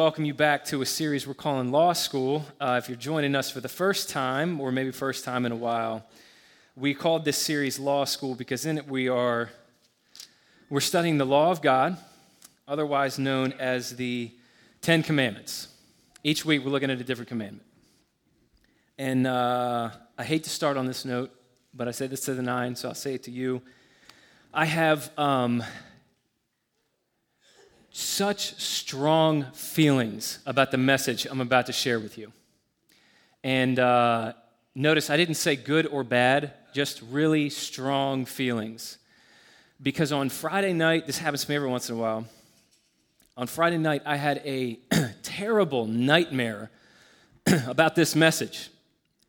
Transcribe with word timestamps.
welcome 0.00 0.24
you 0.24 0.32
back 0.32 0.64
to 0.64 0.80
a 0.80 0.86
series 0.86 1.26
we're 1.26 1.34
calling 1.34 1.70
Law 1.70 1.92
School. 1.92 2.42
Uh, 2.58 2.80
if 2.82 2.88
you're 2.88 2.96
joining 2.96 3.34
us 3.34 3.50
for 3.50 3.60
the 3.60 3.68
first 3.68 4.08
time, 4.08 4.58
or 4.58 4.72
maybe 4.72 4.90
first 4.90 5.26
time 5.26 5.44
in 5.44 5.52
a 5.52 5.56
while, 5.56 6.06
we 6.74 6.94
called 6.94 7.22
this 7.22 7.36
series 7.36 7.78
Law 7.78 8.06
School 8.06 8.34
because 8.34 8.64
in 8.64 8.78
it 8.78 8.88
we 8.88 9.10
are 9.10 9.50
we're 10.70 10.80
studying 10.80 11.18
the 11.18 11.26
law 11.26 11.50
of 11.50 11.60
God, 11.60 11.98
otherwise 12.66 13.18
known 13.18 13.52
as 13.58 13.94
the 13.96 14.30
Ten 14.80 15.02
Commandments. 15.02 15.68
Each 16.24 16.46
week 16.46 16.64
we're 16.64 16.70
looking 16.70 16.90
at 16.90 16.98
a 16.98 17.04
different 17.04 17.28
commandment. 17.28 17.66
And 18.96 19.26
uh, 19.26 19.90
I 20.16 20.24
hate 20.24 20.44
to 20.44 20.50
start 20.50 20.78
on 20.78 20.86
this 20.86 21.04
note, 21.04 21.30
but 21.74 21.88
I 21.88 21.90
said 21.90 22.08
this 22.08 22.22
to 22.22 22.32
the 22.32 22.40
nine, 22.42 22.74
so 22.74 22.88
I'll 22.88 22.94
say 22.94 23.12
it 23.12 23.24
to 23.24 23.30
you. 23.30 23.60
I 24.54 24.64
have 24.64 25.10
um, 25.18 25.62
such 27.90 28.60
strong 28.60 29.44
feelings 29.52 30.38
about 30.46 30.70
the 30.70 30.78
message 30.78 31.26
I'm 31.26 31.40
about 31.40 31.66
to 31.66 31.72
share 31.72 31.98
with 31.98 32.16
you. 32.16 32.32
And 33.42 33.78
uh, 33.78 34.34
notice 34.74 35.10
I 35.10 35.16
didn't 35.16 35.34
say 35.34 35.56
good 35.56 35.86
or 35.86 36.04
bad, 36.04 36.52
just 36.72 37.02
really 37.10 37.50
strong 37.50 38.24
feelings. 38.24 38.98
Because 39.82 40.12
on 40.12 40.28
Friday 40.28 40.72
night, 40.72 41.06
this 41.06 41.18
happens 41.18 41.44
to 41.44 41.50
me 41.50 41.56
every 41.56 41.68
once 41.68 41.88
in 41.88 41.96
a 41.96 41.98
while. 41.98 42.26
On 43.36 43.46
Friday 43.46 43.78
night, 43.78 44.02
I 44.04 44.16
had 44.16 44.42
a 44.44 44.78
terrible 45.22 45.86
nightmare 45.86 46.70
about 47.66 47.94
this 47.94 48.14
message 48.14 48.70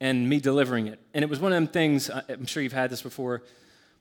and 0.02 0.28
me 0.28 0.40
delivering 0.40 0.88
it. 0.88 1.00
And 1.14 1.24
it 1.24 1.30
was 1.30 1.40
one 1.40 1.54
of 1.54 1.56
them 1.56 1.68
things, 1.68 2.10
I'm 2.10 2.46
sure 2.46 2.62
you've 2.62 2.74
had 2.74 2.90
this 2.90 3.02
before 3.02 3.44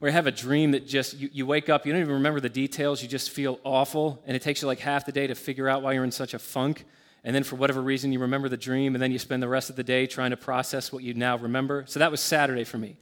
where 0.00 0.08
you 0.08 0.14
have 0.14 0.26
a 0.26 0.32
dream 0.32 0.70
that 0.70 0.86
just, 0.86 1.18
you, 1.18 1.28
you 1.30 1.46
wake 1.46 1.68
up, 1.68 1.84
you 1.84 1.92
don't 1.92 2.00
even 2.00 2.14
remember 2.14 2.40
the 2.40 2.48
details, 2.48 3.02
you 3.02 3.08
just 3.08 3.30
feel 3.30 3.60
awful, 3.64 4.22
and 4.26 4.34
it 4.34 4.40
takes 4.40 4.62
you 4.62 4.66
like 4.66 4.80
half 4.80 5.04
the 5.04 5.12
day 5.12 5.26
to 5.26 5.34
figure 5.34 5.68
out 5.68 5.82
why 5.82 5.92
you're 5.92 6.04
in 6.04 6.10
such 6.10 6.32
a 6.32 6.38
funk. 6.38 6.86
And 7.22 7.36
then 7.36 7.44
for 7.44 7.56
whatever 7.56 7.82
reason, 7.82 8.10
you 8.10 8.18
remember 8.18 8.48
the 8.48 8.56
dream, 8.56 8.94
and 8.94 9.02
then 9.02 9.12
you 9.12 9.18
spend 9.18 9.42
the 9.42 9.48
rest 9.48 9.68
of 9.68 9.76
the 9.76 9.84
day 9.84 10.06
trying 10.06 10.30
to 10.30 10.38
process 10.38 10.90
what 10.90 11.02
you 11.02 11.12
now 11.12 11.36
remember. 11.36 11.84
So 11.86 11.98
that 11.98 12.10
was 12.10 12.22
Saturday 12.22 12.64
for 12.64 12.78
me. 12.78 12.96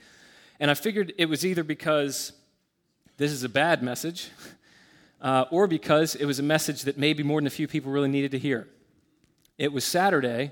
And 0.59 0.73
I 0.73 0.75
figured 0.75 1.15
it 1.19 1.27
was 1.27 1.47
either 1.47 1.63
because 1.63 2.33
this 3.17 3.31
is 3.31 3.45
a 3.45 3.49
bad 3.49 3.81
message, 3.81 4.31
uh, 5.21 5.45
or 5.53 5.69
because 5.69 6.17
it 6.17 6.25
was 6.25 6.41
a 6.41 6.43
message 6.43 6.83
that 6.83 6.99
maybe 6.99 7.23
more 7.23 7.41
than 7.41 7.47
a 7.47 7.51
few 7.51 7.69
people 7.69 7.93
really 7.93 8.09
needed 8.09 8.33
to 8.33 8.41
hear. 8.41 8.67
It 9.57 9.73
was 9.73 9.85
Saturday. 9.85 10.51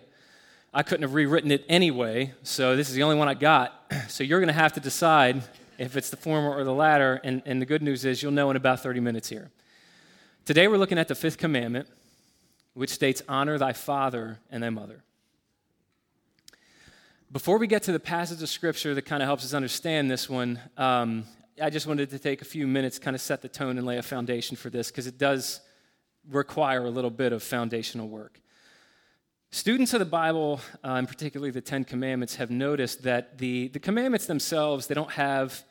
I 0.72 0.84
couldn't 0.84 1.02
have 1.02 1.14
rewritten 1.14 1.50
it 1.50 1.64
anyway, 1.68 2.34
so 2.44 2.76
this 2.76 2.88
is 2.88 2.94
the 2.94 3.02
only 3.02 3.16
one 3.16 3.26
I 3.28 3.34
got. 3.34 3.72
So 4.08 4.22
you're 4.22 4.38
going 4.38 4.46
to 4.48 4.52
have 4.52 4.74
to 4.74 4.80
decide 4.80 5.42
if 5.78 5.96
it's 5.96 6.10
the 6.10 6.16
former 6.16 6.54
or 6.54 6.64
the 6.64 6.72
latter. 6.72 7.20
And, 7.24 7.42
and 7.46 7.60
the 7.60 7.66
good 7.66 7.82
news 7.82 8.04
is 8.04 8.22
you'll 8.22 8.32
know 8.32 8.50
in 8.50 8.56
about 8.56 8.82
30 8.82 9.00
minutes 9.00 9.28
here. 9.28 9.50
Today 10.44 10.68
we're 10.68 10.78
looking 10.78 10.98
at 10.98 11.08
the 11.08 11.14
fifth 11.14 11.38
commandment, 11.38 11.88
which 12.74 12.90
states, 12.90 13.22
Honor 13.28 13.58
thy 13.58 13.72
father 13.72 14.38
and 14.50 14.62
thy 14.62 14.70
mother. 14.70 15.02
Before 17.32 17.58
we 17.58 17.66
get 17.66 17.82
to 17.84 17.92
the 17.92 18.00
passage 18.00 18.40
of 18.42 18.48
scripture 18.48 18.94
that 18.94 19.02
kind 19.02 19.22
of 19.22 19.26
helps 19.26 19.44
us 19.44 19.52
understand 19.52 20.10
this 20.10 20.30
one, 20.30 20.60
um, 20.76 21.24
I 21.60 21.70
just 21.70 21.86
wanted 21.86 22.10
to 22.10 22.18
take 22.18 22.42
a 22.42 22.44
few 22.44 22.66
minutes, 22.66 22.98
kind 22.98 23.16
of 23.16 23.20
set 23.20 23.42
the 23.42 23.48
tone 23.48 23.78
and 23.78 23.86
lay 23.86 23.98
a 23.98 24.02
foundation 24.02 24.56
for 24.56 24.70
this, 24.70 24.90
because 24.90 25.06
it 25.06 25.18
does 25.18 25.60
require 26.30 26.84
a 26.84 26.90
little 26.90 27.10
bit 27.10 27.32
of 27.32 27.42
foundational 27.42 28.08
work. 28.08 28.40
Students 29.52 29.94
of 29.94 30.00
the 30.00 30.04
Bible, 30.04 30.60
uh, 30.84 30.94
and 30.94 31.08
particularly 31.08 31.50
the 31.52 31.60
Ten 31.60 31.84
Commandments, 31.84 32.34
have 32.36 32.50
noticed 32.50 33.04
that 33.04 33.38
the, 33.38 33.68
the 33.68 33.78
commandments 33.78 34.26
themselves, 34.26 34.88
they 34.88 34.94
don't 34.94 35.12
have, 35.12 35.64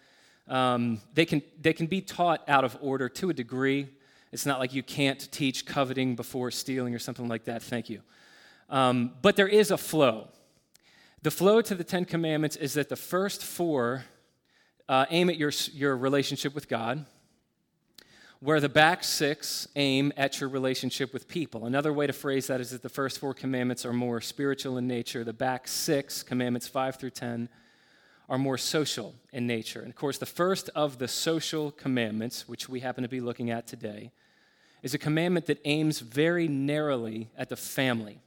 um, 0.48 1.02
they, 1.14 1.26
can, 1.26 1.42
they 1.60 1.74
can 1.74 1.86
be 1.86 2.02
taught 2.02 2.42
out 2.48 2.64
of 2.64 2.78
order 2.82 3.10
to 3.10 3.30
a 3.30 3.34
degree. 3.34 3.90
It's 4.32 4.46
not 4.46 4.60
like 4.60 4.74
you 4.74 4.82
can't 4.82 5.30
teach 5.32 5.66
coveting 5.66 6.16
before 6.16 6.52
stealing 6.52 6.96
or 6.96 7.00
something 7.00 7.28
like 7.28 7.44
that. 7.46 7.62
Thank 7.62 7.90
you. 7.90 8.02
Um, 8.70 9.12
but 9.22 9.36
there 9.36 9.48
is 9.48 9.72
a 9.72 9.78
flow. 9.78 10.30
The 11.22 11.32
flow 11.32 11.62
to 11.62 11.76
the 11.76 11.84
Ten 11.84 12.06
Commandments 12.06 12.56
is 12.56 12.76
that 12.76 12.88
the 12.90 12.96
first 12.96 13.44
four 13.44 14.06
uh, 14.88 15.06
aim 15.10 15.30
at 15.30 15.38
your, 15.38 15.52
your 15.74 15.98
relationship 15.98 16.56
with 16.56 16.70
God 16.70 17.06
where 18.40 18.60
the 18.60 18.70
back 18.70 19.04
six 19.04 19.68
aim 19.76 20.12
at 20.18 20.40
your 20.40 20.50
relationship 20.50 21.14
with 21.14 21.28
people. 21.28 21.66
Another 21.66 21.94
way 21.94 22.08
to 22.08 22.14
phrase 22.14 22.48
that 22.48 22.62
is 22.62 22.72
that 22.72 22.82
the 22.82 22.90
first 22.90 23.20
four 23.20 23.34
commandments 23.34 23.86
are 23.86 23.94
more 23.94 24.22
spiritual 24.22 24.78
in 24.78 24.88
nature. 24.88 25.24
The 25.24 25.34
back 25.34 25.68
six, 25.68 26.22
commandments 26.22 26.68
five 26.68 26.98
through 26.98 27.12
10, 27.12 27.50
are 28.28 28.38
more 28.38 28.58
social 28.58 29.14
in 29.32 29.48
nature. 29.48 29.80
And 29.80 29.90
of 29.90 29.96
course, 29.96 30.18
the 30.18 30.26
first 30.26 30.70
of 30.76 30.98
the 30.98 31.08
social 31.08 31.72
commandments, 31.72 32.48
which 32.48 32.68
we 32.68 32.80
happen 32.80 33.04
to 33.04 33.10
be 33.10 33.22
looking 33.22 33.52
at 33.52 33.68
today, 33.68 34.12
is 34.82 34.94
a 34.94 35.00
commandment 35.00 35.46
that 35.48 35.60
aims 35.66 36.00
very 36.00 36.48
narrowly 36.48 37.30
at 37.38 37.50
the 37.50 37.56
family. 37.56 38.20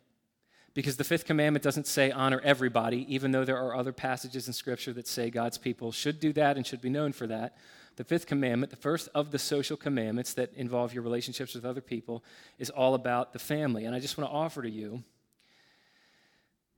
Because 0.74 0.96
the 0.96 1.04
fifth 1.04 1.24
commandment 1.24 1.64
doesn't 1.64 1.86
say 1.86 2.10
honor 2.12 2.40
everybody, 2.44 3.12
even 3.12 3.32
though 3.32 3.44
there 3.44 3.58
are 3.58 3.74
other 3.74 3.92
passages 3.92 4.46
in 4.46 4.52
Scripture 4.52 4.92
that 4.92 5.08
say 5.08 5.30
God's 5.30 5.58
people 5.58 5.90
should 5.90 6.20
do 6.20 6.32
that 6.34 6.56
and 6.56 6.64
should 6.64 6.80
be 6.80 6.90
known 6.90 7.12
for 7.12 7.26
that. 7.26 7.56
The 7.98 8.04
fifth 8.04 8.26
commandment, 8.28 8.70
the 8.70 8.76
first 8.76 9.08
of 9.12 9.32
the 9.32 9.40
social 9.40 9.76
commandments 9.76 10.32
that 10.34 10.54
involve 10.54 10.94
your 10.94 11.02
relationships 11.02 11.52
with 11.56 11.64
other 11.64 11.80
people, 11.80 12.22
is 12.56 12.70
all 12.70 12.94
about 12.94 13.32
the 13.32 13.40
family. 13.40 13.86
And 13.86 13.94
I 13.94 13.98
just 13.98 14.16
want 14.16 14.30
to 14.30 14.36
offer 14.36 14.62
to 14.62 14.70
you 14.70 15.02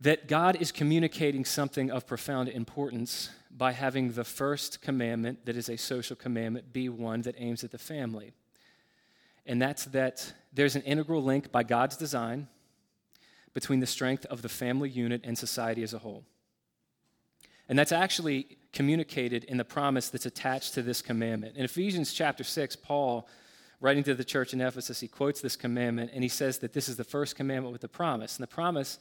that 0.01 0.29
God 0.29 0.57
is 0.57 0.73
communicating 0.73 1.45
something 1.45 1.91
of 1.91 2.07
profound 2.07 2.49
importance 2.49 3.29
by 3.51 3.73
having 3.73 4.13
the 4.13 4.25
first 4.25 4.81
commandment, 4.81 5.45
that 5.45 5.59
is 5.59 5.69
a 5.69 5.77
social 5.77 6.17
commandment, 6.17 6.73
be 6.73 6.89
one 6.89 7.21
that 7.21 7.35
aims 7.37 7.65
at 7.65 7.71
the 7.71 7.77
family. 7.77 8.33
And 9.45 9.61
that's 9.61 9.85
that 9.87 10.33
there's 10.55 10.75
an 10.75 10.83
integral 10.83 11.23
link 11.23 11.53
by 11.53 11.65
God's 11.65 11.99
design 11.99 12.49
between 13.53 13.81
the 13.81 13.87
strength 13.87 14.25
of 14.27 14.41
the 14.41 14.49
family 14.49 14.89
unit 14.89 15.21
and 15.25 15.37
society 15.37 15.83
as 15.83 15.93
a 15.93 15.99
whole. 15.99 16.25
And 17.69 17.79
that's 17.79 17.93
actually 17.93 18.57
communicated 18.73 19.45
in 19.45 19.57
the 19.57 19.65
promise 19.65 20.09
that's 20.09 20.27
attached 20.27 20.75
to 20.75 20.83
this 20.83 21.03
commandment. 21.03 21.57
In 21.57 21.65
Ephesians 21.65 22.13
chapter 22.13 22.45
6, 22.45 22.77
Paul, 22.77 23.29
writing 23.81 24.05
to 24.05 24.15
the 24.15 24.25
church 24.25 24.53
in 24.53 24.61
Ephesus, 24.61 25.01
he 25.01 25.09
quotes 25.09 25.41
this 25.41 25.57
commandment 25.57 26.11
and 26.15 26.23
he 26.23 26.29
says 26.29 26.59
that 26.59 26.73
this 26.73 26.89
is 26.89 26.97
the 26.97 27.05
first 27.05 27.37
commandment 27.37 27.73
with 27.73 27.81
the 27.81 27.89
promise. 27.89 28.37
And 28.37 28.43
the 28.43 28.49
promise 28.49 28.99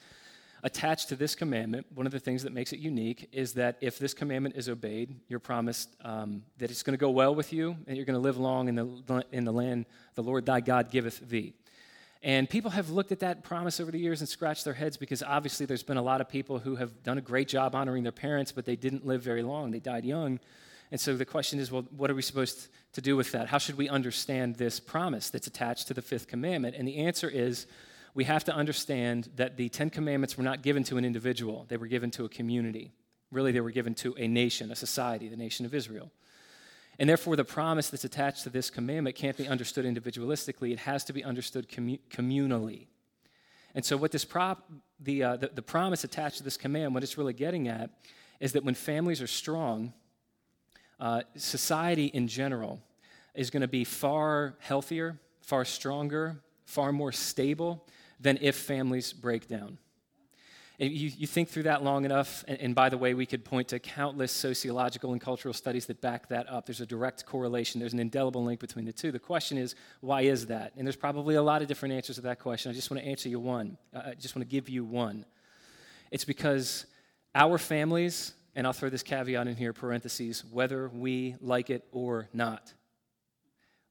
attached 0.63 1.09
to 1.09 1.16
this 1.16 1.35
commandment, 1.35 1.85
one 1.94 2.06
of 2.06 2.12
the 2.12 2.19
things 2.19 2.44
that 2.44 2.53
makes 2.53 2.74
it 2.74 2.80
unique 2.80 3.30
is 3.31 3.53
that 3.53 3.78
if 3.81 4.00
this 4.00 4.13
commandment 4.13 4.56
is 4.56 4.68
obeyed, 4.68 5.16
you're 5.28 5.40
promised 5.40 5.96
um, 6.03 6.44
that 6.57 6.72
it's 6.72 6.84
going 6.84 6.97
to 6.97 7.00
go 7.00 7.09
well 7.09 7.34
with 7.34 7.53
you 7.53 7.78
and 7.88 7.96
you're 7.96 8.06
going 8.06 8.16
to 8.16 8.19
live 8.19 8.38
long 8.38 8.68
in 8.68 8.75
the, 8.75 9.25
in 9.31 9.46
the 9.46 9.53
land 9.53 9.86
the 10.16 10.24
Lord 10.24 10.46
thy 10.46 10.59
God 10.59 10.91
giveth 10.91 11.19
thee. 11.30 11.53
And 12.22 12.50
people 12.50 12.72
have 12.72 12.90
looked 12.90 13.13
at 13.13 13.19
that 13.22 13.44
promise 13.44 13.80
over 13.80 13.91
the 13.91 14.00
years 14.00 14.19
and 14.19 14.28
scratched 14.28 14.66
their 14.66 14.74
heads 14.74 14.97
because 14.97 15.24
obviously 15.24 15.66
there's 15.66 15.84
been 15.84 15.97
a 15.97 16.02
lot 16.02 16.19
of 16.19 16.28
people 16.28 16.59
who 16.59 16.75
have 16.75 17.02
done 17.02 17.18
a 17.18 17.22
great 17.22 17.47
job 17.47 17.75
honoring 17.75 18.03
their 18.03 18.12
parents, 18.12 18.52
but 18.52 18.66
they 18.66 18.75
didn't 18.75 19.06
live 19.06 19.22
very 19.22 19.41
long. 19.41 19.72
They 19.72 19.80
died 19.80 20.03
young. 20.03 20.40
And 20.91 21.00
so 21.00 21.16
the 21.16 21.25
question 21.25 21.59
is 21.59 21.72
well, 21.72 21.85
what 21.96 22.12
are 22.12 22.16
we 22.16 22.22
supposed 22.22 22.68
to 22.94 23.02
do 23.02 23.16
with 23.16 23.31
that? 23.31 23.47
How 23.47 23.57
should 23.57 23.78
we 23.78 23.88
understand 23.88 24.56
this 24.56 24.80
promise 24.80 25.30
that's 25.30 25.47
attached 25.47 25.88
to 25.88 25.94
the 25.94 26.02
fifth 26.02 26.28
commandment? 26.28 26.75
And 26.75 26.88
the 26.88 26.97
answer 26.97 27.30
is 27.30 27.68
we 28.13 28.25
have 28.25 28.44
to 28.46 28.53
understand 28.53 29.30
that 29.36 29.56
the 29.56 29.69
Ten 29.69 29.90
Commandments 29.90 30.38
were 30.38 30.44
not 30.44 30.62
given 30.62 30.84
to 30.86 30.97
an 30.97 31.06
individual, 31.06 31.66
they 31.69 31.78
were 31.78 31.88
given 31.88 32.12
to 32.12 32.25
a 32.25 32.30
community. 32.30 32.91
Really, 33.31 33.51
they 33.51 33.62
were 33.62 33.72
given 33.72 33.94
to 33.96 34.16
a 34.18 34.28
nation, 34.28 34.72
a 34.72 34.75
society, 34.75 35.28
the 35.28 35.38
nation 35.38 35.63
of 35.63 35.75
Israel. 35.75 36.12
And 37.00 37.10
therefore, 37.10 37.38
the 37.38 37.46
promise 37.46 37.90
that's 37.90 38.04
attached 38.04 38.44
to 38.44 38.50
this 38.50 38.70
commandment 38.70 39.16
can't 39.16 39.38
be 39.38 39.48
understood 39.48 39.86
individualistically, 39.86 40.74
it 40.74 40.80
has 40.80 41.06
to 41.06 41.14
be 41.14 41.24
understood 41.24 41.70
commu- 41.70 42.00
communally. 42.12 42.88
And 43.74 43.86
so, 43.86 43.96
what 43.96 44.12
this 44.12 44.26
prop, 44.26 44.70
the, 45.00 45.24
uh, 45.24 45.38
the, 45.38 45.48
the 45.48 45.62
promise 45.62 46.04
attached 46.04 46.38
to 46.38 46.44
this 46.44 46.57
command, 46.57 46.94
what 46.94 47.01
it's 47.01 47.18
really 47.18 47.34
getting 47.34 47.69
at, 47.69 47.90
is 48.42 48.51
that 48.51 48.66
when 48.66 48.75
families 48.75 49.22
are 49.22 49.28
strong, 49.28 49.94
uh, 51.00 51.22
society 51.38 52.07
in 52.07 52.28
general 52.28 52.81
is 53.34 53.50
going 53.50 53.62
to 53.62 53.68
be 53.68 53.86
far 53.86 54.56
healthier, 54.60 55.18
far 55.42 55.63
stronger, 55.63 56.42
far 56.66 56.92
more 56.92 57.13
stable 57.13 57.88
than 58.19 58.38
if 58.42 58.57
families 58.57 59.13
break 59.13 59.48
down. 59.48 59.78
You, 60.81 61.12
you 61.18 61.28
think 61.28 61.50
through 61.50 61.64
that 61.64 61.84
long 61.84 62.06
enough, 62.06 62.46
and, 62.48 62.58
and 62.62 62.74
by 62.74 62.88
the 62.88 62.98
way, 62.98 63.14
we 63.14 63.26
could 63.26 63.44
point 63.44 63.68
to 63.70 63.80
countless 63.80 64.31
sociological 64.31 65.12
and 65.12 65.20
cultural 65.20 65.54
studies 65.54 65.88
that 65.88 66.00
back 66.00 66.30
that 66.30 66.50
up. 66.50 66.66
There's 66.66 66.80
a 66.80 66.86
direct 66.86 67.26
correlation, 67.26 67.81
there's 67.81 67.92
an 67.92 68.00
indelible 68.00 68.46
link 68.46 68.62
between 68.62 68.86
the 68.86 68.94
two. 68.94 69.12
The 69.12 69.20
question 69.20 69.58
is, 69.58 69.76
why 70.00 70.22
is 70.22 70.46
that? 70.46 70.72
And 70.78 70.88
there's 70.88 70.96
probably 70.96 71.36
a 71.36 71.42
lot 71.42 71.62
of 71.62 71.68
different 71.68 71.96
answers 71.96 72.16
to 72.16 72.22
that 72.22 72.40
question. 72.40 72.72
I 72.72 72.76
just 72.76 72.90
want 72.90 73.04
to 73.04 73.10
answer 73.10 73.28
you 73.28 73.42
one. 73.42 73.78
I 73.94 74.14
just 74.14 74.38
want 74.38 74.50
to 74.50 74.52
give 74.52 74.70
you 74.70 74.86
one. 74.86 75.26
It's 76.12 76.24
because 76.24 76.86
our 77.36 77.58
families, 77.58 78.34
and 78.56 78.66
I'll 78.66 78.72
throw 78.72 78.90
this 78.90 79.04
caveat 79.04 79.48
in 79.48 79.58
here, 79.58 79.74
parentheses, 79.74 80.46
whether 80.46 80.88
we 80.88 81.36
like 81.42 81.70
it 81.70 81.86
or 81.92 82.30
not, 82.32 82.74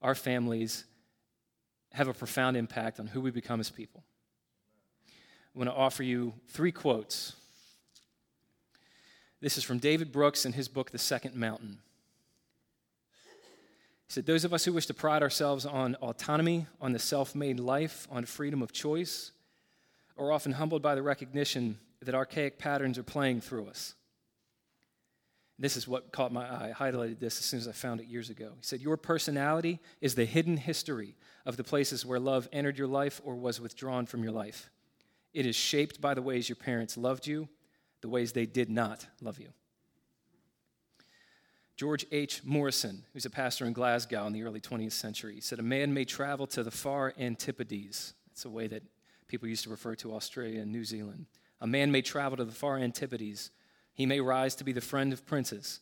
our 0.01 0.15
families 0.15 0.85
have 1.93 2.09
a 2.09 2.15
profound 2.15 2.57
impact 2.57 2.99
on 2.99 3.07
who 3.07 3.21
we 3.21 3.31
become 3.31 3.61
as 3.61 3.69
people. 3.69 4.05
I 5.55 5.59
want 5.59 5.71
to 5.71 5.75
offer 5.75 6.03
you 6.03 6.35
three 6.49 6.73
quotes. 6.73 7.35
This 9.41 9.57
is 9.57 9.65
from 9.65 9.79
David 9.79 10.13
Brooks 10.13 10.45
in 10.45 10.53
his 10.53 10.69
book, 10.69 10.91
The 10.91 10.99
Second 10.99 11.37
Mountain. 11.37 11.79
He 14.07 14.13
said, 14.13 14.27
Those 14.27 14.45
of 14.45 14.53
us 14.53 14.65
who 14.65 14.73
wish 14.73 14.87
to 14.87 14.95
pride 14.95 15.23
ourselves 15.23 15.65
on 15.65 15.95
autonomy, 15.97 16.67
on 16.81 16.93
the 16.93 16.99
self 16.99 17.35
made 17.35 17.61
life, 17.61 18.09
on 18.11 18.25
freedom 18.25 18.63
of 18.63 18.73
choice, 18.73 19.33
are 20.17 20.33
often 20.33 20.53
humbled 20.53 20.83
by 20.83 20.95
the 20.95 21.03
recognition 21.03 21.79
that 22.03 22.15
archaic 22.15 22.59
patterns 22.59 22.99
are 22.99 23.05
playing 23.05 23.41
through 23.41 23.69
us. 23.69 23.95
This 25.59 25.77
is 25.77 25.89
what 25.89 26.13
caught 26.13 26.33
my 26.33 26.45
eye. 26.45 26.73
I 26.79 26.91
highlighted 26.91 27.19
this 27.19 27.39
as 27.39 27.45
soon 27.45 27.59
as 27.59 27.67
I 27.67 27.73
found 27.73 28.01
it 28.01 28.07
years 28.07 28.31
ago. 28.31 28.53
He 28.57 28.65
said, 28.65 28.81
Your 28.81 28.97
personality 28.97 29.81
is 30.01 30.15
the 30.15 30.25
hidden 30.25 30.57
history 30.57 31.17
of 31.45 31.57
the 31.57 31.65
places 31.65 32.07
where 32.07 32.21
love 32.21 32.49
entered 32.53 32.79
your 32.79 32.87
life 32.87 33.21
or 33.25 33.35
was 33.35 33.61
withdrawn 33.61 34.07
from 34.07 34.23
your 34.23 34.33
life. 34.33 34.71
It 35.35 35.47
is 35.47 35.57
shaped 35.57 36.01
by 36.01 36.15
the 36.15 36.23
ways 36.23 36.49
your 36.49 36.57
parents 36.57 36.97
loved 36.97 37.27
you, 37.27 37.49
the 38.01 38.09
ways 38.09 38.33
they 38.33 38.47
did 38.47 38.71
not 38.71 39.07
love 39.21 39.39
you. 39.39 39.49
George 41.77 42.07
H. 42.11 42.43
Morrison, 42.45 43.05
who's 43.13 43.27
a 43.27 43.31
pastor 43.31 43.65
in 43.65 43.73
Glasgow 43.73 44.27
in 44.27 44.33
the 44.33 44.43
early 44.43 44.61
20th 44.61 44.93
century, 44.93 45.41
said, 45.41 45.61
A 45.61 45.63
man 45.63 45.95
may 45.95 46.05
travel 46.05 46.47
to 46.49 46.65
the 46.65 46.73
far 46.73 47.15
antipodes. 47.19 48.15
That's 48.29 48.45
a 48.45 48.51
way 48.51 48.67
that 48.67 48.83
people 49.29 49.47
used 49.47 49.65
to 49.65 49.71
refer 49.71 49.95
to 49.97 50.15
Australia 50.15 50.61
and 50.61 50.73
New 50.73 50.85
Zealand. 50.85 51.27
A 51.61 51.67
man 51.67 51.93
may 51.93 52.03
travel 52.03 52.37
to 52.37 52.45
the 52.45 52.53
far 52.53 52.79
antipodes 52.79 53.51
he 53.99 54.07
may 54.07 54.21
rise 54.21 54.55
to 54.55 54.65
be 54.65 54.73
the 54.73 54.81
friend 54.81 55.13
of 55.13 55.27
princes. 55.27 55.81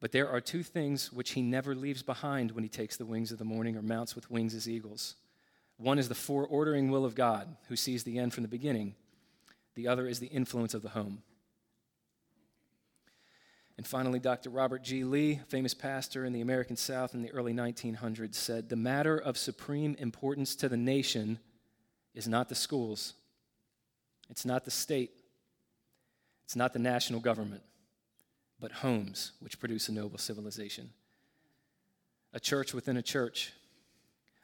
But 0.00 0.12
there 0.12 0.30
are 0.30 0.40
two 0.40 0.62
things 0.62 1.12
which 1.12 1.32
he 1.32 1.42
never 1.42 1.74
leaves 1.74 2.02
behind 2.02 2.52
when 2.52 2.64
he 2.64 2.70
takes 2.70 2.96
the 2.96 3.04
wings 3.04 3.30
of 3.30 3.38
the 3.38 3.44
morning 3.44 3.76
or 3.76 3.82
mounts 3.82 4.14
with 4.14 4.30
wings 4.30 4.54
as 4.54 4.66
eagles. 4.66 5.16
One 5.78 5.98
is 5.98 6.08
the 6.08 6.14
foreordering 6.14 6.90
will 6.90 7.04
of 7.04 7.14
God, 7.14 7.56
who 7.68 7.76
sees 7.76 8.02
the 8.02 8.18
end 8.18 8.34
from 8.34 8.42
the 8.42 8.48
beginning. 8.48 8.94
The 9.74 9.88
other 9.88 10.08
is 10.08 10.18
the 10.18 10.26
influence 10.26 10.74
of 10.74 10.82
the 10.82 10.90
home. 10.90 11.22
And 13.76 13.86
finally, 13.86 14.18
Dr. 14.18 14.50
Robert 14.50 14.82
G. 14.82 15.04
Lee, 15.04 15.40
famous 15.46 15.72
pastor 15.72 16.24
in 16.24 16.32
the 16.32 16.40
American 16.40 16.74
South 16.74 17.14
in 17.14 17.22
the 17.22 17.30
early 17.30 17.54
1900s, 17.54 18.34
said 18.34 18.68
The 18.68 18.76
matter 18.76 19.16
of 19.16 19.38
supreme 19.38 19.94
importance 20.00 20.56
to 20.56 20.68
the 20.68 20.76
nation 20.76 21.38
is 22.12 22.26
not 22.26 22.48
the 22.48 22.56
schools, 22.56 23.14
it's 24.28 24.44
not 24.44 24.64
the 24.64 24.72
state, 24.72 25.12
it's 26.44 26.56
not 26.56 26.72
the 26.72 26.80
national 26.80 27.20
government, 27.20 27.62
but 28.58 28.72
homes 28.72 29.30
which 29.38 29.60
produce 29.60 29.88
a 29.88 29.92
noble 29.92 30.18
civilization. 30.18 30.90
A 32.32 32.40
church 32.40 32.74
within 32.74 32.96
a 32.96 33.02
church, 33.02 33.52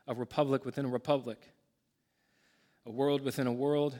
a 0.06 0.15
republic 0.15 0.65
within 0.65 0.85
a 0.85 0.89
republic, 0.89 1.39
a 2.87 2.91
world 2.91 3.23
within 3.23 3.47
a 3.47 3.53
world, 3.53 3.97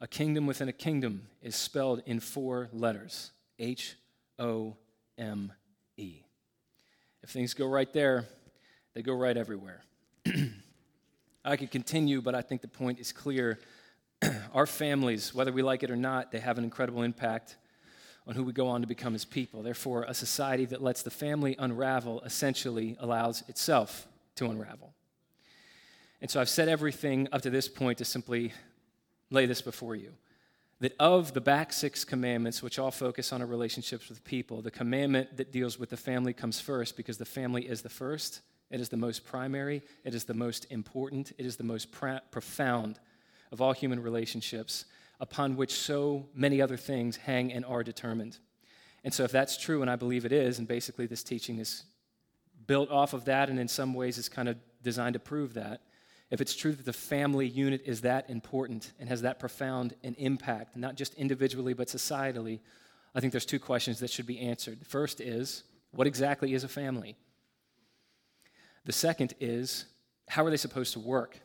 a 0.00 0.06
kingdom 0.06 0.46
within 0.46 0.68
a 0.68 0.72
kingdom 0.72 1.28
is 1.42 1.56
spelled 1.56 2.02
in 2.06 2.20
four 2.20 2.68
letters 2.72 3.32
H 3.58 3.96
O 4.38 4.76
M 5.18 5.52
E. 5.96 6.22
If 7.22 7.30
things 7.30 7.54
go 7.54 7.66
right 7.66 7.92
there, 7.92 8.26
they 8.94 9.02
go 9.02 9.12
right 9.12 9.36
everywhere. 9.36 9.82
I 11.44 11.56
could 11.56 11.70
continue, 11.70 12.22
but 12.22 12.34
I 12.34 12.42
think 12.42 12.62
the 12.62 12.68
point 12.68 13.00
is 13.00 13.12
clear 13.12 13.58
our 14.54 14.66
families, 14.66 15.34
whether 15.34 15.52
we 15.52 15.62
like 15.62 15.82
it 15.82 15.90
or 15.90 15.96
not, 15.96 16.30
they 16.30 16.38
have 16.38 16.58
an 16.58 16.64
incredible 16.64 17.02
impact 17.02 17.56
on 18.26 18.34
who 18.34 18.44
we 18.44 18.52
go 18.52 18.68
on 18.68 18.82
to 18.82 18.86
become 18.86 19.14
as 19.14 19.24
people. 19.24 19.62
Therefore, 19.62 20.04
a 20.06 20.14
society 20.14 20.66
that 20.66 20.82
lets 20.82 21.02
the 21.02 21.10
family 21.10 21.56
unravel 21.58 22.20
essentially 22.22 22.96
allows 23.00 23.42
itself 23.48 24.06
to 24.38 24.46
unravel. 24.46 24.94
And 26.20 26.30
so 26.30 26.40
I've 26.40 26.48
said 26.48 26.68
everything 26.68 27.28
up 27.32 27.42
to 27.42 27.50
this 27.50 27.68
point 27.68 27.98
to 27.98 28.04
simply 28.04 28.52
lay 29.30 29.46
this 29.46 29.62
before 29.62 29.94
you. 29.94 30.14
That 30.80 30.94
of 30.98 31.32
the 31.32 31.40
back 31.40 31.72
six 31.72 32.04
commandments, 32.04 32.62
which 32.62 32.78
all 32.78 32.90
focus 32.90 33.32
on 33.32 33.40
our 33.40 33.46
relationships 33.46 34.08
with 34.08 34.24
people, 34.24 34.62
the 34.62 34.70
commandment 34.70 35.36
that 35.36 35.52
deals 35.52 35.78
with 35.78 35.90
the 35.90 35.96
family 35.96 36.32
comes 36.32 36.60
first 36.60 36.96
because 36.96 37.18
the 37.18 37.24
family 37.24 37.68
is 37.68 37.82
the 37.82 37.88
first, 37.88 38.40
it 38.70 38.80
is 38.80 38.88
the 38.88 38.96
most 38.96 39.24
primary, 39.24 39.82
it 40.04 40.14
is 40.14 40.24
the 40.24 40.34
most 40.34 40.66
important, 40.70 41.32
it 41.36 41.46
is 41.46 41.56
the 41.56 41.64
most 41.64 41.90
pra- 41.90 42.22
profound 42.30 43.00
of 43.50 43.60
all 43.60 43.72
human 43.72 44.00
relationships, 44.00 44.84
upon 45.20 45.56
which 45.56 45.72
so 45.72 46.26
many 46.34 46.62
other 46.62 46.76
things 46.76 47.16
hang 47.16 47.52
and 47.52 47.64
are 47.64 47.82
determined. 47.82 48.38
And 49.02 49.12
so, 49.12 49.24
if 49.24 49.32
that's 49.32 49.56
true, 49.56 49.82
and 49.82 49.90
I 49.90 49.96
believe 49.96 50.24
it 50.24 50.32
is, 50.32 50.58
and 50.58 50.68
basically 50.68 51.06
this 51.06 51.22
teaching 51.22 51.58
is 51.58 51.84
built 52.68 52.88
off 52.90 53.12
of 53.12 53.24
that, 53.24 53.50
and 53.50 53.58
in 53.58 53.66
some 53.66 53.92
ways 53.94 54.16
is 54.16 54.28
kind 54.28 54.48
of 54.48 54.56
designed 54.84 55.14
to 55.14 55.18
prove 55.18 55.54
that, 55.54 55.80
if 56.30 56.40
it's 56.40 56.54
true 56.54 56.72
that 56.72 56.84
the 56.86 56.92
family 56.92 57.48
unit 57.48 57.82
is 57.84 58.02
that 58.02 58.30
important 58.30 58.92
and 59.00 59.08
has 59.08 59.22
that 59.22 59.40
profound 59.40 59.94
an 60.04 60.14
impact, 60.18 60.76
not 60.76 60.94
just 60.94 61.14
individually 61.14 61.72
but 61.72 61.88
societally, 61.88 62.60
I 63.14 63.20
think 63.20 63.32
there's 63.32 63.46
two 63.46 63.58
questions 63.58 63.98
that 63.98 64.10
should 64.10 64.26
be 64.26 64.38
answered. 64.38 64.78
The 64.78 64.84
first 64.84 65.20
is, 65.20 65.64
what 65.90 66.06
exactly 66.06 66.54
is 66.54 66.62
a 66.62 66.68
family? 66.68 67.16
The 68.84 68.92
second 68.92 69.34
is, 69.40 69.86
how 70.28 70.44
are 70.44 70.50
they 70.50 70.56
supposed 70.58 70.92
to 70.92 71.00
work? 71.00 71.40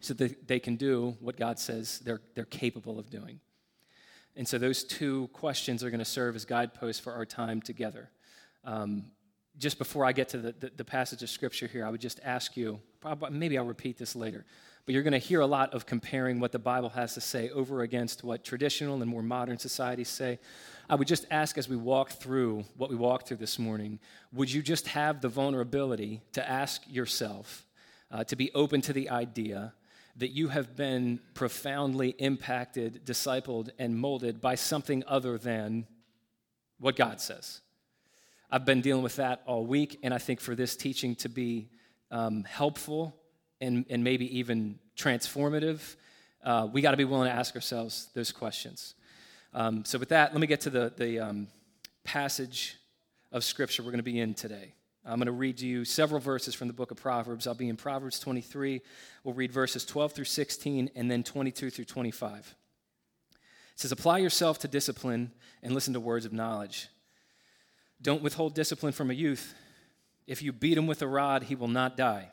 so 0.00 0.14
that 0.14 0.48
they 0.48 0.58
can 0.58 0.76
do 0.76 1.16
what 1.20 1.36
God 1.36 1.58
says 1.58 2.00
they're, 2.00 2.22
they're 2.34 2.44
capable 2.46 2.98
of 2.98 3.10
doing. 3.10 3.40
And 4.34 4.48
so 4.48 4.58
those 4.58 4.82
two 4.82 5.28
questions 5.28 5.84
are 5.84 5.90
going 5.90 5.98
to 5.98 6.04
serve 6.04 6.34
as 6.34 6.44
guideposts 6.44 7.00
for 7.00 7.12
our 7.12 7.26
time 7.26 7.60
together. 7.60 8.10
Um, 8.64 9.04
just 9.60 9.78
before 9.78 10.06
I 10.06 10.12
get 10.12 10.30
to 10.30 10.38
the, 10.38 10.52
the, 10.58 10.72
the, 10.78 10.84
passage 10.84 11.22
of 11.22 11.28
scripture 11.28 11.66
here, 11.66 11.84
I 11.84 11.90
would 11.90 12.00
just 12.00 12.18
ask 12.24 12.56
you, 12.56 12.80
maybe 13.30 13.58
I'll 13.58 13.66
repeat 13.66 13.98
this 13.98 14.16
later, 14.16 14.46
but 14.86 14.94
you're 14.94 15.02
going 15.02 15.12
to 15.12 15.18
hear 15.18 15.40
a 15.40 15.46
lot 15.46 15.74
of 15.74 15.84
comparing 15.84 16.40
what 16.40 16.50
the 16.50 16.58
Bible 16.58 16.88
has 16.88 17.12
to 17.14 17.20
say 17.20 17.50
over 17.50 17.82
against 17.82 18.24
what 18.24 18.42
traditional 18.42 19.00
and 19.00 19.10
more 19.10 19.22
modern 19.22 19.58
societies 19.58 20.08
say. 20.08 20.38
I 20.88 20.94
would 20.94 21.06
just 21.06 21.26
ask 21.30 21.58
as 21.58 21.68
we 21.68 21.76
walk 21.76 22.10
through 22.10 22.64
what 22.78 22.88
we 22.88 22.96
walked 22.96 23.28
through 23.28 23.36
this 23.36 23.58
morning, 23.58 24.00
would 24.32 24.50
you 24.50 24.62
just 24.62 24.88
have 24.88 25.20
the 25.20 25.28
vulnerability 25.28 26.22
to 26.32 26.48
ask 26.48 26.82
yourself, 26.88 27.66
uh, 28.10 28.24
to 28.24 28.36
be 28.36 28.50
open 28.54 28.80
to 28.80 28.94
the 28.94 29.10
idea 29.10 29.74
that 30.16 30.30
you 30.30 30.48
have 30.48 30.74
been 30.74 31.20
profoundly 31.34 32.10
impacted, 32.18 33.04
discipled, 33.04 33.68
and 33.78 33.96
molded 33.96 34.40
by 34.40 34.54
something 34.54 35.04
other 35.06 35.36
than 35.36 35.86
what 36.78 36.96
God 36.96 37.20
says. 37.20 37.60
I've 38.52 38.64
been 38.64 38.80
dealing 38.80 39.04
with 39.04 39.16
that 39.16 39.42
all 39.46 39.64
week, 39.64 40.00
and 40.02 40.12
I 40.12 40.18
think 40.18 40.40
for 40.40 40.56
this 40.56 40.74
teaching 40.74 41.14
to 41.16 41.28
be 41.28 41.68
um, 42.10 42.42
helpful 42.42 43.14
and, 43.60 43.84
and 43.88 44.02
maybe 44.02 44.38
even 44.38 44.80
transformative, 44.96 45.94
uh, 46.42 46.66
we 46.72 46.80
got 46.80 46.90
to 46.90 46.96
be 46.96 47.04
willing 47.04 47.28
to 47.28 47.34
ask 47.34 47.54
ourselves 47.54 48.08
those 48.12 48.32
questions. 48.32 48.96
Um, 49.54 49.84
so, 49.84 50.00
with 50.00 50.08
that, 50.08 50.32
let 50.32 50.40
me 50.40 50.48
get 50.48 50.62
to 50.62 50.70
the, 50.70 50.92
the 50.96 51.20
um, 51.20 51.46
passage 52.02 52.76
of 53.30 53.44
Scripture 53.44 53.84
we're 53.84 53.92
going 53.92 53.98
to 53.98 54.02
be 54.02 54.18
in 54.18 54.34
today. 54.34 54.74
I'm 55.04 55.18
going 55.18 55.26
to 55.26 55.32
read 55.32 55.60
you 55.60 55.84
several 55.84 56.20
verses 56.20 56.52
from 56.54 56.66
the 56.66 56.74
book 56.74 56.90
of 56.90 56.96
Proverbs. 56.96 57.46
I'll 57.46 57.54
be 57.54 57.68
in 57.68 57.76
Proverbs 57.76 58.18
23. 58.18 58.80
We'll 59.22 59.34
read 59.34 59.52
verses 59.52 59.84
12 59.84 60.12
through 60.12 60.24
16 60.24 60.90
and 60.96 61.10
then 61.10 61.22
22 61.22 61.70
through 61.70 61.84
25. 61.84 62.54
It 63.30 63.36
says, 63.76 63.92
Apply 63.92 64.18
yourself 64.18 64.58
to 64.60 64.68
discipline 64.68 65.30
and 65.62 65.72
listen 65.72 65.94
to 65.94 66.00
words 66.00 66.26
of 66.26 66.32
knowledge. 66.32 66.88
Don't 68.02 68.22
withhold 68.22 68.54
discipline 68.54 68.92
from 68.92 69.10
a 69.10 69.14
youth. 69.14 69.54
If 70.26 70.42
you 70.42 70.52
beat 70.52 70.78
him 70.78 70.86
with 70.86 71.02
a 71.02 71.06
rod, 71.06 71.44
he 71.44 71.54
will 71.54 71.68
not 71.68 71.96
die. 71.96 72.30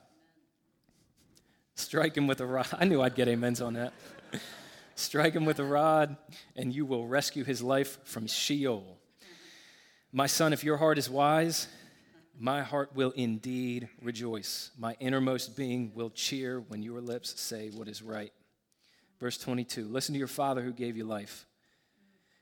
Strike 1.76 2.16
him 2.16 2.28
with 2.28 2.42
a 2.42 2.46
rod. 2.46 2.68
I 2.74 2.86
knew 2.86 3.02
I'd 3.02 3.16
get 3.16 3.28
amens 3.28 3.62
on 3.62 3.74
that. 3.74 3.94
Strike 4.96 5.34
him 5.34 5.46
with 5.46 5.60
a 5.60 5.64
rod, 5.64 6.18
and 6.56 6.74
you 6.74 6.86
will 6.86 7.06
rescue 7.06 7.44
his 7.44 7.62
life 7.62 8.00
from 8.04 8.28
Sheol. 8.28 8.98
My 10.12 10.26
son, 10.26 10.54
if 10.54 10.64
your 10.64 10.78
heart 10.78 10.98
is 10.98 11.10
wise, 11.10 11.68
my 12.40 12.64
heart 12.64 12.96
will 12.96 13.12
indeed 13.12 13.90
rejoice. 14.02 14.72
My 14.78 14.96
innermost 15.00 15.56
being 15.56 15.92
will 15.94 16.10
cheer 16.10 16.60
when 16.60 16.82
your 16.82 17.02
lips 17.02 17.40
say 17.40 17.70
what 17.70 17.88
is 17.88 18.02
right. 18.02 18.32
Verse 19.20 19.38
22 19.38 19.88
Listen 19.88 20.14
to 20.14 20.20
your 20.20 20.28
father 20.28 20.62
who 20.62 20.72
gave 20.72 20.98
you 20.98 21.04
life, 21.04 21.46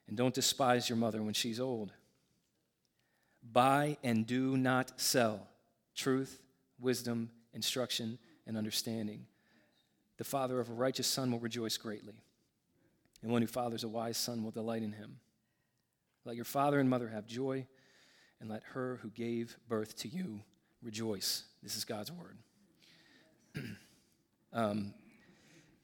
and 0.08 0.16
don't 0.16 0.34
despise 0.34 0.90
your 0.90 0.98
mother 0.98 1.22
when 1.22 1.34
she's 1.34 1.60
old. 1.60 1.92
Buy 3.52 3.98
and 4.04 4.26
do 4.26 4.58
not 4.58 5.00
sell 5.00 5.48
truth, 5.96 6.42
wisdom, 6.80 7.30
instruction, 7.54 8.18
and 8.48 8.58
understanding. 8.58 9.26
The 10.18 10.24
father 10.24 10.60
of 10.60 10.70
a 10.70 10.74
righteous 10.74 11.08
son 11.08 11.32
will 11.32 11.40
rejoice 11.40 11.78
greatly, 11.78 12.16
and 13.22 13.32
one 13.32 13.42
who 13.42 13.48
fathers 13.48 13.84
a 13.84 13.88
wise 13.88 14.18
son 14.18 14.44
will 14.44 14.52
delight 14.52 14.84
in 14.84 14.94
him. 14.94 15.20
Let 16.26 16.36
your 16.36 16.46
father 16.46 16.80
and 16.80 16.90
mother 16.90 17.10
have 17.10 17.28
joy 17.28 17.68
and 18.40 18.50
let 18.50 18.64
her 18.74 19.00
who 19.02 19.10
gave 19.10 19.58
birth 19.68 19.96
to 19.98 20.08
you 20.08 20.42
rejoice. 20.82 21.44
This 21.62 21.76
is 21.76 21.86
God's 21.86 22.12
word. 22.12 22.38
um, 24.54 24.94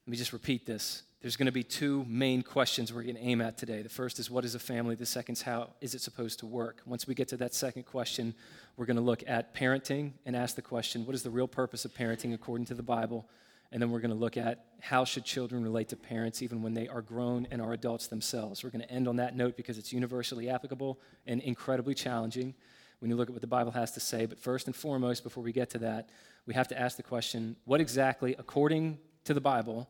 let 0.06 0.12
me 0.12 0.18
just 0.18 0.34
repeat 0.34 0.66
this. 0.66 1.04
There's 1.22 1.38
going 1.38 1.46
to 1.46 1.52
be 1.52 1.64
two 1.64 2.04
main 2.08 2.42
questions 2.42 2.92
we're 2.92 3.04
going 3.04 3.16
to 3.16 3.22
aim 3.22 3.42
at 3.42 3.56
today. 3.56 3.84
The 3.84 3.90
first 3.90 4.18
is 4.18 4.32
what 4.32 4.44
is 4.44 4.56
a 4.56 4.60
family? 4.60 4.96
The 4.96 5.06
second 5.06 5.34
is 5.34 5.44
how 5.44 5.70
is 5.80 5.94
it 5.94 6.02
supposed 6.02 6.40
to 6.40 6.48
work? 6.48 6.82
Once 6.88 7.06
we 7.06 7.14
get 7.14 7.28
to 7.28 7.38
that 7.38 7.54
second 7.54 7.84
question, 7.84 8.34
we're 8.76 8.88
going 8.88 8.98
to 8.98 9.04
look 9.04 9.24
at 9.28 9.54
parenting 9.54 10.14
and 10.26 10.36
ask 10.36 10.56
the 10.56 10.64
question 10.64 11.06
what 11.06 11.14
is 11.14 11.22
the 11.22 11.30
real 11.30 11.48
purpose 11.48 11.86
of 11.86 11.94
parenting 11.94 12.34
according 12.34 12.66
to 12.66 12.74
the 12.74 12.82
Bible? 12.82 13.30
And 13.72 13.80
then 13.80 13.92
we're 13.92 14.00
going 14.00 14.12
to 14.12 14.18
look 14.18 14.36
at 14.36 14.66
how 14.80 15.06
should 15.06 15.24
children 15.24 15.62
relate 15.62 15.90
to 15.90 15.96
parents 15.96 16.42
even 16.42 16.64
when 16.64 16.74
they 16.74 16.88
are 16.88 17.04
grown 17.04 17.48
and 17.52 17.62
are 17.62 17.72
adults 17.74 18.08
themselves. 18.08 18.64
We're 18.64 18.72
going 18.72 18.82
to 18.82 18.92
end 18.92 19.08
on 19.08 19.18
that 19.18 19.36
note 19.36 19.56
because 19.56 19.78
it's 19.78 19.94
universally 19.94 20.50
applicable 20.50 21.00
and 21.28 21.40
incredibly 21.42 21.94
challenging 21.94 22.56
when 22.98 23.12
you 23.12 23.16
look 23.16 23.30
at 23.30 23.34
what 23.34 23.42
the 23.42 23.48
Bible 23.48 23.74
has 23.74 23.92
to 23.92 24.00
say. 24.00 24.26
But 24.26 24.40
first 24.40 24.66
and 24.66 24.76
foremost, 24.76 25.24
before 25.24 25.44
we 25.44 25.52
get 25.52 25.70
to 25.70 25.78
that, 25.80 26.10
we 26.48 26.56
have 26.56 26.68
to 26.70 26.80
ask 26.80 26.98
the 26.98 27.04
question 27.04 27.58
what 27.66 27.80
exactly, 27.80 28.36
according 28.40 28.98
to 29.26 29.36
the 29.36 29.42
Bible, 29.42 29.88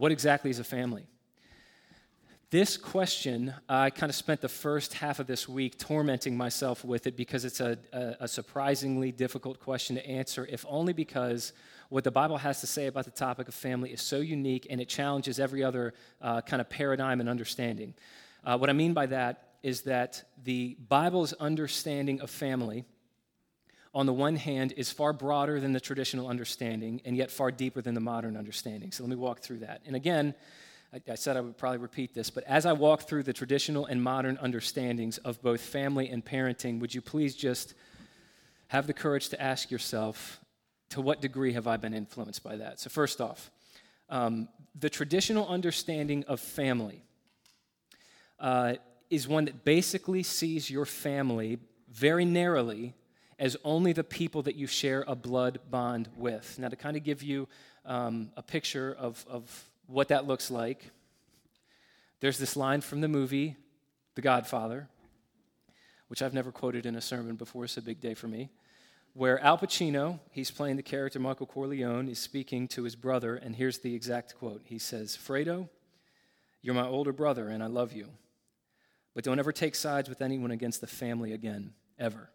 What 0.00 0.12
exactly 0.12 0.50
is 0.50 0.58
a 0.58 0.64
family? 0.64 1.04
This 2.48 2.78
question, 2.78 3.52
I 3.68 3.90
kind 3.90 4.08
of 4.08 4.16
spent 4.16 4.40
the 4.40 4.48
first 4.48 4.94
half 4.94 5.18
of 5.18 5.26
this 5.26 5.46
week 5.46 5.76
tormenting 5.78 6.38
myself 6.38 6.86
with 6.86 7.06
it 7.06 7.18
because 7.18 7.44
it's 7.44 7.60
a, 7.60 7.76
a, 7.92 8.16
a, 8.20 8.26
surprisingly 8.26 9.12
difficult 9.12 9.60
question 9.60 9.96
to 9.96 10.06
answer, 10.08 10.48
if 10.50 10.64
only 10.66 10.94
because 10.94 11.52
what 11.90 12.02
the 12.02 12.10
Bible 12.10 12.38
has 12.38 12.62
to 12.62 12.66
say 12.66 12.86
about 12.86 13.04
the 13.04 13.10
topic 13.10 13.46
of 13.46 13.52
family 13.52 13.92
is 13.92 14.00
so 14.00 14.20
unique 14.20 14.66
and 14.70 14.80
it 14.80 14.88
challenges 14.88 15.38
every 15.38 15.62
other 15.62 15.92
uh, 16.22 16.40
kind 16.40 16.62
of 16.62 16.70
paradigm 16.70 17.20
and 17.20 17.28
understanding. 17.28 17.92
Uh, 18.42 18.56
what 18.56 18.70
I 18.70 18.72
mean 18.72 18.94
by 18.94 19.04
that 19.04 19.48
is 19.62 19.82
that 19.82 20.22
the 20.44 20.78
Bible's 20.88 21.34
understanding 21.34 22.22
of 22.22 22.30
family, 22.30 22.86
on 23.92 24.06
the 24.06 24.12
one 24.12 24.36
hand, 24.36 24.72
is 24.76 24.90
far 24.90 25.12
broader 25.12 25.60
than 25.60 25.72
the 25.72 25.80
traditional 25.80 26.28
understanding 26.28 27.00
and 27.04 27.16
yet 27.16 27.30
far 27.30 27.50
deeper 27.50 27.82
than 27.82 27.94
the 27.94 28.00
modern 28.00 28.36
understanding. 28.36 28.92
So 28.92 29.02
let 29.02 29.10
me 29.10 29.16
walk 29.16 29.40
through 29.40 29.58
that. 29.58 29.82
And 29.84 29.96
again, 29.96 30.34
I, 30.92 31.00
I 31.10 31.14
said 31.16 31.36
I 31.36 31.40
would 31.40 31.58
probably 31.58 31.78
repeat 31.78 32.14
this, 32.14 32.30
but 32.30 32.44
as 32.44 32.66
I 32.66 32.72
walk 32.72 33.02
through 33.02 33.24
the 33.24 33.32
traditional 33.32 33.86
and 33.86 34.02
modern 34.02 34.38
understandings 34.40 35.18
of 35.18 35.42
both 35.42 35.60
family 35.60 36.08
and 36.08 36.24
parenting, 36.24 36.80
would 36.80 36.94
you 36.94 37.00
please 37.00 37.34
just 37.34 37.74
have 38.68 38.86
the 38.86 38.92
courage 38.92 39.28
to 39.30 39.42
ask 39.42 39.70
yourself, 39.70 40.38
to 40.90 41.00
what 41.00 41.20
degree 41.20 41.52
have 41.52 41.66
I 41.66 41.76
been 41.76 41.94
influenced 41.94 42.42
by 42.42 42.56
that? 42.56 42.78
So, 42.80 42.90
first 42.90 43.20
off, 43.20 43.50
um, 44.08 44.48
the 44.78 44.90
traditional 44.90 45.48
understanding 45.48 46.24
of 46.28 46.40
family 46.40 47.04
uh, 48.38 48.74
is 49.08 49.26
one 49.26 49.44
that 49.46 49.64
basically 49.64 50.22
sees 50.22 50.70
your 50.70 50.84
family 50.84 51.58
very 51.88 52.24
narrowly 52.24 52.94
as 53.40 53.56
only 53.64 53.94
the 53.94 54.04
people 54.04 54.42
that 54.42 54.54
you 54.54 54.66
share 54.66 55.02
a 55.08 55.16
blood 55.16 55.58
bond 55.70 56.08
with. 56.14 56.58
Now, 56.58 56.68
to 56.68 56.76
kind 56.76 56.96
of 56.96 57.02
give 57.02 57.22
you 57.22 57.48
um, 57.86 58.30
a 58.36 58.42
picture 58.42 58.94
of, 58.98 59.24
of 59.28 59.64
what 59.86 60.08
that 60.08 60.26
looks 60.26 60.50
like, 60.50 60.90
there's 62.20 62.38
this 62.38 62.54
line 62.54 62.82
from 62.82 63.00
the 63.00 63.08
movie 63.08 63.56
The 64.14 64.20
Godfather, 64.20 64.88
which 66.08 66.20
I've 66.20 66.34
never 66.34 66.52
quoted 66.52 66.84
in 66.84 66.96
a 66.96 67.00
sermon 67.00 67.36
before. 67.36 67.64
It's 67.64 67.78
a 67.78 67.82
big 67.82 67.98
day 67.98 68.12
for 68.12 68.28
me. 68.28 68.50
Where 69.14 69.40
Al 69.40 69.56
Pacino, 69.56 70.20
he's 70.30 70.50
playing 70.50 70.76
the 70.76 70.82
character 70.82 71.18
Michael 71.18 71.46
Corleone, 71.46 72.08
is 72.08 72.18
speaking 72.18 72.68
to 72.68 72.84
his 72.84 72.94
brother, 72.94 73.36
and 73.36 73.56
here's 73.56 73.78
the 73.78 73.94
exact 73.94 74.36
quote. 74.38 74.60
He 74.66 74.78
says, 74.78 75.16
Fredo, 75.16 75.70
you're 76.60 76.74
my 76.74 76.86
older 76.86 77.12
brother, 77.12 77.48
and 77.48 77.62
I 77.62 77.68
love 77.68 77.94
you. 77.94 78.08
But 79.14 79.24
don't 79.24 79.38
ever 79.38 79.50
take 79.50 79.74
sides 79.74 80.10
with 80.10 80.20
anyone 80.20 80.50
against 80.50 80.82
the 80.82 80.86
family 80.86 81.32
again, 81.32 81.72
ever. 81.98 82.28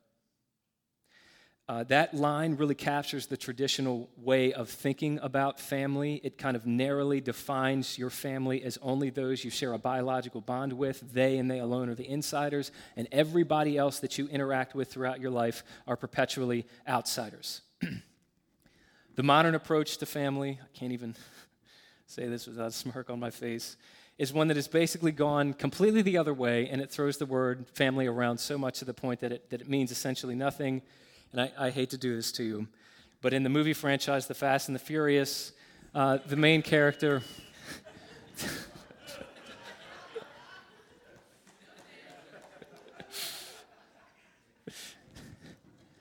Uh, 1.68 1.84
that 1.84 2.14
line 2.14 2.56
really 2.56 2.76
captures 2.76 3.26
the 3.26 3.38
traditional 3.38 4.08
way 4.18 4.54
of 4.54 4.70
thinking 4.70 5.18
about 5.24 5.60
family. 5.60 6.22
It 6.24 6.38
kind 6.38 6.56
of 6.56 6.68
narrowly 6.68 7.22
defines 7.22 7.98
your 7.98 8.12
family 8.12 8.62
as 8.62 8.78
only 8.84 9.10
those 9.10 9.44
you 9.44 9.50
share 9.50 9.74
a 9.74 9.80
biological 9.80 10.42
bond 10.42 10.74
with. 10.74 11.02
They 11.12 11.40
and 11.40 11.50
they 11.50 11.58
alone 11.58 11.90
are 11.90 11.96
the 11.96 12.08
insiders, 12.08 12.72
and 12.96 13.08
everybody 13.12 13.80
else 13.80 14.00
that 14.02 14.16
you 14.20 14.28
interact 14.28 14.76
with 14.76 14.92
throughout 14.92 15.20
your 15.20 15.32
life 15.32 15.64
are 15.88 15.98
perpetually 15.98 16.68
outsiders. 16.88 17.62
the 19.16 19.24
modern 19.24 19.56
approach 19.56 19.98
to 19.98 20.06
family, 20.06 20.60
I 20.62 20.78
can't 20.78 20.94
even 20.94 21.16
say 22.06 22.28
this 22.28 22.46
without 22.46 22.68
a 22.68 22.72
smirk 22.72 23.10
on 23.10 23.20
my 23.20 23.32
face, 23.32 23.76
is 24.20 24.32
one 24.32 24.50
that 24.50 24.56
has 24.56 24.68
basically 24.68 25.12
gone 25.12 25.54
completely 25.54 26.04
the 26.04 26.20
other 26.20 26.34
way, 26.34 26.70
and 26.70 26.80
it 26.80 26.92
throws 26.92 27.18
the 27.18 27.26
word 27.26 27.66
family 27.74 28.06
around 28.06 28.38
so 28.38 28.56
much 28.56 28.78
to 28.80 28.86
the 28.86 28.94
point 28.94 29.22
that 29.22 29.32
it, 29.32 29.50
that 29.50 29.62
it 29.62 29.68
means 29.68 29.90
essentially 29.90 30.36
nothing 30.36 30.84
and 31.36 31.51
I, 31.58 31.68
I 31.68 31.70
hate 31.70 31.89
to 31.89 31.98
do 31.98 32.15
this 32.15 32.32
to 32.34 32.44
you, 32.46 32.65
but 33.22 33.34
in 33.34 33.44
the 33.44 33.50
movie 33.50 33.74
franchise, 33.74 34.25
The 34.25 34.34
Fast 34.34 34.70
and 34.70 34.75
the 34.75 34.80
Furious, 34.80 35.51
uh, 35.94 36.20
the 36.25 36.38
main 36.38 36.62
character. 36.62 37.22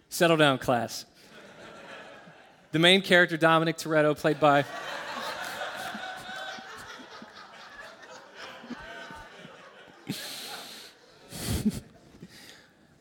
Settle 0.08 0.36
down, 0.36 0.58
class. 0.58 1.04
The 2.70 2.78
main 2.78 3.02
character, 3.02 3.36
Dominic 3.36 3.76
Toretto, 3.76 4.16
played 4.16 4.38
by. 4.38 4.64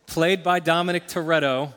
played 0.08 0.42
by 0.42 0.60
Dominic 0.60 1.06
Toretto, 1.08 1.74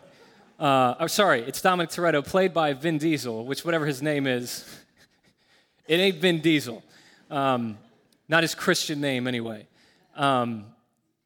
uh, 0.59 0.95
oh, 1.01 1.07
sorry, 1.07 1.43
it's 1.43 1.61
Dominic 1.61 1.91
Toretto, 1.91 2.25
played 2.25 2.55
by 2.55 2.73
Vin 2.73 2.99
Diesel, 2.99 3.45
which, 3.45 3.65
whatever 3.65 3.85
his 3.85 4.01
name 4.01 4.27
is, 4.27 4.65
it 5.87 5.97
ain't 5.97 6.17
Vin 6.17 6.41
Diesel. 6.41 6.83
Um, 7.31 7.77
not 8.29 8.43
his 8.43 8.55
Christian 8.55 9.01
name, 9.01 9.27
anyway. 9.27 9.67
Um, 10.15 10.67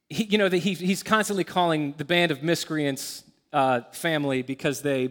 he, 0.08 0.24
you 0.24 0.38
know, 0.38 0.48
the, 0.48 0.58
he, 0.58 0.74
he's 0.74 1.02
constantly 1.02 1.44
calling 1.44 1.94
the 1.96 2.04
band 2.04 2.32
of 2.32 2.42
miscreants 2.42 3.22
uh, 3.52 3.82
family 3.92 4.42
because 4.42 4.82
they 4.82 5.10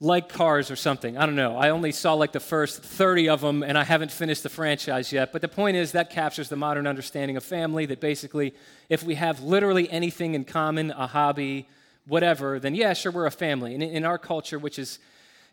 like 0.00 0.28
cars 0.28 0.70
or 0.70 0.76
something. 0.76 1.16
I 1.16 1.26
don't 1.26 1.36
know. 1.36 1.56
I 1.56 1.70
only 1.70 1.92
saw 1.92 2.14
like 2.14 2.32
the 2.32 2.40
first 2.40 2.82
30 2.82 3.28
of 3.28 3.40
them 3.40 3.62
and 3.62 3.78
I 3.78 3.84
haven't 3.84 4.10
finished 4.10 4.42
the 4.42 4.48
franchise 4.48 5.12
yet. 5.12 5.32
But 5.32 5.42
the 5.42 5.48
point 5.48 5.76
is, 5.76 5.92
that 5.92 6.10
captures 6.10 6.48
the 6.48 6.56
modern 6.56 6.86
understanding 6.86 7.36
of 7.36 7.44
family 7.44 7.86
that 7.86 8.00
basically, 8.00 8.54
if 8.88 9.02
we 9.02 9.14
have 9.16 9.40
literally 9.42 9.90
anything 9.90 10.34
in 10.34 10.44
common, 10.44 10.90
a 10.90 11.06
hobby, 11.06 11.68
whatever, 12.06 12.58
then 12.58 12.74
yeah, 12.74 12.92
sure, 12.92 13.12
we're 13.12 13.26
a 13.26 13.30
family. 13.30 13.74
And 13.74 13.82
in 13.82 14.04
our 14.04 14.18
culture, 14.18 14.58
which 14.58 14.78
is 14.78 14.98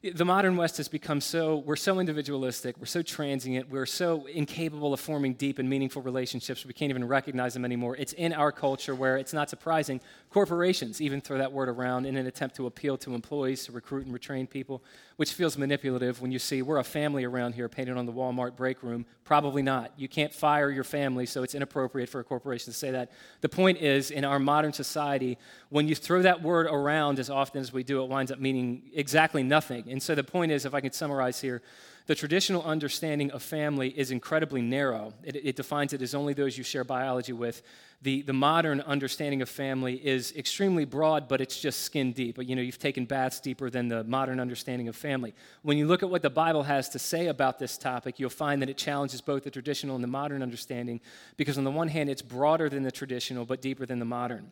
the 0.02 0.24
modern 0.24 0.56
West 0.56 0.78
has 0.78 0.88
become 0.88 1.20
so, 1.20 1.58
we're 1.58 1.76
so 1.76 2.00
individualistic, 2.00 2.78
we're 2.78 2.86
so 2.86 3.02
transient, 3.02 3.70
we're 3.70 3.86
so 3.86 4.28
incapable 4.28 4.94
of 4.94 5.00
forming 5.02 5.34
deep 5.34 5.60
and 5.60 5.70
meaningful 5.70 6.02
relationships, 6.02 6.66
we 6.66 6.72
can't 6.72 6.90
even 6.90 7.06
recognize 7.06 7.54
them 7.54 7.66
anymore. 7.66 7.98
It's 7.98 8.14
in 8.14 8.32
our 8.32 8.54
culture 8.54 8.96
where 8.96 9.18
it's 9.18 9.34
not 9.34 9.50
surprising. 9.50 10.00
Corporations 10.30 11.02
even 11.02 11.20
throw 11.20 11.38
that 11.38 11.52
word 11.52 11.68
around 11.68 12.06
in 12.06 12.16
an 12.16 12.28
attempt 12.28 12.56
to 12.56 12.68
appeal 12.68 12.98
to 13.00 13.14
employees, 13.14 13.66
to 13.66 13.74
recruit 13.74 14.06
and 14.06 14.18
retrain 14.18 14.50
people, 14.50 14.82
which 15.18 15.34
feels 15.34 15.58
manipulative 15.58 16.22
when 16.22 16.32
you 16.32 16.40
see 16.40 16.62
we're 16.62 16.78
a 16.78 16.84
family 16.84 17.26
around 17.26 17.56
here 17.56 17.68
painted 17.68 17.98
on 17.98 18.06
the 18.06 18.14
Walmart 18.14 18.56
break 18.56 18.82
room. 18.82 19.06
Probably 19.26 19.62
not. 19.62 19.92
You 19.98 20.08
can't 20.08 20.34
fire 20.34 20.72
your 20.72 20.86
family, 20.86 21.26
so 21.26 21.44
it's 21.44 21.54
inappropriate 21.54 22.08
for 22.08 22.22
a 22.22 22.24
corporation 22.24 22.72
to 22.72 22.78
say 22.78 22.92
that. 22.92 23.12
The 23.42 23.50
point 23.50 23.80
is, 23.80 24.12
in 24.12 24.24
our 24.24 24.40
modern 24.40 24.72
society, 24.72 25.38
when 25.70 25.90
you 25.90 25.94
throw 25.94 26.22
that 26.22 26.42
word 26.42 26.68
around 26.68 27.20
as 27.20 27.30
often 27.30 27.60
as 27.60 27.74
we 27.74 27.84
do, 27.84 28.02
it 28.02 28.08
winds 28.08 28.32
up 28.32 28.40
meaning 28.40 28.84
exactly 28.94 29.44
nothing. 29.44 29.89
And 29.92 30.02
so 30.02 30.16
the 30.16 30.24
point 30.24 30.52
is, 30.52 30.66
if 30.66 30.74
I 30.74 30.82
could 30.82 30.94
summarize 30.94 31.42
here, 31.42 31.62
the 32.10 32.16
traditional 32.16 32.64
understanding 32.64 33.30
of 33.32 33.44
family 33.44 33.90
is 33.90 34.10
incredibly 34.10 34.64
narrow. 34.64 35.14
It, 35.24 35.36
it, 35.36 35.56
defines 35.56 35.94
it 35.94 36.02
as 36.02 36.16
only 36.16 36.34
those 36.34 36.58
you 36.58 36.64
share 36.64 36.84
biology 36.84 37.34
with. 37.34 37.62
The, 38.02 38.24
the 38.24 38.34
modern 38.34 38.82
understanding 38.82 39.44
of 39.44 39.50
family 39.50 39.94
is 39.96 40.36
extremely 40.36 40.86
broad, 40.86 41.28
but 41.28 41.40
it's 41.40 41.60
just 41.60 41.82
skin 41.82 42.12
deep. 42.14 42.40
You 42.42 42.56
know, 42.56 42.64
you've 42.64 42.80
taken 42.80 43.06
baths 43.06 43.40
deeper 43.40 43.70
than 43.70 43.90
the 43.90 44.04
modern 44.06 44.40
understanding 44.40 44.88
of 44.88 44.96
family. 44.96 45.36
When 45.62 45.78
you 45.78 45.86
look 45.86 46.02
at 46.02 46.10
what 46.10 46.24
the 46.24 46.32
Bible 46.32 46.64
has 46.64 46.90
to 46.90 47.00
say 47.00 47.28
about 47.28 47.60
this 47.60 47.78
topic, 47.78 48.20
you'll 48.20 48.32
find 48.32 48.60
that 48.64 48.70
it 48.70 48.78
challenges 48.78 49.22
both 49.22 49.44
the 49.44 49.52
traditional 49.52 49.94
and 49.94 50.04
the 50.04 50.08
modern 50.08 50.42
understanding, 50.42 51.02
because 51.38 51.60
on 51.60 51.64
the 51.64 51.70
one 51.70 51.90
hand, 51.90 52.10
it's 52.10 52.24
broader 52.24 52.70
than 52.70 52.82
the 52.82 52.92
traditional, 52.92 53.46
but 53.46 53.62
deeper 53.62 53.86
than 53.86 54.00
the 54.00 54.06
modern. 54.06 54.52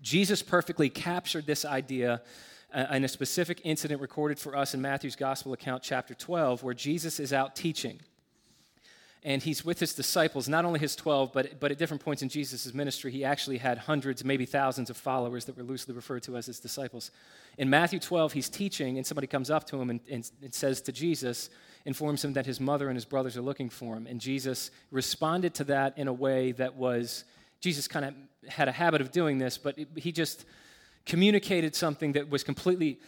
Jesus 0.00 0.42
perfectly 0.42 0.88
captured 0.88 1.44
this 1.44 1.66
idea 1.66 2.22
in 2.74 3.04
a 3.04 3.08
specific 3.08 3.60
incident 3.64 4.00
recorded 4.00 4.38
for 4.38 4.56
us 4.56 4.74
in 4.74 4.80
Matthew's 4.80 5.16
Gospel 5.16 5.52
account, 5.52 5.82
chapter 5.82 6.14
12, 6.14 6.62
where 6.62 6.74
Jesus 6.74 7.20
is 7.20 7.32
out 7.32 7.54
teaching. 7.54 8.00
And 9.24 9.40
he's 9.40 9.64
with 9.64 9.78
his 9.78 9.94
disciples, 9.94 10.48
not 10.48 10.64
only 10.64 10.80
his 10.80 10.96
12, 10.96 11.32
but, 11.32 11.60
but 11.60 11.70
at 11.70 11.78
different 11.78 12.02
points 12.02 12.22
in 12.22 12.28
Jesus' 12.28 12.74
ministry, 12.74 13.12
he 13.12 13.24
actually 13.24 13.58
had 13.58 13.78
hundreds, 13.78 14.24
maybe 14.24 14.44
thousands 14.44 14.90
of 14.90 14.96
followers 14.96 15.44
that 15.44 15.56
were 15.56 15.62
loosely 15.62 15.94
referred 15.94 16.24
to 16.24 16.36
as 16.36 16.46
his 16.46 16.58
disciples. 16.58 17.12
In 17.56 17.70
Matthew 17.70 18.00
12, 18.00 18.32
he's 18.32 18.48
teaching, 18.48 18.96
and 18.96 19.06
somebody 19.06 19.28
comes 19.28 19.48
up 19.48 19.64
to 19.68 19.80
him 19.80 19.90
and, 19.90 20.00
and, 20.10 20.28
and 20.42 20.52
says 20.52 20.80
to 20.82 20.92
Jesus, 20.92 21.50
informs 21.84 22.24
him 22.24 22.32
that 22.32 22.46
his 22.46 22.58
mother 22.58 22.88
and 22.88 22.96
his 22.96 23.04
brothers 23.04 23.36
are 23.36 23.42
looking 23.42 23.68
for 23.68 23.96
him. 23.96 24.08
And 24.08 24.20
Jesus 24.20 24.72
responded 24.90 25.54
to 25.54 25.64
that 25.64 25.96
in 25.96 26.08
a 26.08 26.12
way 26.12 26.50
that 26.52 26.74
was, 26.74 27.24
Jesus 27.60 27.86
kind 27.86 28.04
of 28.04 28.14
had 28.50 28.66
a 28.66 28.72
habit 28.72 29.00
of 29.00 29.12
doing 29.12 29.38
this, 29.38 29.56
but 29.56 29.78
he 29.94 30.10
just 30.10 30.44
communicated 31.06 31.74
something 31.74 32.12
that 32.12 32.28
was 32.28 32.44
completely 32.44 33.00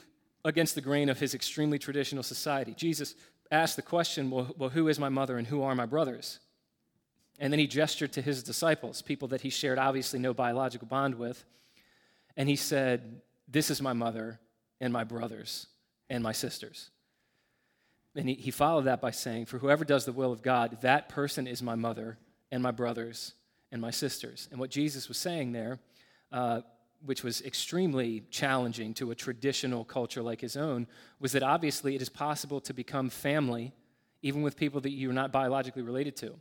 against 0.44 0.74
the 0.74 0.80
grain 0.80 1.08
of 1.08 1.18
his 1.18 1.34
extremely 1.34 1.78
traditional 1.78 2.22
society. 2.22 2.74
Jesus 2.74 3.14
asked 3.50 3.76
the 3.76 3.82
question, 3.82 4.30
well, 4.30 4.54
well, 4.58 4.70
who 4.70 4.88
is 4.88 4.98
my 4.98 5.08
mother 5.08 5.38
and 5.38 5.46
who 5.46 5.62
are 5.62 5.74
my 5.74 5.86
brothers? 5.86 6.40
And 7.38 7.52
then 7.52 7.58
he 7.58 7.66
gestured 7.66 8.12
to 8.12 8.22
his 8.22 8.42
disciples, 8.42 9.02
people 9.02 9.28
that 9.28 9.40
he 9.40 9.50
shared 9.50 9.78
obviously 9.78 10.18
no 10.18 10.34
biological 10.34 10.86
bond 10.86 11.16
with. 11.16 11.44
And 12.36 12.48
he 12.48 12.56
said, 12.56 13.20
This 13.48 13.70
is 13.70 13.82
my 13.82 13.92
mother 13.92 14.40
and 14.80 14.92
my 14.92 15.04
brothers 15.04 15.66
and 16.08 16.22
my 16.22 16.32
sisters. 16.32 16.90
And 18.14 18.28
he, 18.28 18.34
he 18.34 18.50
followed 18.50 18.84
that 18.84 19.00
by 19.00 19.10
saying, 19.10 19.46
For 19.46 19.58
whoever 19.58 19.84
does 19.84 20.04
the 20.04 20.12
will 20.12 20.32
of 20.32 20.42
God, 20.42 20.78
that 20.82 21.08
person 21.08 21.46
is 21.46 21.62
my 21.62 21.74
mother 21.74 22.18
and 22.52 22.62
my 22.62 22.70
brothers 22.70 23.34
and 23.72 23.80
my 23.80 23.90
sisters. 23.90 24.48
And 24.52 24.60
what 24.60 24.70
Jesus 24.70 25.08
was 25.08 25.18
saying 25.18 25.52
there 25.52 25.80
uh, 26.30 26.60
which 27.04 27.23
was 27.23 27.42
extremely 27.42 28.25
challenging 28.30 28.94
to 28.94 29.11
a 29.11 29.14
traditional 29.14 29.84
culture 29.84 30.23
like 30.23 30.40
his 30.40 30.56
own, 30.56 30.87
was 31.20 31.32
that 31.32 31.42
obviously 31.42 31.94
it 31.94 32.02
is 32.02 32.08
possible 32.08 32.61
to 32.61 32.73
become 32.75 33.11
family 33.11 33.73
even 34.23 34.40
with 34.40 34.56
people 34.56 34.80
that 34.80 34.90
you're 34.90 35.12
not 35.12 35.30
biologically 35.30 35.82
related 35.82 36.16
to. 36.16 36.34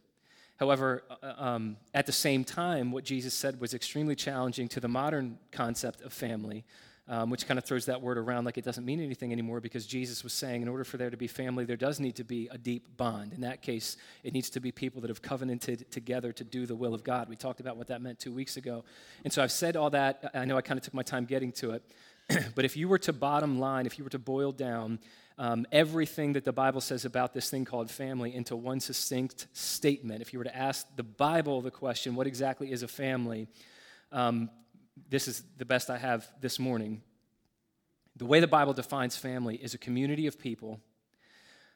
However, 0.56 1.04
uh, 1.22 1.34
um, 1.38 1.78
at 1.94 2.06
the 2.06 2.14
same 2.14 2.46
time, 2.46 2.92
what 2.92 3.04
Jesus 3.04 3.34
said 3.34 3.60
was 3.60 3.74
extremely 3.74 4.16
challenging 4.16 4.70
to 4.70 4.80
the 4.80 4.88
modern 4.88 5.38
concept 5.52 6.02
of 6.02 6.14
family, 6.14 6.64
um, 7.08 7.30
which 7.30 7.46
kind 7.46 7.58
of 7.58 7.66
throws 7.66 7.86
that 7.86 8.02
word 8.02 8.18
around 8.18 8.46
like 8.46 8.58
it 8.58 8.64
doesn't 8.64 8.86
mean 8.86 9.02
anything 9.02 9.34
anymore 9.34 9.60
because 9.60 9.86
Jesus 9.86 10.24
was 10.24 10.32
saying, 10.32 10.62
in 10.62 10.70
order 10.70 10.86
for 10.86 10.98
there 10.98 11.10
to 11.10 11.18
be 11.18 11.28
family, 11.28 11.66
there 11.66 11.76
does 11.76 12.00
need 12.00 12.16
to 12.16 12.24
be 12.24 12.48
a 12.50 12.58
deep 12.58 12.96
bond. 12.96 13.34
In 13.34 13.42
that 13.42 13.62
case, 13.62 13.98
it 14.24 14.34
needs 14.34 14.50
to 14.52 14.62
be 14.62 14.72
people 14.72 15.02
that 15.02 15.10
have 15.10 15.22
covenanted 15.22 15.92
together 15.92 16.32
to 16.32 16.44
do 16.46 16.66
the 16.66 16.76
will 16.76 16.94
of 16.94 17.04
God. 17.04 17.28
We 17.28 17.36
talked 17.36 17.60
about 17.60 17.76
what 17.76 17.88
that 17.88 18.02
meant 18.02 18.20
two 18.20 18.32
weeks 18.32 18.56
ago. 18.56 18.86
And 19.26 19.34
so 19.34 19.44
I've 19.44 19.52
said 19.52 19.76
all 19.76 19.90
that. 19.90 20.32
I 20.34 20.46
know 20.46 20.58
I 20.58 20.62
kind 20.62 20.78
of 20.78 20.84
took 20.84 20.94
my 20.94 21.04
time 21.04 21.26
getting 21.26 21.52
to 21.54 21.72
it. 21.72 21.84
but 22.56 22.64
if 22.64 22.78
you 22.78 22.88
were 22.88 23.00
to 23.00 23.12
bottom 23.12 23.60
line, 23.60 23.86
if 23.86 23.98
you 23.98 24.06
were 24.06 24.10
to 24.10 24.20
boil 24.20 24.54
down 24.54 25.00
um, 25.38 25.66
everything 25.74 26.34
that 26.34 26.46
the 26.46 26.54
Bible 26.54 26.80
says 26.80 27.04
about 27.04 27.34
this 27.34 27.50
thing 27.50 27.66
called 27.66 27.92
family 27.92 28.34
into 28.34 28.56
one 28.56 28.80
succinct 28.80 29.48
statement, 29.52 30.22
if 30.22 30.32
you 30.32 30.40
were 30.40 30.46
to 30.46 30.56
ask 30.56 30.88
the 30.96 31.04
Bible 31.04 31.60
the 31.60 31.72
question, 31.72 32.16
what 32.16 32.28
exactly 32.28 32.72
is 32.72 32.82
a 32.82 32.88
family? 32.88 33.48
Um, 34.14 34.50
this 35.10 35.28
is 35.28 35.44
the 35.58 35.66
best 35.66 35.90
I 35.90 35.98
have 35.98 36.28
this 36.42 36.60
morning. 36.60 37.02
The 38.16 38.26
way 38.26 38.40
the 38.40 38.48
Bible 38.48 38.74
defines 38.74 39.18
family 39.18 39.56
is 39.56 39.74
a 39.74 39.78
community 39.78 40.28
of 40.28 40.40
people 40.40 40.80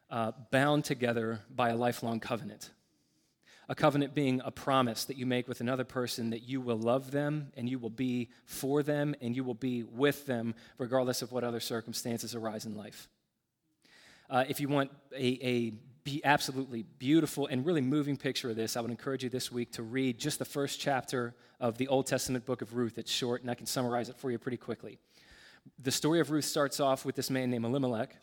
uh, 0.10 0.32
bound 0.52 0.86
together 0.86 1.42
by 1.50 1.70
a 1.70 1.76
lifelong 1.76 2.20
covenant. 2.20 2.72
A 3.70 3.76
covenant 3.76 4.14
being 4.14 4.42
a 4.46 4.52
promise 4.52 5.06
that 5.06 5.18
you 5.18 5.26
make 5.26 5.48
with 5.48 5.60
another 5.60 5.84
person 5.84 6.30
that 6.30 6.44
you 6.44 6.62
will 6.62 6.78
love 6.78 7.12
them 7.12 7.52
and 7.58 7.68
you 7.68 7.80
will 7.80 7.90
be 7.90 8.30
for 8.46 8.82
them 8.82 9.14
and 9.22 9.36
you 9.36 9.44
will 9.44 9.56
be 9.56 9.84
with 9.84 10.26
them 10.26 10.56
regardless 10.78 11.22
of 11.22 11.32
what 11.32 11.44
other 11.44 11.60
circumstances 11.60 12.34
arise 12.34 12.66
in 12.66 12.76
life. 12.76 13.10
Uh, 14.30 14.46
if 14.48 14.62
you 14.62 14.70
want 14.70 14.92
a, 15.14 15.28
a 15.46 15.74
be 16.08 16.24
absolutely 16.24 16.84
beautiful 17.00 17.48
and 17.48 17.66
really 17.66 17.82
moving 17.82 18.16
picture 18.16 18.50
of 18.50 18.56
this, 18.56 18.78
I 18.78 18.82
would 18.82 18.92
encourage 18.92 19.26
you 19.26 19.30
this 19.30 19.52
week 19.52 19.74
to 19.74 19.84
read 19.84 20.18
just 20.18 20.40
the 20.40 20.46
first 20.46 20.80
chapter 20.80 21.36
of 21.60 21.78
the 21.78 21.90
Old 21.90 22.08
Testament 22.08 22.46
book 22.46 22.62
of 22.62 22.76
Ruth. 22.76 22.98
It's 22.98 23.12
short, 23.12 23.42
and 23.42 23.52
I 23.52 23.56
can 23.56 23.66
summarize 23.66 24.08
it 24.08 24.16
for 24.16 24.32
you 24.32 24.38
pretty 24.38 24.56
quickly. 24.56 25.00
The 25.80 25.92
story 25.92 26.22
of 26.22 26.32
Ruth 26.32 26.46
starts 26.46 26.80
off 26.80 27.04
with 27.04 27.18
this 27.18 27.30
man 27.30 27.52
named 27.52 27.66
Elimelech, 27.66 28.16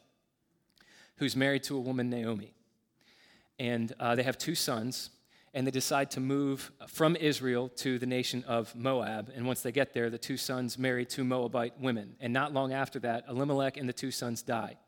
who's 1.17 1.37
married 1.37 1.63
to 1.65 1.77
a 1.77 1.81
woman, 1.81 2.09
Naomi. 2.09 2.55
And 3.59 3.93
uh, 4.01 4.15
they 4.15 4.23
have 4.23 4.39
two 4.39 4.55
sons, 4.55 5.11
and 5.53 5.67
they 5.67 5.71
decide 5.71 6.11
to 6.13 6.21
move 6.21 6.73
from 6.89 7.17
Israel 7.17 7.69
to 7.77 7.99
the 7.99 8.07
nation 8.07 8.45
of 8.49 8.75
Moab. 8.75 9.31
And 9.37 9.47
once 9.47 9.61
they 9.61 9.73
get 9.73 9.93
there, 9.93 10.09
the 10.09 10.17
two 10.17 10.39
sons 10.39 10.79
marry 10.79 11.05
two 11.05 11.23
Moabite 11.23 11.79
women. 11.79 12.17
And 12.19 12.33
not 12.33 12.55
long 12.55 12.73
after 12.73 12.99
that, 13.01 13.27
Elimelech 13.29 13.77
and 13.77 13.87
the 13.87 13.93
two 13.93 14.11
sons 14.11 14.41
die. 14.41 14.79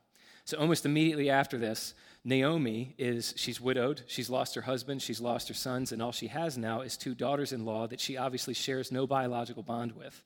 So 0.47 0.57
almost 0.57 0.87
immediately 0.87 1.29
after 1.29 1.59
this, 1.59 1.93
Naomi 2.27 2.93
is 2.99 3.35
she's 3.37 3.61
widowed, 3.61 4.03
she's 4.09 4.29
lost 4.29 4.57
her 4.57 4.63
husband, 4.63 5.01
she's 5.01 5.21
lost 5.21 5.47
her 5.47 5.55
sons, 5.55 5.93
and 5.93 6.03
all 6.03 6.11
she 6.11 6.27
has 6.27 6.59
now 6.59 6.81
is 6.81 6.97
two 6.97 7.15
daughters-in-law 7.15 7.87
that 7.87 8.01
she 8.01 8.17
obviously 8.17 8.53
shares 8.53 8.91
no 8.91 9.07
biological 9.07 9.63
bond 9.63 9.93
with. 9.93 10.25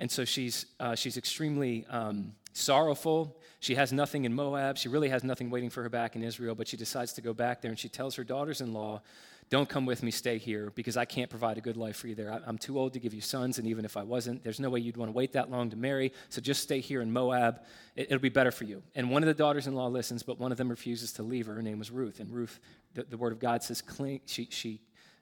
And 0.00 0.10
so 0.10 0.24
she's 0.24 0.66
uh, 0.80 0.96
she's 0.96 1.16
extremely 1.16 1.86
um, 1.88 2.32
sorrowful. 2.52 3.38
She 3.60 3.76
has 3.76 3.92
nothing 3.92 4.24
in 4.24 4.34
Moab. 4.34 4.76
She 4.76 4.88
really 4.88 5.08
has 5.10 5.22
nothing 5.22 5.50
waiting 5.50 5.70
for 5.70 5.84
her 5.84 5.88
back 5.88 6.16
in 6.16 6.24
Israel, 6.24 6.56
but 6.56 6.66
she 6.66 6.76
decides 6.76 7.12
to 7.12 7.20
go 7.20 7.32
back 7.32 7.62
there 7.62 7.70
and 7.70 7.78
she 7.78 7.88
tells 7.88 8.16
her 8.16 8.24
daughters 8.24 8.60
in 8.60 8.72
law, 8.72 9.00
Don't 9.50 9.68
come 9.68 9.84
with 9.84 10.04
me, 10.04 10.12
stay 10.12 10.38
here, 10.38 10.72
because 10.76 10.96
I 10.96 11.04
can't 11.04 11.28
provide 11.28 11.58
a 11.58 11.60
good 11.60 11.76
life 11.76 11.96
for 11.96 12.06
you 12.06 12.14
there. 12.14 12.40
I'm 12.46 12.56
too 12.56 12.78
old 12.78 12.92
to 12.92 13.00
give 13.00 13.12
you 13.12 13.20
sons, 13.20 13.58
and 13.58 13.66
even 13.66 13.84
if 13.84 13.96
I 13.96 14.04
wasn't, 14.04 14.44
there's 14.44 14.60
no 14.60 14.70
way 14.70 14.78
you'd 14.78 14.96
want 14.96 15.08
to 15.08 15.12
wait 15.12 15.32
that 15.32 15.50
long 15.50 15.70
to 15.70 15.76
marry, 15.76 16.12
so 16.28 16.40
just 16.40 16.62
stay 16.62 16.78
here 16.78 17.02
in 17.02 17.12
Moab. 17.12 17.60
It'll 17.96 18.20
be 18.20 18.28
better 18.28 18.52
for 18.52 18.62
you. 18.62 18.82
And 18.94 19.10
one 19.10 19.24
of 19.24 19.26
the 19.26 19.34
daughters 19.34 19.66
in 19.66 19.74
law 19.74 19.88
listens, 19.88 20.22
but 20.22 20.38
one 20.38 20.52
of 20.52 20.58
them 20.58 20.68
refuses 20.68 21.12
to 21.14 21.24
leave 21.24 21.46
her. 21.46 21.54
Her 21.54 21.62
name 21.62 21.80
was 21.80 21.90
Ruth, 21.90 22.20
and 22.20 22.32
Ruth, 22.32 22.60
the, 22.94 23.02
the 23.02 23.16
word 23.16 23.32
of 23.32 23.40
God 23.40 23.64
says, 23.64 23.82
cling, 23.82 24.20
she, 24.24 24.46
she, 24.50 24.80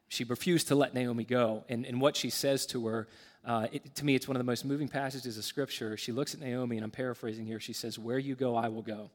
she 0.09 0.25
refused 0.25 0.69
to 0.69 0.75
let 0.75 0.93
Naomi 0.93 1.25
go. 1.25 1.65
And, 1.71 1.87
and 1.87 1.99
what 1.99 2.15
she 2.15 2.29
says 2.29 2.67
to 2.67 2.87
her 2.87 3.09
uh, 3.49 3.67
it, 3.73 3.95
to 3.95 4.05
me, 4.05 4.15
it's 4.15 4.29
one 4.29 4.37
of 4.37 4.41
the 4.41 4.45
most 4.45 4.67
moving 4.67 4.89
passages 4.89 5.39
of 5.39 5.45
Scripture. 5.45 5.97
She 5.97 6.13
looks 6.13 6.35
at 6.35 6.41
Naomi, 6.41 6.77
and 6.77 6.85
I'm 6.85 6.91
paraphrasing 6.91 7.47
here. 7.47 7.61
She 7.61 7.73
says, 7.73 7.99
Where 7.99 8.19
you 8.19 8.35
go, 8.35 8.57
I 8.57 8.69
will 8.69 8.83
go, 8.83 9.11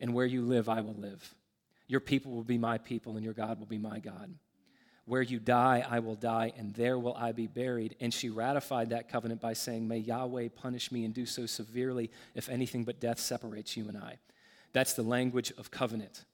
and 0.00 0.14
where 0.14 0.26
you 0.26 0.42
live, 0.42 0.68
I 0.68 0.80
will 0.80 0.94
live. 0.94 1.34
Your 1.88 2.00
people 2.00 2.32
will 2.32 2.44
be 2.44 2.58
my 2.58 2.78
people, 2.78 3.16
and 3.16 3.24
your 3.24 3.34
God 3.34 3.58
will 3.58 3.66
be 3.66 3.78
my 3.78 3.98
God. 3.98 4.32
Where 5.06 5.22
you 5.22 5.40
die, 5.40 5.84
I 5.88 6.00
will 6.00 6.14
die, 6.14 6.52
and 6.56 6.74
there 6.74 6.98
will 6.98 7.14
I 7.14 7.32
be 7.32 7.46
buried. 7.46 7.96
And 7.98 8.12
she 8.12 8.28
ratified 8.28 8.90
that 8.90 9.08
covenant 9.08 9.40
by 9.40 9.54
saying, 9.54 9.88
May 9.88 9.98
Yahweh 9.98 10.48
punish 10.54 10.92
me 10.92 11.06
and 11.06 11.14
do 11.14 11.24
so 11.24 11.46
severely 11.46 12.10
if 12.34 12.50
anything 12.50 12.84
but 12.84 13.00
death 13.00 13.18
separates 13.18 13.74
you 13.74 13.88
and 13.88 13.96
I. 13.96 14.18
That's 14.74 14.92
the 14.92 15.02
language 15.02 15.50
of 15.56 15.70
covenant. 15.70 16.24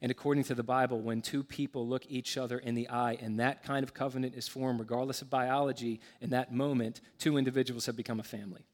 And 0.00 0.10
according 0.10 0.44
to 0.44 0.54
the 0.54 0.62
Bible, 0.62 1.00
when 1.00 1.20
two 1.20 1.42
people 1.42 1.86
look 1.86 2.06
each 2.08 2.38
other 2.38 2.58
in 2.58 2.74
the 2.74 2.88
eye 2.88 3.18
and 3.20 3.40
that 3.40 3.62
kind 3.64 3.82
of 3.82 3.92
covenant 3.92 4.34
is 4.34 4.48
formed, 4.48 4.80
regardless 4.80 5.20
of 5.22 5.28
biology, 5.28 6.00
in 6.20 6.30
that 6.30 6.54
moment, 6.54 7.00
two 7.18 7.36
individuals 7.36 7.86
have 7.86 7.96
become 7.96 8.20
a 8.20 8.24
family. 8.24 8.64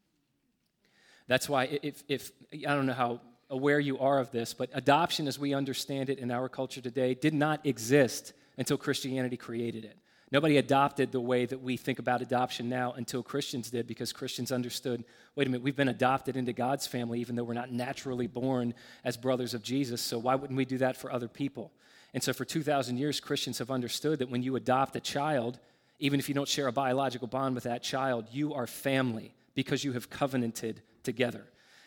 That's 1.26 1.48
why, 1.48 1.80
if, 1.82 2.04
if 2.08 2.30
I 2.52 2.74
don't 2.74 2.86
know 2.86 2.92
how 2.92 3.20
aware 3.50 3.80
you 3.80 3.98
are 3.98 4.18
of 4.18 4.30
this, 4.30 4.54
but 4.54 4.70
adoption 4.72 5.28
as 5.28 5.38
we 5.38 5.54
understand 5.54 6.10
it 6.10 6.18
in 6.18 6.30
our 6.30 6.48
culture 6.48 6.80
today 6.80 7.14
did 7.14 7.34
not 7.34 7.64
exist 7.64 8.32
until 8.58 8.76
Christianity 8.76 9.36
created 9.36 9.84
it. 9.84 9.96
Nobody 10.32 10.56
adopted 10.56 11.12
the 11.12 11.20
way 11.20 11.46
that 11.46 11.62
we 11.62 11.76
think 11.76 12.00
about 12.00 12.20
adoption 12.20 12.68
now 12.68 12.92
until 12.92 13.22
Christians 13.22 13.70
did 13.70 13.86
because 13.86 14.12
Christians 14.12 14.50
understood 14.50 15.04
wait 15.36 15.46
a 15.46 15.50
minute, 15.50 15.62
we've 15.62 15.76
been 15.76 15.88
adopted 15.88 16.36
into 16.36 16.52
God's 16.52 16.86
family 16.86 17.20
even 17.20 17.36
though 17.36 17.44
we're 17.44 17.54
not 17.54 17.70
naturally 17.70 18.26
born 18.26 18.74
as 19.04 19.16
brothers 19.16 19.54
of 19.54 19.62
Jesus, 19.62 20.00
so 20.00 20.18
why 20.18 20.34
wouldn't 20.34 20.56
we 20.56 20.64
do 20.64 20.78
that 20.78 20.96
for 20.96 21.12
other 21.12 21.28
people? 21.28 21.70
And 22.14 22.22
so 22.22 22.32
for 22.32 22.44
2,000 22.44 22.96
years, 22.96 23.20
Christians 23.20 23.58
have 23.58 23.70
understood 23.70 24.20
that 24.20 24.30
when 24.30 24.42
you 24.42 24.56
adopt 24.56 24.96
a 24.96 25.00
child, 25.00 25.58
even 25.98 26.18
if 26.18 26.28
you 26.28 26.34
don't 26.34 26.48
share 26.48 26.66
a 26.66 26.72
biological 26.72 27.28
bond 27.28 27.54
with 27.54 27.64
that 27.64 27.82
child, 27.82 28.26
you 28.32 28.54
are 28.54 28.66
family 28.66 29.34
because 29.54 29.84
you 29.84 29.92
have 29.92 30.10
covenanted 30.10 30.82
together. 31.02 31.44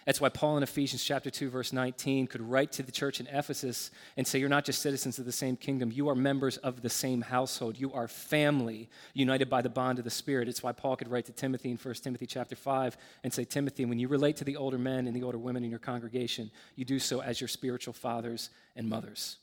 That's 0.09 0.19
why 0.19 0.29
Paul 0.29 0.57
in 0.57 0.63
Ephesians 0.63 1.03
chapter 1.03 1.29
2 1.29 1.51
verse 1.51 1.71
19 1.71 2.25
could 2.25 2.41
write 2.41 2.71
to 2.71 2.81
the 2.81 2.91
church 2.91 3.19
in 3.19 3.27
Ephesus 3.27 3.91
and 4.17 4.25
say 4.25 4.39
you're 4.39 4.49
not 4.49 4.65
just 4.65 4.81
citizens 4.81 5.19
of 5.19 5.25
the 5.25 5.31
same 5.31 5.55
kingdom, 5.55 5.91
you 5.91 6.09
are 6.09 6.15
members 6.15 6.57
of 6.57 6.81
the 6.81 6.89
same 6.89 7.21
household. 7.21 7.79
You 7.79 7.93
are 7.93 8.07
family 8.07 8.89
united 9.13 9.51
by 9.51 9.61
the 9.61 9.69
bond 9.69 9.99
of 9.99 10.05
the 10.05 10.09
spirit. 10.09 10.47
It's 10.47 10.63
why 10.63 10.71
Paul 10.71 10.95
could 10.95 11.11
write 11.11 11.27
to 11.27 11.31
Timothy 11.31 11.69
in 11.69 11.77
1 11.77 11.93
Timothy 11.93 12.25
chapter 12.25 12.55
5 12.55 12.97
and 13.23 13.31
say 13.31 13.43
Timothy, 13.43 13.85
when 13.85 13.99
you 13.99 14.07
relate 14.07 14.35
to 14.37 14.43
the 14.43 14.55
older 14.55 14.79
men 14.79 15.05
and 15.05 15.15
the 15.15 15.21
older 15.21 15.37
women 15.37 15.63
in 15.63 15.69
your 15.69 15.77
congregation, 15.77 16.49
you 16.75 16.85
do 16.85 16.97
so 16.97 17.21
as 17.21 17.39
your 17.39 17.47
spiritual 17.47 17.93
fathers 17.93 18.49
and 18.75 18.89
mothers. 18.89 19.37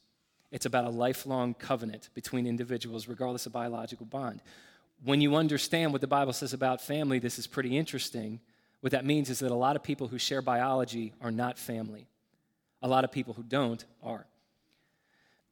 It's 0.51 0.67
about 0.67 0.85
a 0.85 0.91
lifelong 0.91 1.55
covenant 1.55 2.09
between 2.13 2.45
individuals 2.45 3.07
regardless 3.07 3.47
of 3.47 3.53
biological 3.53 4.07
bond. 4.07 4.43
When 5.05 5.21
you 5.21 5.37
understand 5.37 5.93
what 5.93 6.01
the 6.01 6.09
Bible 6.09 6.33
says 6.33 6.53
about 6.53 6.81
family, 6.81 7.21
this 7.21 7.39
is 7.39 7.47
pretty 7.47 7.79
interesting 7.79 8.41
what 8.81 8.93
that 8.93 9.05
means 9.05 9.31
is 9.31 9.41
that 9.41 9.51
a 9.51 9.55
lot 9.55 9.77
of 9.77 9.83
people 9.83 10.09
who 10.09 10.19
share 10.19 10.43
biology 10.43 11.13
are 11.21 11.31
not 11.31 11.59
family. 11.59 12.07
A 12.83 12.89
lot 12.89 13.05
of 13.05 13.11
people 13.11 13.35
who 13.35 13.43
don't 13.43 13.85
are. 14.03 14.27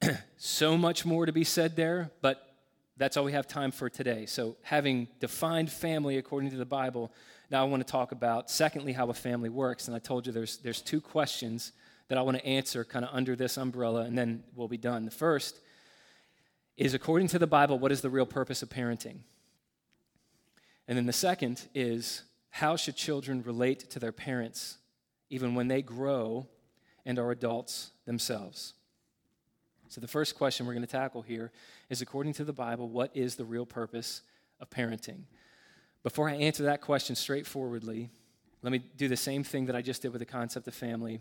so 0.36 0.76
much 0.76 1.04
more 1.04 1.26
to 1.26 1.32
be 1.32 1.44
said 1.44 1.76
there, 1.76 2.10
but 2.20 2.54
that's 2.96 3.16
all 3.16 3.24
we 3.24 3.32
have 3.32 3.48
time 3.48 3.72
for 3.72 3.88
today. 3.88 4.26
So, 4.26 4.56
having 4.62 5.08
defined 5.18 5.70
family 5.70 6.18
according 6.18 6.50
to 6.50 6.56
the 6.56 6.66
Bible, 6.66 7.10
now 7.50 7.62
I 7.62 7.68
want 7.68 7.84
to 7.84 7.90
talk 7.90 8.12
about, 8.12 8.50
secondly, 8.50 8.92
how 8.92 9.08
a 9.08 9.14
family 9.14 9.48
works. 9.48 9.88
And 9.88 9.96
I 9.96 9.98
told 9.98 10.26
you 10.26 10.32
there's, 10.32 10.58
there's 10.58 10.80
two 10.80 11.00
questions 11.00 11.72
that 12.08 12.18
I 12.18 12.22
want 12.22 12.36
to 12.36 12.46
answer 12.46 12.84
kind 12.84 13.04
of 13.04 13.10
under 13.12 13.34
this 13.34 13.56
umbrella, 13.56 14.02
and 14.02 14.16
then 14.16 14.44
we'll 14.54 14.68
be 14.68 14.76
done. 14.76 15.04
The 15.04 15.10
first 15.10 15.60
is 16.76 16.94
according 16.94 17.28
to 17.28 17.38
the 17.38 17.46
Bible, 17.46 17.78
what 17.78 17.92
is 17.92 18.00
the 18.00 18.10
real 18.10 18.26
purpose 18.26 18.62
of 18.62 18.68
parenting? 18.68 19.18
And 20.86 20.98
then 20.98 21.06
the 21.06 21.12
second 21.12 21.66
is 21.74 22.22
how 22.54 22.76
should 22.76 22.94
children 22.94 23.42
relate 23.42 23.90
to 23.90 23.98
their 23.98 24.12
parents 24.12 24.78
even 25.28 25.56
when 25.56 25.66
they 25.66 25.82
grow 25.82 26.46
and 27.04 27.18
are 27.18 27.32
adults 27.32 27.90
themselves? 28.06 28.74
So, 29.88 30.00
the 30.00 30.06
first 30.06 30.36
question 30.36 30.64
we're 30.64 30.74
going 30.74 30.86
to 30.86 30.92
tackle 30.92 31.22
here 31.22 31.50
is 31.90 32.00
according 32.00 32.34
to 32.34 32.44
the 32.44 32.52
Bible, 32.52 32.88
what 32.88 33.10
is 33.12 33.34
the 33.34 33.44
real 33.44 33.66
purpose 33.66 34.22
of 34.60 34.70
parenting? 34.70 35.22
Before 36.04 36.28
I 36.28 36.34
answer 36.34 36.62
that 36.62 36.80
question 36.80 37.16
straightforwardly, 37.16 38.08
let 38.62 38.70
me 38.70 38.84
do 38.96 39.08
the 39.08 39.16
same 39.16 39.42
thing 39.42 39.66
that 39.66 39.74
I 39.74 39.82
just 39.82 40.02
did 40.02 40.12
with 40.12 40.20
the 40.20 40.24
concept 40.24 40.68
of 40.68 40.74
family. 40.74 41.18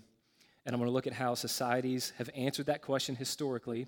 And 0.67 0.75
I'm 0.75 0.79
going 0.79 0.87
to 0.87 0.93
look 0.93 1.07
at 1.07 1.13
how 1.13 1.33
societies 1.33 2.13
have 2.19 2.29
answered 2.35 2.67
that 2.67 2.83
question 2.83 3.15
historically 3.15 3.87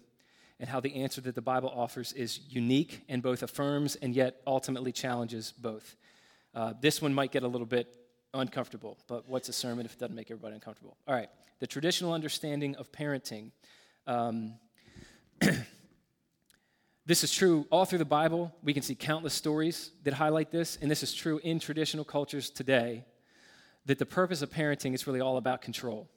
and 0.59 0.67
how 0.67 0.79
the 0.79 0.95
answer 0.95 1.21
that 1.21 1.35
the 1.35 1.41
Bible 1.43 1.71
offers 1.75 2.11
is 2.13 2.39
unique 2.49 3.03
and 3.07 3.21
both 3.21 3.43
affirms 3.43 3.97
and 3.97 4.15
yet 4.15 4.41
ultimately 4.47 4.91
challenges 4.91 5.53
both. 5.55 5.95
Uh, 6.55 6.73
this 6.79 7.01
one 7.01 7.13
might 7.13 7.31
get 7.33 7.43
a 7.43 7.47
little 7.47 7.67
bit 7.67 7.93
uncomfortable, 8.33 8.97
but 9.07 9.27
what's 9.27 9.49
a 9.49 9.53
sermon 9.53 9.85
if 9.85 9.93
it 9.93 9.99
doesn't 9.99 10.15
make 10.15 10.31
everybody 10.31 10.55
uncomfortable? 10.55 10.95
All 11.05 11.13
right, 11.13 11.29
the 11.59 11.67
traditional 11.67 12.13
understanding 12.13 12.75
of 12.77 12.91
parenting. 12.93 13.51
Um, 14.07 14.53
this 17.05 17.25
is 17.25 17.31
true 17.31 17.67
all 17.69 17.83
through 17.83 17.99
the 17.99 18.05
Bible. 18.05 18.55
We 18.63 18.73
can 18.73 18.83
see 18.83 18.95
countless 18.95 19.33
stories 19.33 19.91
that 20.03 20.13
highlight 20.13 20.49
this, 20.49 20.77
and 20.81 20.89
this 20.89 21.03
is 21.03 21.13
true 21.13 21.41
in 21.43 21.59
traditional 21.59 22.05
cultures 22.05 22.49
today. 22.49 23.03
That 23.85 23.99
the 23.99 24.05
purpose 24.05 24.41
of 24.41 24.49
parenting 24.49 24.95
is 24.95 25.05
really 25.05 25.19
all 25.19 25.37
about 25.37 25.61
control. 25.61 26.09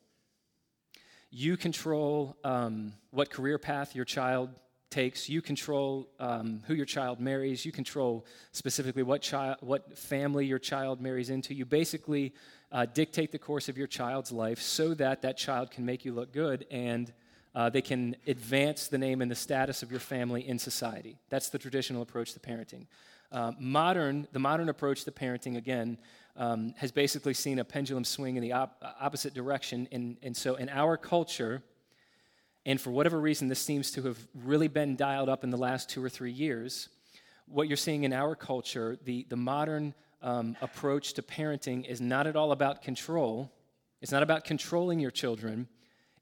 You 1.31 1.57
control 1.57 2.37
um, 2.45 2.95
what 3.11 3.29
career 3.29 3.59
path 3.59 3.95
your 3.95 4.07
child 4.07 4.51
takes. 4.91 5.29
You 5.29 5.43
control 5.43 6.09
um, 6.19 6.63
who 6.67 6.75
your 6.75 6.87
child 6.87 7.21
marries. 7.21 7.65
You 7.65 7.73
control 7.73 8.25
specifically 8.53 9.03
what, 9.03 9.23
child, 9.23 9.59
what 9.61 9.97
family 9.97 10.47
your 10.47 10.59
child 10.59 11.01
marries 11.01 11.31
into. 11.31 11.55
You 11.55 11.65
basically 11.65 12.35
uh, 12.73 12.87
dictate 12.87 13.33
the 13.33 13.39
course 13.39 13.69
of 13.69 13.79
your 13.79 13.87
child's 13.87 14.33
life 14.33 14.61
so 14.61 14.95
that 14.95 15.23
that 15.23 15.37
child 15.37 15.71
can 15.71 15.85
make 15.85 16.05
you 16.05 16.13
look 16.13 16.33
good 16.33 16.67
and 16.71 17.13
uh, 17.55 17.69
they 17.69 17.83
can 17.83 18.15
advance 18.27 18.89
the 18.89 18.99
name 18.99 19.21
and 19.23 19.31
the 19.31 19.35
status 19.35 19.83
of 19.83 19.91
your 19.91 20.01
family 20.01 20.47
in 20.47 20.59
society. 20.59 21.19
That's 21.29 21.49
the 21.49 21.59
traditional 21.59 22.03
approach 22.03 22.33
to 22.35 22.41
parenting. 22.41 22.87
Uh, 23.31 23.53
modern, 23.59 24.27
the 24.33 24.39
modern 24.39 24.69
approach 24.69 25.05
to 25.05 25.11
parenting, 25.11 25.57
again, 25.57 25.99
um, 26.37 26.73
has 26.77 26.93
basically 26.93 27.35
seen 27.35 27.59
a 27.59 27.65
pendulum 27.65 28.05
swing 28.05 28.37
in 28.37 28.43
the 28.43 28.53
op- 28.53 28.83
opposite 29.01 29.35
direction. 29.35 29.89
And, 29.93 30.17
and 30.23 30.37
so, 30.37 30.55
in 30.55 30.69
our 30.69 30.97
culture, 30.97 31.63
and 32.69 32.79
for 32.79 32.91
whatever 32.91 33.19
reason, 33.19 33.49
this 33.49 33.61
seems 33.61 33.91
to 33.93 34.03
have 34.03 34.19
really 34.45 34.69
been 34.69 34.95
dialed 34.95 35.31
up 35.31 35.43
in 35.43 35.49
the 35.49 35.57
last 35.57 35.89
two 35.89 36.05
or 36.05 36.11
three 36.11 36.31
years. 36.31 36.91
What 37.47 37.67
you're 37.67 37.79
seeing 37.79 38.05
in 38.05 38.13
our 38.13 38.37
culture, 38.37 38.99
the, 39.05 39.25
the 39.31 39.39
modern 39.39 39.95
um, 40.21 40.55
approach 40.61 41.15
to 41.15 41.23
parenting 41.23 41.87
is 41.87 42.03
not 42.03 42.27
at 42.27 42.37
all 42.37 42.53
about 42.53 42.83
control. 42.83 43.51
It's 44.03 44.13
not 44.13 44.23
about 44.23 44.45
controlling 44.45 45.01
your 45.01 45.11
children. 45.11 45.67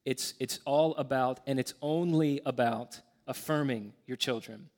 It's, 0.05 0.35
it's 0.39 0.61
all 0.65 0.95
about, 0.95 1.41
and 1.49 1.59
it's 1.59 1.75
only 1.83 2.41
about 2.47 3.01
affirming 3.27 3.93
your 4.07 4.17
children. 4.17 4.71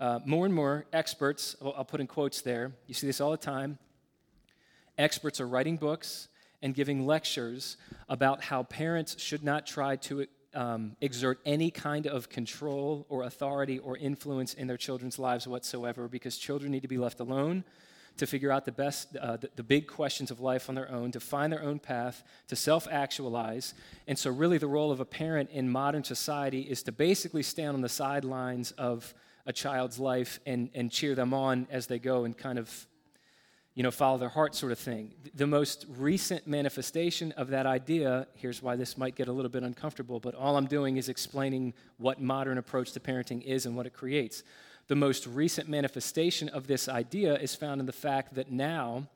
Uh, 0.00 0.18
more 0.26 0.44
and 0.44 0.52
more 0.52 0.86
experts, 0.92 1.54
I'll, 1.62 1.72
I'll 1.78 1.84
put 1.84 2.00
in 2.00 2.08
quotes 2.08 2.40
there, 2.40 2.72
you 2.88 2.94
see 2.94 3.06
this 3.06 3.20
all 3.20 3.30
the 3.30 3.36
time. 3.36 3.78
Experts 4.98 5.40
are 5.40 5.46
writing 5.46 5.76
books 5.76 6.26
and 6.62 6.74
giving 6.74 7.06
lectures 7.06 7.76
about 8.08 8.42
how 8.42 8.64
parents 8.64 9.20
should 9.22 9.44
not 9.44 9.68
try 9.68 9.94
to 9.94 10.26
um, 10.54 10.96
exert 11.00 11.40
any 11.46 11.70
kind 11.70 12.06
of 12.06 12.28
control 12.28 13.06
or 13.08 13.24
authority 13.24 13.78
or 13.78 13.96
influence 13.96 14.54
in 14.54 14.66
their 14.66 14.76
children's 14.76 15.18
lives 15.18 15.46
whatsoever 15.46 16.08
because 16.08 16.36
children 16.36 16.72
need 16.72 16.82
to 16.82 16.88
be 16.88 16.98
left 16.98 17.20
alone 17.20 17.64
to 18.18 18.26
figure 18.26 18.52
out 18.52 18.64
the 18.64 18.72
best, 18.72 19.16
uh, 19.16 19.36
the, 19.36 19.50
the, 19.56 19.62
big 19.62 19.86
questions 19.86 20.30
of 20.30 20.40
life 20.40 20.68
on 20.68 20.74
their 20.74 20.90
own, 20.90 21.10
to 21.12 21.20
find 21.20 21.52
their 21.52 21.62
own 21.62 21.78
path, 21.78 22.22
to 22.48 22.56
self 22.56 22.86
actualize. 22.90 23.74
And 24.06 24.18
so, 24.18 24.30
really, 24.30 24.58
the 24.58 24.66
role 24.66 24.92
of 24.92 25.00
a 25.00 25.04
parent 25.04 25.50
in 25.50 25.70
modern 25.70 26.04
society 26.04 26.60
is 26.60 26.82
to 26.84 26.92
basically 26.92 27.42
stand 27.42 27.74
on 27.74 27.80
the 27.80 27.88
sidelines 27.88 28.72
of 28.72 29.14
a 29.46 29.52
child's 29.52 29.98
life 29.98 30.40
and, 30.46 30.70
and 30.74 30.90
cheer 30.90 31.14
them 31.14 31.32
on 31.34 31.66
as 31.70 31.86
they 31.86 31.98
go 31.98 32.24
and 32.24 32.36
kind 32.36 32.58
of 32.58 32.86
you 33.74 33.82
know, 33.82 33.90
follow 33.90 34.18
their 34.18 34.28
heart 34.28 34.54
sort 34.54 34.70
of 34.70 34.78
thing. 34.78 35.12
The 35.34 35.46
most 35.46 35.86
recent 35.96 36.46
manifestation 36.46 37.32
of 37.32 37.48
that 37.48 37.64
idea, 37.64 38.26
here's 38.34 38.62
why 38.62 38.76
this 38.76 38.98
might 38.98 39.14
get 39.14 39.28
a 39.28 39.32
little 39.32 39.50
bit 39.50 39.62
uncomfortable, 39.62 40.20
but 40.20 40.34
all 40.34 40.56
I'm 40.56 40.66
doing 40.66 40.98
is 40.98 41.08
explaining 41.08 41.72
what 41.96 42.20
modern 42.20 42.58
approach 42.58 42.92
to 42.92 43.00
parenting 43.00 43.42
is 43.42 43.64
and 43.64 43.74
what 43.74 43.86
it 43.86 43.94
creates. 43.94 44.42
The 44.88 44.96
most 44.96 45.26
recent 45.26 45.68
manifestation 45.68 46.50
of 46.50 46.66
this 46.66 46.86
idea 46.88 47.34
is 47.36 47.54
found 47.54 47.80
in 47.80 47.86
the 47.86 47.92
fact 47.92 48.34
that 48.34 48.50
now 48.50 49.06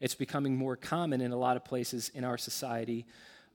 it's 0.00 0.14
becoming 0.14 0.56
more 0.56 0.76
common 0.76 1.20
in 1.20 1.32
a 1.32 1.36
lot 1.36 1.56
of 1.56 1.64
places 1.64 2.10
in 2.14 2.24
our 2.24 2.38
society 2.38 3.04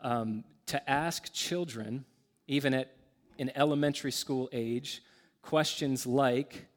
um, 0.01 0.43
to 0.67 0.89
ask 0.89 1.31
children, 1.33 2.05
even 2.47 2.73
at 2.73 2.93
an 3.39 3.51
elementary 3.55 4.11
school 4.11 4.47
age, 4.51 5.01
questions 5.41 6.05
like 6.05 6.67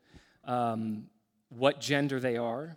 um, 0.44 1.07
what 1.51 1.81
gender 1.81 2.18
they 2.18 2.37
are, 2.37 2.77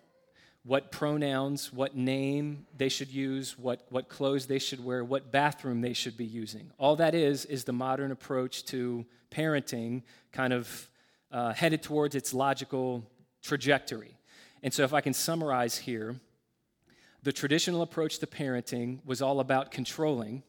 what 0.67 0.91
pronouns, 0.91 1.71
what 1.71 1.95
name 1.95 2.65
they 2.75 2.89
should 2.89 3.08
use, 3.08 3.58
what, 3.58 3.86
what 3.89 4.10
clothes 4.10 4.47
they 4.47 4.60
should 4.60 4.84
wear, 4.84 5.01
what 5.01 5.32
bathroom 5.32 5.80
they 5.80 5.93
should 5.93 6.17
be 6.17 6.25
using. 6.25 6.69
All 6.77 6.97
that 6.97 7.15
is, 7.15 7.45
is 7.45 7.63
the 7.63 7.71
modern 7.71 8.12
approach 8.12 8.65
to 8.65 9.06
parenting, 9.32 10.03
kind 10.34 10.51
of 10.51 10.89
uh, 11.32 11.53
headed 11.53 11.82
towards 11.82 12.15
its 12.15 12.34
logical 12.34 13.10
trajectory. 13.41 14.17
And 14.62 14.73
so, 14.73 14.84
if 14.84 14.93
I 14.93 14.99
can 14.99 15.13
summarize 15.13 15.77
here, 15.77 16.17
the 17.23 17.32
traditional 17.32 17.82
approach 17.82 18.19
to 18.19 18.27
parenting 18.27 18.99
was 19.06 19.21
all 19.21 19.39
about 19.39 19.71
controlling, 19.71 20.43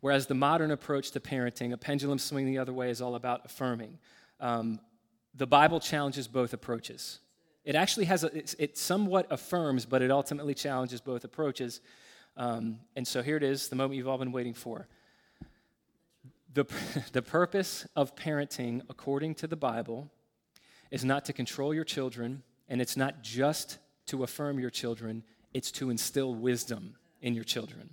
whereas 0.00 0.28
the 0.28 0.34
modern 0.34 0.70
approach 0.70 1.10
to 1.12 1.20
parenting, 1.20 1.72
a 1.72 1.76
pendulum 1.76 2.20
swinging 2.20 2.52
the 2.52 2.58
other 2.58 2.72
way, 2.72 2.90
is 2.90 3.00
all 3.00 3.16
about 3.16 3.44
affirming. 3.44 3.98
Um, 4.38 4.78
the 5.34 5.46
Bible 5.48 5.80
challenges 5.80 6.28
both 6.28 6.52
approaches. 6.52 7.18
It 7.66 7.74
actually 7.74 8.04
has, 8.06 8.22
a, 8.22 8.30
it 8.58 8.78
somewhat 8.78 9.26
affirms, 9.28 9.84
but 9.84 10.00
it 10.00 10.10
ultimately 10.10 10.54
challenges 10.54 11.00
both 11.00 11.24
approaches. 11.24 11.80
Um, 12.36 12.78
and 12.94 13.06
so 13.06 13.22
here 13.22 13.36
it 13.36 13.42
is, 13.42 13.68
the 13.68 13.74
moment 13.74 13.96
you've 13.98 14.06
all 14.06 14.18
been 14.18 14.30
waiting 14.30 14.54
for. 14.54 14.86
The, 16.54 16.64
the 17.12 17.22
purpose 17.22 17.84
of 17.96 18.14
parenting, 18.14 18.82
according 18.88 19.34
to 19.36 19.48
the 19.48 19.56
Bible, 19.56 20.08
is 20.92 21.04
not 21.04 21.24
to 21.24 21.32
control 21.32 21.74
your 21.74 21.82
children, 21.82 22.44
and 22.68 22.80
it's 22.80 22.96
not 22.96 23.22
just 23.22 23.78
to 24.06 24.22
affirm 24.22 24.60
your 24.60 24.70
children, 24.70 25.24
it's 25.52 25.72
to 25.72 25.90
instill 25.90 26.36
wisdom 26.36 26.94
in 27.20 27.34
your 27.34 27.44
children. 27.44 27.90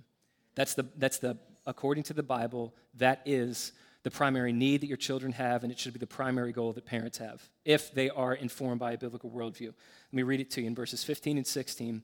That's 0.54 0.74
the, 0.74 0.86
that's 0.96 1.18
the 1.18 1.36
according 1.66 2.04
to 2.04 2.12
the 2.12 2.22
Bible, 2.22 2.74
that 2.98 3.22
is 3.24 3.72
the 4.04 4.10
primary 4.10 4.52
need 4.52 4.82
that 4.82 4.86
your 4.86 4.98
children 4.98 5.32
have, 5.32 5.62
and 5.62 5.72
it 5.72 5.78
should 5.78 5.94
be 5.94 5.98
the 5.98 6.06
primary 6.06 6.52
goal 6.52 6.74
that 6.74 6.84
parents 6.84 7.18
have 7.18 7.42
if 7.64 7.92
they 7.92 8.10
are 8.10 8.34
informed 8.34 8.78
by 8.78 8.92
a 8.92 8.98
biblical 8.98 9.30
worldview. 9.30 9.68
Let 9.68 10.12
me 10.12 10.22
read 10.22 10.40
it 10.40 10.50
to 10.52 10.60
you 10.60 10.66
in 10.66 10.74
verses 10.74 11.02
15 11.02 11.38
and 11.38 11.46
16 11.46 12.02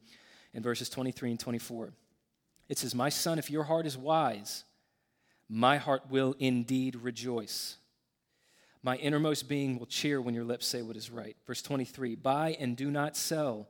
and 0.54 0.64
verses 0.64 0.88
23 0.88 1.32
and 1.32 1.38
24. 1.38 1.92
It 2.70 2.78
says, 2.78 2.94
My 2.94 3.10
son, 3.10 3.38
if 3.38 3.50
your 3.50 3.64
heart 3.64 3.86
is 3.86 3.98
wise, 3.98 4.64
my 5.46 5.76
heart 5.76 6.10
will 6.10 6.34
indeed 6.38 6.96
rejoice. 6.96 7.76
My 8.82 8.96
innermost 8.96 9.46
being 9.46 9.78
will 9.78 9.86
cheer 9.86 10.22
when 10.22 10.34
your 10.34 10.44
lips 10.44 10.66
say 10.66 10.80
what 10.80 10.96
is 10.96 11.10
right. 11.10 11.36
Verse 11.46 11.60
23 11.60 12.14
Buy 12.14 12.56
and 12.58 12.78
do 12.78 12.90
not 12.90 13.14
sell 13.14 13.68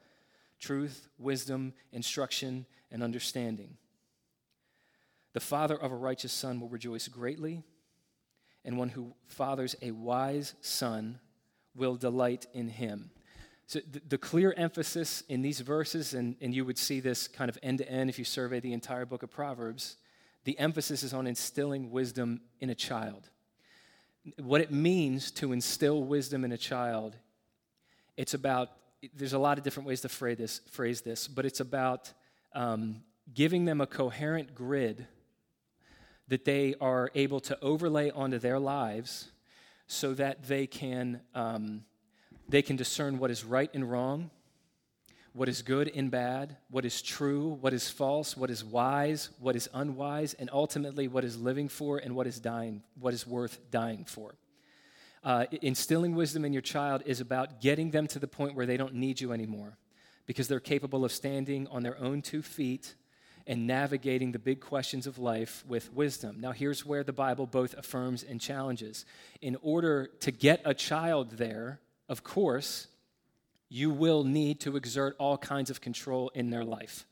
truth, 0.60 1.08
wisdom, 1.18 1.72
instruction, 1.90 2.66
and 2.92 3.02
understanding. 3.02 3.76
The 5.32 5.40
father 5.40 5.76
of 5.76 5.90
a 5.90 5.96
righteous 5.96 6.32
son 6.32 6.60
will 6.60 6.68
rejoice 6.68 7.08
greatly 7.08 7.64
and 8.64 8.78
one 8.78 8.90
who 8.90 9.14
fathers 9.26 9.74
a 9.82 9.90
wise 9.90 10.54
son 10.60 11.18
will 11.74 11.96
delight 11.96 12.46
in 12.52 12.68
him. 12.68 13.10
So, 13.66 13.80
the, 13.90 14.02
the, 14.08 14.18
clear 14.18 14.52
emphasis 14.56 15.22
in 15.28 15.42
these 15.42 15.60
verses, 15.60 16.14
and, 16.14 16.34
and 16.40 16.52
you 16.52 16.64
would 16.64 16.76
see 16.76 16.98
this 16.98 17.28
kind 17.28 17.48
of 17.48 17.56
end 17.62 17.78
to 17.78 17.88
end 17.88 18.10
if 18.10 18.18
you 18.18 18.24
survey 18.24 18.58
the 18.58 18.72
entire 18.72 19.06
book 19.06 19.22
of 19.22 19.30
Proverbs, 19.30 19.96
the 20.44 20.58
emphasis 20.58 21.04
is 21.04 21.14
on 21.14 21.26
instilling 21.26 21.92
wisdom 21.92 22.40
in 22.58 22.70
a 22.70 22.74
child. 22.74 23.28
What 24.38 24.60
it 24.60 24.72
means 24.72 25.30
to 25.32 25.52
instill 25.52 26.02
wisdom 26.02 26.44
in 26.44 26.50
a 26.50 26.58
child, 26.58 27.14
it's 28.16 28.34
about, 28.34 28.70
there's 29.14 29.34
a 29.34 29.38
lot 29.38 29.56
of 29.56 29.62
different 29.62 29.86
ways 29.86 30.00
to 30.00 30.08
phrase 30.08 30.38
this, 30.38 30.60
phrase 30.70 31.00
this 31.02 31.28
but 31.28 31.46
it's 31.46 31.60
about 31.60 32.12
um, 32.54 33.04
giving 33.32 33.66
them 33.66 33.80
a 33.80 33.86
coherent 33.86 34.54
grid 34.54 35.06
that 36.30 36.44
they 36.44 36.74
are 36.80 37.10
able 37.14 37.40
to 37.40 37.58
overlay 37.60 38.08
onto 38.10 38.38
their 38.38 38.58
lives 38.58 39.32
so 39.88 40.14
that 40.14 40.44
they 40.44 40.64
can, 40.64 41.20
um, 41.34 41.84
they 42.48 42.62
can 42.62 42.76
discern 42.76 43.18
what 43.18 43.32
is 43.32 43.44
right 43.44 43.68
and 43.74 43.90
wrong, 43.90 44.30
what 45.32 45.48
is 45.48 45.60
good 45.62 45.90
and 45.92 46.08
bad, 46.08 46.56
what 46.70 46.84
is 46.84 47.02
true, 47.02 47.58
what 47.60 47.72
is 47.72 47.90
false, 47.90 48.36
what 48.36 48.48
is 48.48 48.64
wise, 48.64 49.30
what 49.40 49.56
is 49.56 49.68
unwise, 49.74 50.34
and 50.34 50.48
ultimately 50.52 51.08
what 51.08 51.24
is 51.24 51.36
living 51.36 51.68
for 51.68 51.98
and 51.98 52.14
what 52.14 52.28
is 52.28 52.38
dying, 52.38 52.80
what 52.98 53.12
is 53.12 53.26
worth 53.26 53.58
dying 53.72 54.04
for. 54.04 54.36
Uh, 55.24 55.46
instilling 55.62 56.14
wisdom 56.14 56.44
in 56.44 56.52
your 56.52 56.62
child 56.62 57.02
is 57.06 57.20
about 57.20 57.60
getting 57.60 57.90
them 57.90 58.06
to 58.06 58.20
the 58.20 58.28
point 58.28 58.54
where 58.54 58.66
they 58.66 58.76
don't 58.76 58.94
need 58.94 59.20
you 59.20 59.32
anymore 59.32 59.76
because 60.26 60.46
they're 60.46 60.60
capable 60.60 61.04
of 61.04 61.10
standing 61.10 61.66
on 61.72 61.82
their 61.82 61.98
own 61.98 62.22
two 62.22 62.40
feet 62.40 62.94
and 63.46 63.66
navigating 63.66 64.32
the 64.32 64.38
big 64.38 64.60
questions 64.60 65.06
of 65.06 65.18
life 65.18 65.64
with 65.66 65.92
wisdom. 65.92 66.40
Now, 66.40 66.52
here's 66.52 66.86
where 66.86 67.04
the 67.04 67.12
Bible 67.12 67.46
both 67.46 67.74
affirms 67.74 68.22
and 68.22 68.40
challenges. 68.40 69.04
In 69.40 69.56
order 69.62 70.10
to 70.20 70.30
get 70.30 70.60
a 70.64 70.74
child 70.74 71.32
there, 71.32 71.80
of 72.08 72.22
course, 72.24 72.88
you 73.68 73.90
will 73.90 74.24
need 74.24 74.60
to 74.60 74.76
exert 74.76 75.16
all 75.18 75.38
kinds 75.38 75.70
of 75.70 75.80
control 75.80 76.30
in 76.34 76.50
their 76.50 76.64
life 76.64 77.06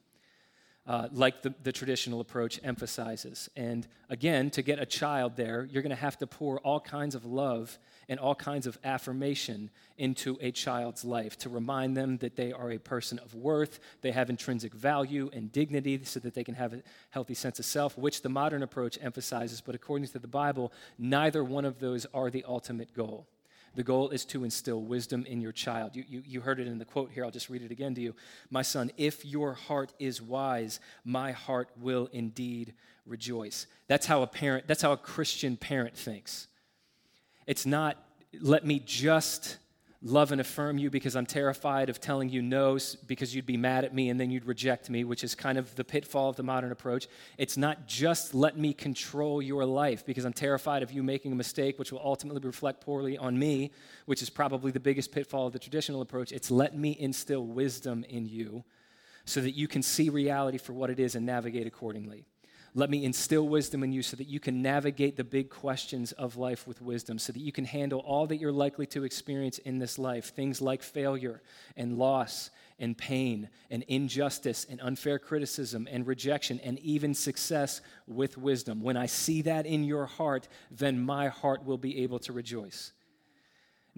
uh, 0.88 1.06
like 1.12 1.42
the, 1.42 1.54
the 1.62 1.70
traditional 1.70 2.20
approach 2.20 2.58
emphasizes. 2.64 3.50
And 3.54 3.86
again, 4.08 4.50
to 4.50 4.62
get 4.62 4.78
a 4.78 4.86
child 4.86 5.36
there, 5.36 5.68
you're 5.70 5.82
going 5.82 5.90
to 5.90 5.96
have 5.96 6.16
to 6.18 6.26
pour 6.26 6.58
all 6.60 6.80
kinds 6.80 7.14
of 7.14 7.26
love 7.26 7.78
and 8.08 8.18
all 8.18 8.34
kinds 8.34 8.66
of 8.66 8.78
affirmation 8.82 9.68
into 9.98 10.38
a 10.40 10.50
child's 10.50 11.04
life 11.04 11.36
to 11.38 11.50
remind 11.50 11.94
them 11.94 12.16
that 12.18 12.36
they 12.36 12.52
are 12.52 12.70
a 12.70 12.78
person 12.78 13.18
of 13.18 13.34
worth, 13.34 13.80
they 14.00 14.12
have 14.12 14.30
intrinsic 14.30 14.72
value 14.72 15.28
and 15.34 15.52
dignity 15.52 16.00
so 16.04 16.18
that 16.20 16.32
they 16.32 16.42
can 16.42 16.54
have 16.54 16.72
a 16.72 16.82
healthy 17.10 17.34
sense 17.34 17.58
of 17.58 17.66
self, 17.66 17.98
which 17.98 18.22
the 18.22 18.30
modern 18.30 18.62
approach 18.62 18.98
emphasizes. 19.02 19.60
But 19.60 19.74
according 19.74 20.08
to 20.08 20.18
the 20.18 20.26
Bible, 20.26 20.72
neither 20.98 21.44
one 21.44 21.66
of 21.66 21.80
those 21.80 22.06
are 22.14 22.30
the 22.30 22.46
ultimate 22.48 22.94
goal. 22.94 23.26
The 23.74 23.82
goal 23.82 24.10
is 24.10 24.24
to 24.26 24.44
instill 24.44 24.82
wisdom 24.82 25.24
in 25.26 25.40
your 25.40 25.52
child. 25.52 25.94
You, 25.94 26.04
you, 26.08 26.22
you 26.26 26.40
heard 26.40 26.58
it 26.60 26.66
in 26.66 26.78
the 26.78 26.84
quote 26.84 27.10
here. 27.12 27.24
I'll 27.24 27.30
just 27.30 27.50
read 27.50 27.62
it 27.62 27.70
again 27.70 27.94
to 27.94 28.00
you. 28.00 28.14
My 28.50 28.62
son, 28.62 28.90
if 28.96 29.24
your 29.24 29.54
heart 29.54 29.92
is 29.98 30.20
wise, 30.20 30.80
my 31.04 31.32
heart 31.32 31.68
will 31.80 32.08
indeed 32.12 32.74
rejoice. 33.06 33.66
That's 33.86 34.06
how 34.06 34.22
a 34.22 34.26
parent, 34.26 34.66
that's 34.66 34.82
how 34.82 34.92
a 34.92 34.96
Christian 34.96 35.56
parent 35.56 35.96
thinks. 35.96 36.48
It's 37.46 37.64
not, 37.64 37.96
let 38.40 38.66
me 38.66 38.82
just 38.84 39.58
love 40.00 40.30
and 40.30 40.40
affirm 40.40 40.78
you 40.78 40.90
because 40.90 41.16
I'm 41.16 41.26
terrified 41.26 41.88
of 41.88 42.00
telling 42.00 42.28
you 42.28 42.40
no 42.40 42.78
because 43.06 43.34
you'd 43.34 43.46
be 43.46 43.56
mad 43.56 43.84
at 43.84 43.92
me 43.92 44.10
and 44.10 44.20
then 44.20 44.30
you'd 44.30 44.46
reject 44.46 44.88
me, 44.90 45.02
which 45.02 45.24
is 45.24 45.34
kind 45.34 45.58
of 45.58 45.74
the 45.74 45.84
pitfall 45.84 46.30
of 46.30 46.36
the 46.36 46.44
modern 46.44 46.70
approach. 46.70 47.08
It's 47.36 47.56
not 47.56 47.88
just 47.88 48.32
let 48.34 48.56
me 48.56 48.72
control 48.72 49.42
your 49.42 49.64
life 49.64 50.06
because 50.06 50.24
I'm 50.24 50.32
terrified 50.32 50.82
of 50.82 50.92
you 50.92 51.02
making 51.02 51.32
a 51.32 51.36
mistake, 51.36 51.78
which 51.78 51.90
will 51.90 52.02
ultimately 52.02 52.40
reflect 52.44 52.80
poorly 52.80 53.18
on 53.18 53.38
me, 53.38 53.72
which 54.06 54.22
is 54.22 54.30
probably 54.30 54.70
the 54.70 54.80
biggest 54.80 55.10
pitfall 55.10 55.48
of 55.48 55.52
the 55.52 55.58
traditional 55.58 56.00
approach. 56.00 56.30
It's 56.30 56.50
let 56.50 56.76
me 56.76 56.96
instill 56.98 57.44
wisdom 57.44 58.04
in 58.08 58.26
you 58.26 58.64
so 59.24 59.40
that 59.40 59.52
you 59.52 59.66
can 59.66 59.82
see 59.82 60.10
reality 60.10 60.58
for 60.58 60.72
what 60.72 60.90
it 60.90 61.00
is 61.00 61.16
and 61.16 61.26
navigate 61.26 61.66
accordingly. 61.66 62.24
Let 62.78 62.90
me 62.90 63.04
instill 63.04 63.48
wisdom 63.48 63.82
in 63.82 63.90
you 63.90 64.02
so 64.02 64.16
that 64.18 64.28
you 64.28 64.38
can 64.38 64.62
navigate 64.62 65.16
the 65.16 65.24
big 65.24 65.50
questions 65.50 66.12
of 66.12 66.36
life 66.36 66.64
with 66.64 66.80
wisdom, 66.80 67.18
so 67.18 67.32
that 67.32 67.40
you 67.40 67.50
can 67.50 67.64
handle 67.64 67.98
all 67.98 68.28
that 68.28 68.36
you're 68.36 68.52
likely 68.52 68.86
to 68.86 69.02
experience 69.02 69.58
in 69.58 69.80
this 69.80 69.98
life 69.98 70.26
things 70.26 70.62
like 70.62 70.84
failure 70.84 71.42
and 71.76 71.98
loss 71.98 72.50
and 72.78 72.96
pain 72.96 73.48
and 73.68 73.82
injustice 73.88 74.64
and 74.70 74.80
unfair 74.80 75.18
criticism 75.18 75.88
and 75.90 76.06
rejection 76.06 76.60
and 76.60 76.78
even 76.78 77.14
success 77.14 77.80
with 78.06 78.38
wisdom. 78.38 78.80
When 78.80 78.96
I 78.96 79.06
see 79.06 79.42
that 79.42 79.66
in 79.66 79.82
your 79.82 80.06
heart, 80.06 80.46
then 80.70 81.00
my 81.00 81.26
heart 81.26 81.64
will 81.64 81.78
be 81.78 82.04
able 82.04 82.20
to 82.20 82.32
rejoice. 82.32 82.92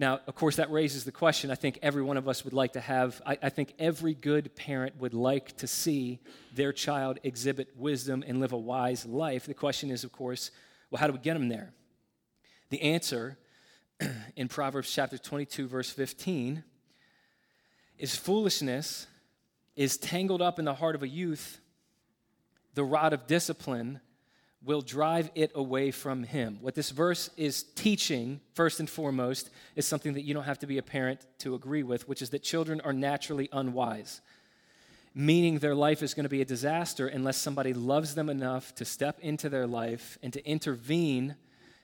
Now, 0.01 0.19
of 0.25 0.33
course, 0.33 0.55
that 0.55 0.71
raises 0.71 1.03
the 1.03 1.11
question 1.11 1.51
I 1.51 1.55
think 1.55 1.77
every 1.83 2.01
one 2.01 2.17
of 2.17 2.27
us 2.27 2.43
would 2.43 2.53
like 2.53 2.73
to 2.73 2.79
have. 2.79 3.21
I, 3.23 3.37
I, 3.43 3.49
think 3.49 3.75
every 3.77 4.15
good 4.15 4.55
parent 4.55 4.99
would 4.99 5.13
like 5.13 5.55
to 5.57 5.67
see 5.67 6.17
their 6.55 6.73
child 6.73 7.19
exhibit 7.21 7.77
wisdom 7.77 8.23
and 8.25 8.39
live 8.39 8.51
a 8.51 8.57
wise 8.57 9.05
life. 9.05 9.45
The 9.45 9.53
question 9.53 9.91
is, 9.91 10.03
of 10.03 10.11
course, 10.11 10.49
well, 10.89 10.99
how 10.99 11.05
do 11.05 11.13
we 11.13 11.19
get 11.19 11.35
them 11.35 11.49
there? 11.49 11.71
The 12.71 12.81
answer 12.81 13.37
in 14.35 14.47
Proverbs 14.47 14.91
chapter 14.91 15.19
22, 15.19 15.67
verse 15.67 15.91
15, 15.91 16.63
is 17.99 18.15
foolishness 18.15 19.05
is 19.75 19.97
tangled 19.97 20.41
up 20.41 20.57
in 20.57 20.65
the 20.65 20.73
heart 20.73 20.95
of 20.95 21.03
a 21.03 21.07
youth, 21.07 21.59
the 22.73 22.83
rod 22.83 23.13
of 23.13 23.27
discipline 23.27 24.01
will 24.63 24.81
drive 24.81 25.31
it 25.33 25.51
away 25.55 25.89
from 25.91 26.23
him. 26.23 26.59
What 26.61 26.75
this 26.75 26.91
verse 26.91 27.29
is 27.35 27.63
teaching, 27.63 28.39
first 28.53 28.79
and 28.79 28.89
foremost, 28.89 29.49
is 29.75 29.87
something 29.87 30.13
that 30.13 30.21
you 30.21 30.33
don't 30.33 30.43
have 30.43 30.59
to 30.59 30.67
be 30.67 30.77
a 30.77 30.83
parent 30.83 31.25
to 31.39 31.55
agree 31.55 31.83
with, 31.83 32.07
which 32.07 32.21
is 32.21 32.29
that 32.29 32.43
children 32.43 32.79
are 32.81 32.93
naturally 32.93 33.49
unwise, 33.51 34.21
meaning 35.15 35.57
their 35.57 35.73
life 35.73 36.03
is 36.03 36.13
going 36.13 36.25
to 36.25 36.29
be 36.29 36.41
a 36.41 36.45
disaster 36.45 37.07
unless 37.07 37.37
somebody 37.37 37.73
loves 37.73 38.13
them 38.13 38.29
enough 38.29 38.75
to 38.75 38.85
step 38.85 39.19
into 39.21 39.49
their 39.49 39.65
life 39.65 40.17
and 40.21 40.33
to 40.33 40.45
intervene. 40.47 41.35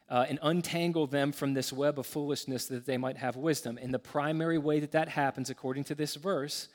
Uh, 0.10 0.26
and 0.30 0.40
untangle 0.42 1.06
them 1.06 1.34
from 1.34 1.54
this 1.54 1.74
web 1.74 2.00
of 2.00 2.06
foolishness 2.06 2.68
that 2.68 2.86
they 2.86 2.98
might 2.98 3.18
have 3.18 3.36
wisdom. 3.36 3.78
And 3.82 3.94
the 3.94 4.00
primary 4.00 4.58
way 4.58 4.80
that 4.80 4.94
that 4.94 5.10
happens, 5.10 5.50
according 5.50 5.84
to 5.84 5.96
this 5.96 6.16
verse, 6.16 6.70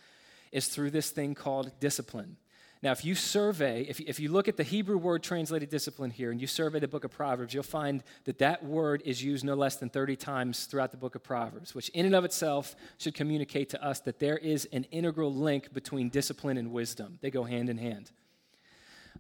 is 0.53 0.69
through 0.69 0.91
this 0.91 1.09
thing 1.09 1.35
called 1.35 1.73
discipline. 1.81 2.37
Now, 2.83 2.90
if 2.90 3.05
you 3.05 3.14
survey, 3.14 3.87
if, 3.88 4.01
if 4.01 4.18
you 4.18 4.29
look 4.29 4.49
at 4.49 4.57
the 4.57 4.64
Hebrew 4.64 4.99
word 4.99 5.23
translated 5.23 5.71
discipline 5.71 6.11
here 6.11 6.33
and 6.33 6.40
you 6.40 6.49
survey 6.49 6.81
the 6.81 6.88
book 6.88 7.05
of 7.05 7.12
Proverbs, 7.12 7.55
you'll 7.55 7.62
find 7.62 8.03
that 8.25 8.38
that 8.38 8.64
word 8.64 9.03
is 9.05 9.23
used 9.23 9.45
no 9.45 9.55
less 9.55 9.77
than 9.77 9.88
30 9.88 10.16
times 10.16 10.64
throughout 10.64 10.90
the 10.90 10.97
book 10.97 11.14
of 11.14 11.23
Proverbs, 11.23 11.77
which 11.77 11.90
in 11.90 12.07
and 12.07 12.14
of 12.14 12.25
itself 12.25 12.75
should 12.99 13.14
communicate 13.14 13.68
to 13.71 13.85
us 13.85 14.01
that 14.01 14.18
there 14.18 14.37
is 14.37 14.68
an 14.73 14.85
integral 14.90 15.33
link 15.33 15.73
between 15.73 16.09
discipline 16.09 16.59
and 16.59 16.73
wisdom. 16.73 17.18
They 17.21 17.31
go 17.31 17.45
hand 17.45 17.71
in 17.71 17.79
hand. 17.79 18.11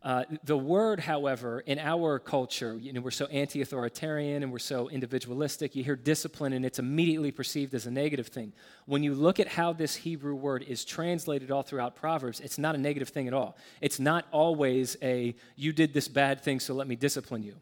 Uh, 0.02 0.24
the 0.42 0.56
word, 0.56 0.98
however, 0.98 1.60
in 1.60 1.78
our 1.78 2.18
culture, 2.18 2.76
you 2.76 2.92
know, 2.92 3.00
we're 3.00 3.12
so 3.12 3.26
anti 3.26 3.62
authoritarian 3.62 4.42
and 4.42 4.50
we're 4.50 4.58
so 4.58 4.88
individualistic. 4.88 5.76
You 5.76 5.84
hear 5.84 5.94
discipline 5.94 6.52
and 6.52 6.66
it's 6.66 6.80
immediately 6.80 7.30
perceived 7.30 7.72
as 7.72 7.86
a 7.86 7.90
negative 7.90 8.26
thing. 8.26 8.52
When 8.86 9.04
you 9.04 9.14
look 9.14 9.38
at 9.38 9.46
how 9.46 9.72
this 9.72 9.94
Hebrew 9.94 10.34
word 10.34 10.64
is 10.66 10.84
translated 10.84 11.52
all 11.52 11.62
throughout 11.62 11.94
Proverbs, 11.94 12.40
it's 12.40 12.58
not 12.58 12.74
a 12.74 12.78
negative 12.78 13.10
thing 13.10 13.28
at 13.28 13.34
all. 13.34 13.56
It's 13.80 14.00
not 14.00 14.26
always 14.32 14.96
a, 15.02 15.36
you 15.54 15.72
did 15.72 15.94
this 15.94 16.08
bad 16.08 16.40
thing, 16.40 16.58
so 16.58 16.74
let 16.74 16.88
me 16.88 16.96
discipline 16.96 17.44
you. 17.44 17.54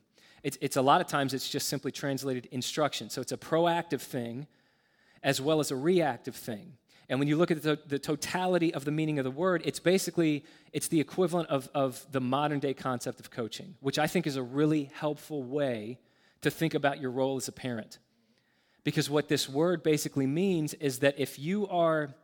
It's, 0.42 0.57
it's 0.62 0.76
a 0.76 0.83
lot 0.83 1.03
of 1.03 1.07
times 1.07 1.35
it's 1.35 1.50
just 1.50 1.68
simply 1.68 1.92
translated 1.92 2.48
instruction. 2.53 3.11
So 3.11 3.20
it's 3.20 3.33
a 3.33 3.37
proactive 3.37 4.00
thing 4.00 4.46
as 5.22 5.42
well 5.42 5.61
as 5.61 5.70
a 5.70 5.76
reactive 5.76 6.35
thing. 6.35 6.72
And 7.10 7.18
when 7.18 7.26
you 7.26 7.36
look 7.36 7.50
at 7.50 7.60
the, 7.60 7.76
the, 7.88 7.98
totality 7.98 8.72
of 8.72 8.84
the 8.84 8.92
meaning 8.92 9.18
of 9.18 9.24
the 9.24 9.32
word, 9.32 9.62
it's 9.64 9.80
basically 9.80 10.44
it's 10.72 10.86
the 10.86 11.00
equivalent 11.00 11.48
of, 11.48 11.68
of 11.74 12.06
the 12.12 12.20
modern 12.20 12.60
day 12.60 12.72
concept 12.72 13.18
of 13.18 13.32
coaching, 13.32 13.74
which 13.80 13.98
I 13.98 14.06
think 14.06 14.28
is 14.28 14.36
a 14.36 14.42
really 14.44 14.90
helpful 14.94 15.42
way 15.42 15.98
to 16.42 16.52
think 16.52 16.72
about 16.72 17.00
your 17.00 17.10
role 17.10 17.36
as 17.36 17.48
a 17.48 17.52
parent. 17.52 17.98
Because 18.84 19.10
what 19.10 19.26
this 19.26 19.48
word 19.48 19.82
basically 19.82 20.28
means 20.28 20.72
is 20.74 21.00
that 21.00 21.18
if 21.18 21.36
you 21.36 21.66
are 21.66 22.14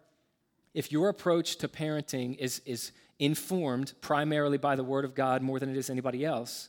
if 0.73 0.93
your 0.93 1.09
approach 1.09 1.57
to 1.57 1.69
parenting 1.69 2.37
is, 2.37 2.61
is 2.67 2.93
informed 3.19 3.95
primarily 4.03 4.59
by 4.59 4.77
the 4.77 4.85
Word 4.85 5.07
of 5.07 5.15
God 5.15 5.41
more 5.41 5.59
than 5.59 5.71
it 5.71 5.77
is 5.77 5.89
anybody 5.89 6.23
else, 6.23 6.69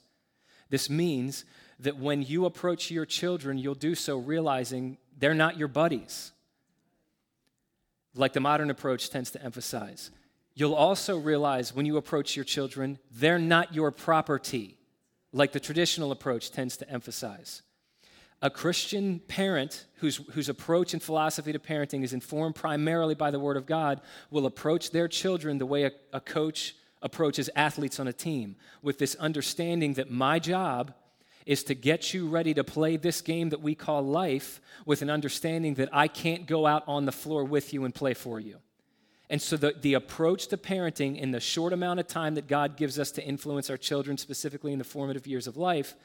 this 0.69 0.89
means 0.89 1.43
that 1.79 1.97
when 1.97 2.23
you 2.23 2.45
approach 2.45 2.89
your 2.89 3.05
children, 3.05 3.57
you'll 3.57 3.75
do 3.75 3.95
so 3.95 4.17
realizing 4.17 4.97
they're 5.17 5.33
not 5.33 5.57
your 5.57 5.67
buddies 5.67 6.31
like 8.17 8.33
the 8.33 8.39
modern 8.39 8.69
approach 8.69 9.09
tends 9.09 9.31
to 9.31 9.43
emphasize. 9.43 10.11
You'll 10.55 10.73
also 10.73 11.17
realize 11.17 11.75
when 11.75 11.85
you 11.85 11.97
approach 11.97 12.35
your 12.35 12.45
children, 12.45 12.97
they're 13.11 13.39
not 13.39 13.75
your 13.75 13.91
property, 13.91 14.77
like 15.31 15.51
the 15.51 15.59
traditional 15.59 16.11
approach 16.11 16.51
tends 16.51 16.77
to 16.77 16.89
emphasize. 16.89 17.61
A 18.41 18.49
Christian 18.49 19.19
parent 19.19 19.85
whose, 19.95 20.17
whose 20.33 20.49
approach 20.49 20.93
and 20.93 21.01
philosophy 21.01 21.51
to 21.51 21.59
parenting 21.59 22.03
is 22.03 22.13
informed 22.13 22.55
primarily 22.55 23.15
by 23.15 23.31
the 23.31 23.39
Word 23.39 23.57
of 23.57 23.65
God 23.65 24.01
will 24.29 24.45
approach 24.45 24.91
their 24.91 25.07
children 25.07 25.57
the 25.57 25.65
way 25.65 25.83
a, 25.83 25.91
a 26.13 26.19
coach 26.19 26.75
approaches 27.01 27.49
athletes 27.55 27.99
on 27.99 28.07
a 28.07 28.13
team, 28.13 28.55
with 28.81 28.97
this 28.97 29.15
understanding 29.15 29.93
that 29.93 30.11
my 30.11 30.39
job 30.39 30.93
is 31.47 31.63
to 31.63 31.73
get 31.73 32.13
you 32.13 32.27
ready 32.27 32.53
to 32.53 32.63
play 32.63 32.97
this 32.97 33.21
game 33.21 33.49
that 33.49 33.61
we 33.61 33.73
call 33.73 34.03
life 34.03 34.59
with 34.85 35.01
an 35.01 35.09
understanding 35.09 35.75
that 35.75 35.87
I 35.93 36.09
can't 36.09 36.45
go 36.45 36.67
out 36.67 36.83
on 36.87 37.05
the 37.05 37.11
floor 37.13 37.45
with 37.45 37.73
you 37.73 37.85
and 37.85 37.95
play 37.95 38.13
for 38.13 38.39
you. 38.39 38.57
And 39.29 39.41
so, 39.41 39.55
the, 39.55 39.73
the 39.79 39.93
approach 39.93 40.47
to 40.47 40.57
parenting 40.57 41.17
in 41.17 41.31
the 41.31 41.39
short 41.39 41.71
amount 41.71 42.01
of 42.01 42.07
time 42.07 42.35
that 42.35 42.47
God 42.47 42.75
gives 42.75 42.99
us 42.99 43.11
to 43.11 43.23
influence 43.23 43.69
our 43.69 43.77
children, 43.77 44.17
specifically 44.17 44.73
in 44.73 44.77
the 44.77 44.85
formative 44.85 45.25
years 45.25 45.47
of 45.47 45.57
life, 45.57 45.95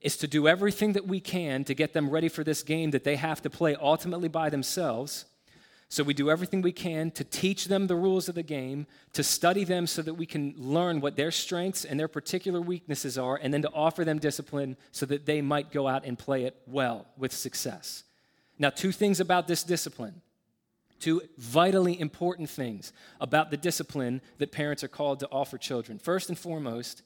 is 0.00 0.16
to 0.16 0.26
do 0.26 0.48
everything 0.48 0.94
that 0.94 1.06
we 1.06 1.20
can 1.20 1.64
to 1.64 1.74
get 1.74 1.92
them 1.92 2.10
ready 2.10 2.28
for 2.28 2.42
this 2.42 2.62
game 2.62 2.90
that 2.90 3.04
they 3.04 3.16
have 3.16 3.42
to 3.42 3.50
play 3.50 3.76
ultimately 3.76 4.28
by 4.28 4.48
themselves 4.50 5.26
so 5.92 6.02
we 6.02 6.14
do 6.14 6.30
everything 6.30 6.62
we 6.62 6.72
can 6.72 7.10
to 7.10 7.22
teach 7.22 7.66
them 7.66 7.86
the 7.86 7.94
rules 7.94 8.26
of 8.26 8.34
the 8.34 8.42
game, 8.42 8.86
to 9.12 9.22
study 9.22 9.62
them 9.62 9.86
so 9.86 10.00
that 10.00 10.14
we 10.14 10.24
can 10.24 10.54
learn 10.56 11.02
what 11.02 11.16
their 11.16 11.30
strengths 11.30 11.84
and 11.84 12.00
their 12.00 12.08
particular 12.08 12.62
weaknesses 12.62 13.18
are, 13.18 13.38
and 13.42 13.52
then 13.52 13.60
to 13.60 13.70
offer 13.74 14.02
them 14.02 14.18
discipline 14.18 14.78
so 14.90 15.04
that 15.04 15.26
they 15.26 15.42
might 15.42 15.70
go 15.70 15.86
out 15.86 16.06
and 16.06 16.18
play 16.18 16.44
it 16.44 16.56
well 16.66 17.04
with 17.18 17.30
success. 17.30 18.04
Now, 18.58 18.70
two 18.70 18.90
things 18.90 19.20
about 19.20 19.46
this 19.46 19.62
discipline. 19.62 20.22
Two 20.98 21.20
vitally 21.36 22.00
important 22.00 22.48
things 22.48 22.94
about 23.20 23.50
the 23.50 23.58
discipline 23.58 24.22
that 24.38 24.50
parents 24.50 24.82
are 24.82 24.88
called 24.88 25.20
to 25.20 25.28
offer 25.28 25.58
children. 25.58 25.98
First 25.98 26.30
and 26.30 26.38
foremost, 26.38 27.02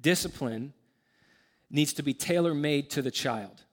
discipline 0.00 0.74
needs 1.70 1.92
to 1.94 2.04
be 2.04 2.14
tailor 2.14 2.54
made 2.54 2.88
to 2.90 3.02
the 3.02 3.10
child. 3.10 3.64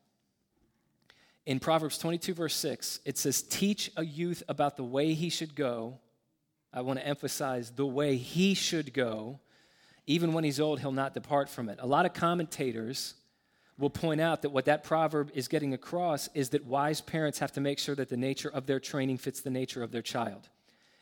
In 1.50 1.60
Proverbs 1.60 1.98
22, 1.98 2.36
verse 2.36 2.54
6, 2.54 3.00
it 3.06 3.18
says, 3.18 3.42
Teach 3.42 3.90
a 3.98 4.06
youth 4.06 4.44
about 4.48 4.78
the 4.78 4.84
way 4.84 5.16
he 5.16 5.30
should 5.30 5.56
go. 5.56 5.98
I 6.72 6.82
want 6.82 7.00
to 7.00 7.08
emphasize 7.08 7.72
the 7.72 7.88
way 7.88 8.18
he 8.18 8.54
should 8.54 8.94
go. 8.94 9.40
Even 10.06 10.34
when 10.34 10.44
he's 10.44 10.60
old, 10.60 10.80
he'll 10.80 10.92
not 10.92 11.16
depart 11.16 11.50
from 11.50 11.68
it. 11.68 11.80
A 11.82 11.88
lot 11.88 12.06
of 12.06 12.14
commentators 12.14 13.16
will 13.80 13.90
point 13.90 14.22
out 14.22 14.44
that 14.44 14.52
what 14.52 14.66
that 14.66 14.84
proverb 14.84 15.32
is 15.34 15.48
getting 15.48 15.74
across 15.74 16.30
is 16.36 16.50
that 16.50 16.68
wise 16.68 17.02
parents 17.02 17.40
have 17.40 17.54
to 17.54 17.62
make 17.62 17.80
sure 17.80 17.96
that 17.96 18.10
the 18.10 18.16
nature 18.16 18.50
of 18.50 18.68
their 18.68 18.80
training 18.80 19.18
fits 19.18 19.42
the 19.42 19.50
nature 19.50 19.82
of 19.82 19.92
their 19.92 20.04
child. 20.04 20.50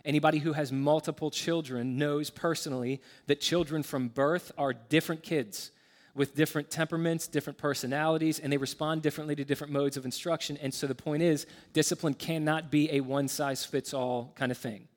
Anybody 0.05 0.37
who 0.37 0.53
has 0.53 0.71
multiple 0.71 1.29
children 1.29 1.97
knows 1.97 2.29
personally 2.29 3.01
that 3.25 3.41
children 3.41 3.83
from 3.83 4.07
birth 4.07 4.53
are 4.57 4.71
different 4.71 5.23
kids 5.23 5.71
with 6.17 6.35
different 6.35 6.71
temperaments, 6.71 7.27
different 7.27 7.59
personalities, 7.59 8.39
and 8.39 8.51
they 8.51 8.57
respond 8.57 9.03
differently 9.03 9.35
to 9.35 9.45
different 9.45 9.71
modes 9.71 9.97
of 9.97 10.03
instruction. 10.03 10.57
And 10.57 10.73
so 10.73 10.87
the 10.87 10.95
point 10.95 11.21
is, 11.21 11.45
discipline 11.73 12.15
cannot 12.15 12.71
be 12.71 12.91
a 12.91 13.01
one 13.01 13.27
size 13.27 13.63
fits 13.63 13.93
all 13.93 14.33
kind 14.35 14.51
of 14.51 14.57
thing. 14.57 14.87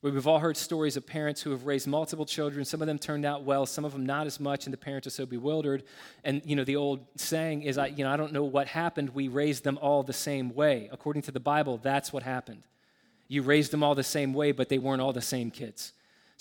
We've 0.00 0.26
all 0.26 0.40
heard 0.40 0.56
stories 0.56 0.96
of 0.96 1.06
parents 1.06 1.42
who 1.42 1.50
have 1.50 1.66
raised 1.66 1.86
multiple 1.86 2.24
children. 2.24 2.64
Some 2.64 2.80
of 2.80 2.88
them 2.88 2.98
turned 2.98 3.24
out 3.24 3.44
well, 3.44 3.66
some 3.66 3.84
of 3.84 3.92
them 3.92 4.04
not 4.04 4.26
as 4.26 4.40
much, 4.40 4.64
and 4.66 4.72
the 4.72 4.78
parents 4.78 5.06
are 5.06 5.10
so 5.10 5.26
bewildered. 5.26 5.84
And 6.24 6.42
you 6.44 6.56
know, 6.56 6.64
the 6.64 6.74
old 6.74 7.06
saying 7.16 7.62
is, 7.62 7.78
"I, 7.78 7.88
you 7.88 8.02
know, 8.02 8.10
I 8.10 8.16
don't 8.16 8.32
know 8.32 8.42
what 8.42 8.66
happened. 8.66 9.10
We 9.10 9.28
raised 9.28 9.62
them 9.62 9.78
all 9.80 10.02
the 10.02 10.12
same 10.12 10.54
way." 10.54 10.88
According 10.90 11.22
to 11.22 11.32
the 11.32 11.38
Bible, 11.38 11.78
that's 11.78 12.12
what 12.12 12.24
happened. 12.24 12.62
You 13.28 13.42
raised 13.42 13.70
them 13.72 13.84
all 13.84 13.94
the 13.94 14.02
same 14.02 14.32
way, 14.34 14.50
but 14.50 14.70
they 14.70 14.78
weren't 14.78 15.02
all 15.02 15.12
the 15.12 15.20
same 15.20 15.50
kids. 15.52 15.92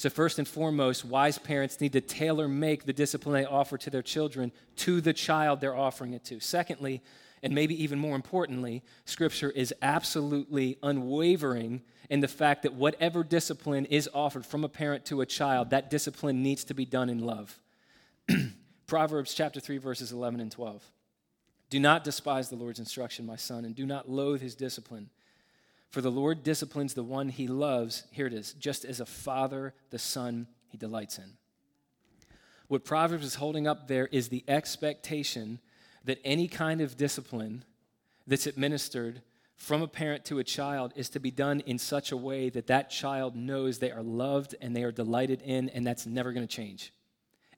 So, 0.02 0.10
first 0.10 0.40
and 0.40 0.48
foremost, 0.48 1.06
wise 1.06 1.38
parents 1.38 1.80
need 1.80 1.94
to 1.94 2.02
tailor 2.02 2.48
make 2.48 2.86
the 2.86 2.92
discipline 2.92 3.36
they 3.36 3.46
offer 3.46 3.78
to 3.78 3.92
their 3.92 4.02
children 4.02 4.52
to 4.78 5.00
the 5.00 5.14
child 5.14 5.62
they're 5.62 5.78
offering 5.78 6.14
it 6.14 6.26
to. 6.26 6.40
Secondly, 6.40 7.04
and 7.44 7.54
maybe 7.54 7.84
even 7.84 8.00
more 8.00 8.16
importantly, 8.16 8.82
Scripture 9.06 9.52
is 9.52 9.72
absolutely 9.84 10.80
unwavering 10.82 11.84
in 12.10 12.20
the 12.20 12.28
fact 12.28 12.64
that 12.64 12.74
whatever 12.74 13.24
discipline 13.24 13.86
is 13.86 14.10
offered 14.12 14.44
from 14.44 14.64
a 14.64 14.70
parent 14.70 15.06
to 15.06 15.22
a 15.22 15.26
child, 15.28 15.70
that 15.70 15.92
discipline 15.92 16.42
needs 16.42 16.64
to 16.64 16.74
be 16.74 16.84
done 16.84 17.08
in 17.08 17.20
love. 17.20 17.60
Proverbs 18.88 19.36
chapter 19.36 19.60
3, 19.60 19.78
verses 19.78 20.12
11 20.12 20.40
and 20.40 20.52
12. 20.52 20.84
Do 21.70 21.80
not 21.80 22.04
despise 22.04 22.50
the 22.50 22.56
Lord's 22.56 22.80
instruction, 22.80 23.28
my 23.28 23.36
son, 23.36 23.66
and 23.66 23.76
do 23.76 23.86
not 23.86 24.10
loathe 24.10 24.42
his 24.42 24.56
discipline. 24.56 25.12
For 25.92 26.02
the 26.02 26.12
Lord 26.12 26.42
disciplines 26.44 26.94
the 26.94 27.04
one 27.04 27.30
he 27.30 27.48
loves, 27.48 28.06
here 28.12 28.26
it 28.26 28.34
is, 28.34 28.54
just 28.54 28.86
as 28.86 29.00
a 29.02 29.06
father 29.06 29.74
the 29.90 30.00
son 30.00 30.48
he 30.70 30.78
delights 30.78 31.18
in. 31.18 31.38
What 32.70 32.86
Proverbs 32.86 33.26
is 33.26 33.36
holding 33.36 33.68
up 33.68 33.90
there 33.90 34.08
is 34.08 34.30
the 34.30 34.46
expectation 34.48 35.60
that 36.06 36.20
any 36.24 36.48
kind 36.48 36.80
of 36.80 36.96
discipline 36.96 37.66
that's 38.26 38.48
administered 38.48 39.22
from 39.58 39.82
a 39.82 39.88
parent 39.88 40.24
to 40.26 40.40
a 40.40 40.44
child 40.46 40.94
is 40.96 41.10
to 41.10 41.20
be 41.20 41.30
done 41.30 41.60
in 41.62 41.78
such 41.78 42.14
a 42.14 42.18
way 42.18 42.50
that 42.50 42.68
that 42.68 42.90
child 42.90 43.36
knows 43.36 43.78
they 43.78 43.92
are 43.92 44.02
loved 44.02 44.56
and 44.62 44.74
they 44.74 44.84
are 44.84 44.92
delighted 44.92 45.42
in, 45.42 45.68
and 45.70 45.86
that's 45.86 46.06
never 46.06 46.32
going 46.32 46.48
to 46.48 46.56
change. 46.56 46.94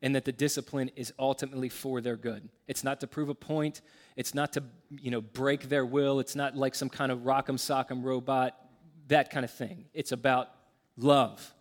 And 0.03 0.13
that 0.15 0.25
the 0.25 0.31
discipline 0.31 0.91
is 0.95 1.11
ultimately 1.17 1.69
for 1.69 1.99
their 1.99 2.15
good. 2.15 2.47
It's 2.67 2.83
not 2.83 2.99
to 2.99 3.07
prove 3.07 3.29
a 3.29 3.33
point. 3.33 3.81
It's 4.15 4.35
not 4.35 4.53
to, 4.53 4.63
you 4.91 5.09
know, 5.09 5.21
break 5.21 5.69
their 5.69 5.85
will. 5.85 6.19
It's 6.19 6.35
not 6.35 6.55
like 6.55 6.75
some 6.75 6.89
kind 6.89 7.11
of 7.11 7.19
rock'em 7.19 7.55
sock'em 7.55 8.03
robot, 8.03 8.55
that 9.07 9.31
kind 9.31 9.43
of 9.43 9.51
thing. 9.51 9.85
It's 9.93 10.11
about 10.11 10.49
love. 10.97 11.53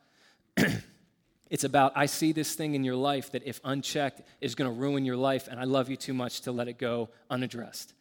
it's 1.51 1.65
about, 1.65 1.93
I 1.95 2.07
see 2.07 2.33
this 2.33 2.55
thing 2.55 2.75
in 2.75 2.85
your 2.85 2.97
life 2.97 3.33
that 3.33 3.47
if 3.47 3.61
unchecked 3.65 4.23
is 4.41 4.55
going 4.55 4.71
to 4.71 4.79
ruin 4.79 5.05
your 5.05 5.17
life, 5.17 5.49
and 5.49 5.59
I 5.59 5.65
love 5.65 5.89
you 5.89 5.97
too 5.97 6.13
much 6.13 6.43
to 6.43 6.53
let 6.53 6.69
it 6.69 6.79
go 6.79 7.09
unaddressed. 7.31 7.95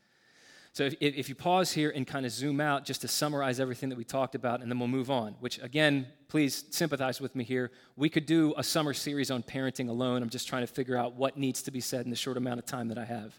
So 0.74 0.84
if, 0.86 0.96
if 1.02 1.28
you 1.28 1.36
pause 1.36 1.72
here 1.72 1.92
and 1.94 2.08
kind 2.08 2.26
of 2.26 2.32
zoom 2.32 2.62
out 2.62 2.86
just 2.86 3.02
to 3.02 3.08
summarize 3.08 3.60
everything 3.60 3.90
that 3.90 3.98
we 3.98 4.06
talked 4.06 4.36
about, 4.36 4.62
and 4.62 4.72
then 4.72 4.80
we'll 4.80 4.88
move 4.88 5.12
on, 5.12 5.36
which 5.42 5.60
again, 5.62 6.08
please 6.30 6.64
sympathize 6.70 7.20
with 7.20 7.36
me 7.36 7.44
here. 7.44 7.72
We 7.98 8.10
could 8.10 8.26
do 8.26 8.54
a 8.56 8.64
summer 8.64 8.94
series 8.94 9.32
on 9.32 9.44
parenting 9.44 9.90
alone. 9.90 10.24
I'm 10.24 10.30
just 10.30 10.48
trying 10.48 10.66
to 10.66 10.72
figure 10.74 10.96
out 10.96 11.16
what 11.16 11.38
needs 11.38 11.62
to 11.64 11.72
be 11.72 11.82
said 11.82 12.06
in 12.06 12.10
the 12.10 12.16
short 12.16 12.38
amount 12.38 12.60
of 12.60 12.66
time 12.66 12.88
that 12.88 12.98
I 12.98 13.04
have. 13.04 13.38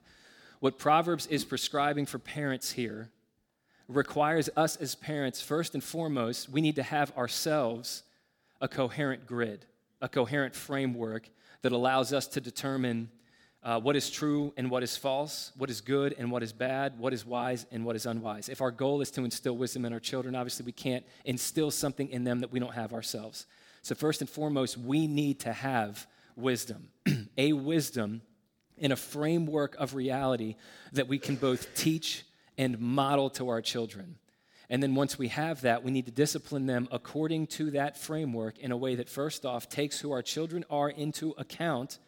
What 0.61 0.79
Proverbs 0.79 1.27
is 1.27 1.45
prescribing 1.45 2.05
for 2.05 2.19
parents 2.19 2.71
here 2.73 3.11
requires 3.89 4.51
us 4.57 4.77
as 4.77 4.95
parents, 4.95 5.41
first 5.41 5.75
and 5.75 5.83
foremost, 5.83 6.49
we 6.49 6.61
need 6.61 6.77
to 6.77 6.83
have 6.83 7.17
ourselves 7.17 8.03
a 8.61 8.69
coherent 8.69 9.27
grid, 9.27 9.65
a 10.01 10.09
coherent 10.09 10.55
framework 10.55 11.29
that 11.63 11.73
allows 11.73 12.13
us 12.13 12.27
to 12.29 12.41
determine 12.41 13.11
uh, 13.65 13.79
what 13.79 13.95
is 13.95 14.11
true 14.11 14.53
and 14.57 14.71
what 14.71 14.83
is 14.83 14.97
false, 14.97 15.53
what 15.57 15.71
is 15.71 15.81
good 15.81 16.15
and 16.19 16.31
what 16.31 16.43
is 16.43 16.53
bad, 16.53 16.99
what 16.99 17.13
is 17.13 17.25
wise 17.25 17.65
and 17.71 17.85
what 17.85 17.95
is 17.95 18.07
unwise. 18.07 18.49
If 18.49 18.61
our 18.61 18.73
goal 18.73 19.01
is 19.01 19.11
to 19.13 19.25
instill 19.25 19.57
wisdom 19.57 19.85
in 19.85 19.93
our 19.93 20.01
children, 20.01 20.35
obviously 20.35 20.67
we 20.67 20.73
can't 20.73 21.05
instill 21.25 21.71
something 21.71 22.09
in 22.09 22.25
them 22.25 22.41
that 22.41 22.51
we 22.51 22.59
don't 22.59 22.75
have 22.75 22.93
ourselves. 22.93 23.47
So, 23.83 23.95
first 23.95 24.21
and 24.21 24.29
foremost, 24.29 24.77
we 24.79 25.07
need 25.07 25.41
to 25.41 25.53
have 25.53 26.07
wisdom, 26.37 26.89
a 27.39 27.53
wisdom 27.53 28.23
in 28.79 28.91
a 28.91 28.97
framework 28.97 29.77
of 29.77 29.95
reality 29.95 30.57
that 30.93 31.09
we 31.09 31.19
can 31.19 31.37
both 31.37 31.75
teach 31.75 32.25
and 32.59 32.79
model 32.81 33.31
to 33.31 33.49
our 33.49 33.61
children. 33.61 34.17
And 34.69 34.83
then 34.83 34.95
once 34.95 35.19
we 35.19 35.29
have 35.29 35.61
that, 35.63 35.85
we 35.85 35.91
need 35.91 36.07
to 36.07 36.13
discipline 36.13 36.67
them 36.67 36.89
according 36.91 37.49
to 37.49 37.73
that 37.73 37.99
framework 37.99 38.59
in 38.59 38.73
a 38.73 38.77
way 38.77 38.95
that, 38.97 39.09
first 39.09 39.45
off, 39.45 39.69
takes 39.69 40.01
who 40.01 40.13
our 40.13 40.23
children 40.23 40.65
are 40.71 40.89
into 40.89 41.35
account 41.39 41.99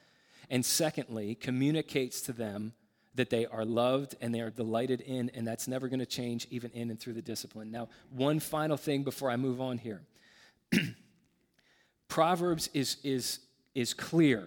and 0.54 0.64
secondly, 0.64 1.34
communicates 1.34 2.20
to 2.20 2.32
them 2.32 2.74
that 3.16 3.28
they 3.28 3.44
are 3.44 3.64
loved 3.64 4.14
and 4.20 4.32
they 4.32 4.40
are 4.40 4.50
delighted 4.50 5.00
in, 5.00 5.28
and 5.34 5.44
that's 5.44 5.66
never 5.66 5.88
going 5.88 5.98
to 5.98 6.06
change 6.06 6.46
even 6.48 6.70
in 6.70 6.90
and 6.90 7.00
through 7.00 7.14
the 7.14 7.22
discipline. 7.22 7.72
Now, 7.72 7.88
one 8.10 8.38
final 8.38 8.76
thing 8.76 9.02
before 9.02 9.32
I 9.32 9.36
move 9.36 9.60
on 9.60 9.78
here 9.78 10.02
Proverbs 12.08 12.70
is, 12.72 12.98
is, 13.02 13.40
is 13.74 13.94
clear. 13.94 14.46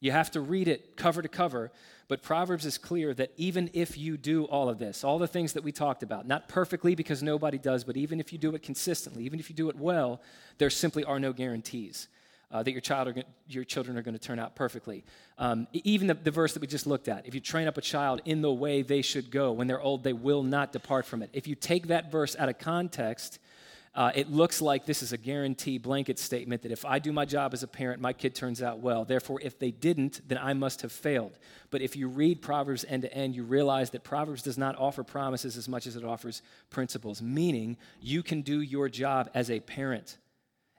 You 0.00 0.10
have 0.10 0.32
to 0.32 0.40
read 0.40 0.66
it 0.66 0.96
cover 0.96 1.22
to 1.22 1.28
cover, 1.28 1.70
but 2.08 2.22
Proverbs 2.22 2.66
is 2.66 2.76
clear 2.76 3.14
that 3.14 3.30
even 3.36 3.70
if 3.72 3.96
you 3.96 4.16
do 4.16 4.46
all 4.46 4.68
of 4.68 4.80
this, 4.80 5.04
all 5.04 5.20
the 5.20 5.28
things 5.28 5.52
that 5.52 5.62
we 5.62 5.70
talked 5.70 6.02
about, 6.02 6.26
not 6.26 6.48
perfectly 6.48 6.96
because 6.96 7.22
nobody 7.22 7.56
does, 7.56 7.84
but 7.84 7.96
even 7.96 8.18
if 8.18 8.32
you 8.32 8.38
do 8.40 8.52
it 8.56 8.64
consistently, 8.64 9.22
even 9.22 9.38
if 9.38 9.48
you 9.48 9.54
do 9.54 9.68
it 9.68 9.76
well, 9.76 10.20
there 10.58 10.70
simply 10.70 11.04
are 11.04 11.20
no 11.20 11.32
guarantees 11.32 12.08
uh, 12.50 12.62
that 12.62 12.70
your, 12.70 12.80
child 12.80 13.12
your 13.48 13.64
children 13.64 13.96
are 13.96 14.02
going 14.02 14.14
to 14.14 14.20
turn 14.20 14.38
out 14.38 14.54
perfectly. 14.54 15.04
Um, 15.38 15.66
even 15.72 16.06
the, 16.06 16.14
the 16.14 16.30
verse 16.30 16.52
that 16.54 16.60
we 16.60 16.66
just 16.66 16.86
looked 16.86 17.08
at 17.08 17.26
if 17.26 17.34
you 17.34 17.40
train 17.40 17.66
up 17.66 17.76
a 17.76 17.82
child 17.82 18.22
in 18.24 18.40
the 18.40 18.52
way 18.52 18.82
they 18.82 19.02
should 19.02 19.30
go, 19.30 19.52
when 19.52 19.66
they're 19.66 19.80
old, 19.80 20.04
they 20.04 20.12
will 20.12 20.42
not 20.42 20.72
depart 20.72 21.06
from 21.06 21.22
it. 21.22 21.30
If 21.32 21.46
you 21.46 21.54
take 21.54 21.88
that 21.88 22.10
verse 22.10 22.36
out 22.36 22.48
of 22.48 22.58
context, 22.58 23.38
uh, 23.96 24.12
it 24.14 24.30
looks 24.30 24.60
like 24.60 24.84
this 24.84 25.02
is 25.02 25.14
a 25.14 25.16
guarantee 25.16 25.78
blanket 25.78 26.18
statement 26.18 26.60
that 26.62 26.70
if 26.70 26.84
I 26.84 26.98
do 26.98 27.12
my 27.12 27.24
job 27.24 27.54
as 27.54 27.62
a 27.62 27.66
parent, 27.66 28.00
my 28.00 28.12
kid 28.12 28.34
turns 28.34 28.62
out 28.62 28.80
well. 28.80 29.06
Therefore, 29.06 29.40
if 29.40 29.58
they 29.58 29.70
didn't, 29.70 30.20
then 30.28 30.36
I 30.36 30.52
must 30.52 30.82
have 30.82 30.92
failed. 30.92 31.38
But 31.70 31.80
if 31.80 31.96
you 31.96 32.08
read 32.08 32.42
Proverbs 32.42 32.84
end 32.86 33.02
to 33.02 33.14
end, 33.14 33.34
you 33.34 33.42
realize 33.42 33.90
that 33.90 34.04
Proverbs 34.04 34.42
does 34.42 34.58
not 34.58 34.76
offer 34.78 35.02
promises 35.02 35.56
as 35.56 35.66
much 35.66 35.86
as 35.86 35.96
it 35.96 36.04
offers 36.04 36.42
principles, 36.68 37.22
meaning 37.22 37.78
you 37.98 38.22
can 38.22 38.42
do 38.42 38.60
your 38.60 38.90
job 38.90 39.30
as 39.32 39.50
a 39.50 39.60
parent 39.60 40.18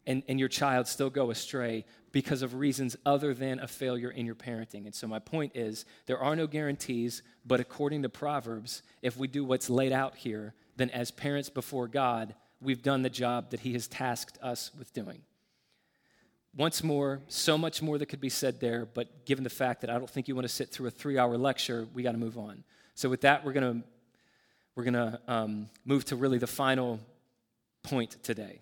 and, 0.08 0.24
and 0.28 0.40
your 0.40 0.50
child 0.50 0.88
still 0.88 1.10
go 1.10 1.30
astray 1.30 1.86
because 2.14 2.42
of 2.42 2.56
reasons 2.56 2.96
other 3.06 3.34
than 3.34 3.60
a 3.60 3.68
failure 3.68 4.10
in 4.10 4.26
your 4.26 4.36
parenting. 4.36 4.86
And 4.86 4.96
so, 4.96 5.06
my 5.06 5.20
point 5.20 5.52
is 5.56 5.86
there 6.08 6.18
are 6.18 6.36
no 6.36 6.48
guarantees, 6.48 7.22
but 7.46 7.60
according 7.60 8.02
to 8.04 8.10
Proverbs, 8.10 8.82
if 9.02 9.18
we 9.18 9.28
do 9.28 9.44
what's 9.44 9.70
laid 9.70 9.92
out 9.92 10.16
here, 10.16 10.56
then 10.78 10.90
as 10.92 11.12
parents 11.12 11.50
before 11.50 11.88
God, 11.88 12.34
we've 12.62 12.82
done 12.82 13.02
the 13.02 13.10
job 13.10 13.52
that 13.52 13.60
He 13.60 13.74
has 13.74 13.88
tasked 13.88 14.40
us 14.42 14.72
with 14.80 14.94
doing. 14.94 15.22
Once 16.56 16.84
more, 16.84 17.22
so 17.28 17.58
much 17.58 17.84
more 17.84 18.00
that 18.00 18.08
could 18.08 18.22
be 18.22 18.30
said 18.30 18.60
there, 18.60 18.86
but 18.86 19.26
given 19.26 19.44
the 19.44 19.50
fact 19.50 19.82
that 19.82 19.92
I 19.92 19.98
don't 20.00 20.10
think 20.10 20.28
you 20.28 20.34
want 20.34 20.48
to 20.48 20.54
sit 20.54 20.70
through 20.70 20.88
a 20.88 20.92
three 20.92 21.20
hour 21.20 21.38
lecture, 21.38 21.86
we 21.94 22.02
got 22.02 22.14
to 22.14 22.18
move 22.18 22.38
on. 22.38 22.64
So, 22.96 23.10
with 23.10 23.22
that, 23.22 23.44
we're 23.44 23.54
going 23.54 23.82
to 23.82 23.88
we're 24.76 24.84
going 24.84 24.94
to 24.94 25.20
um, 25.28 25.70
move 25.86 26.06
to 26.06 26.16
really 26.16 26.38
the 26.38 26.48
final 26.48 27.00
point 27.84 28.16
today. 28.24 28.62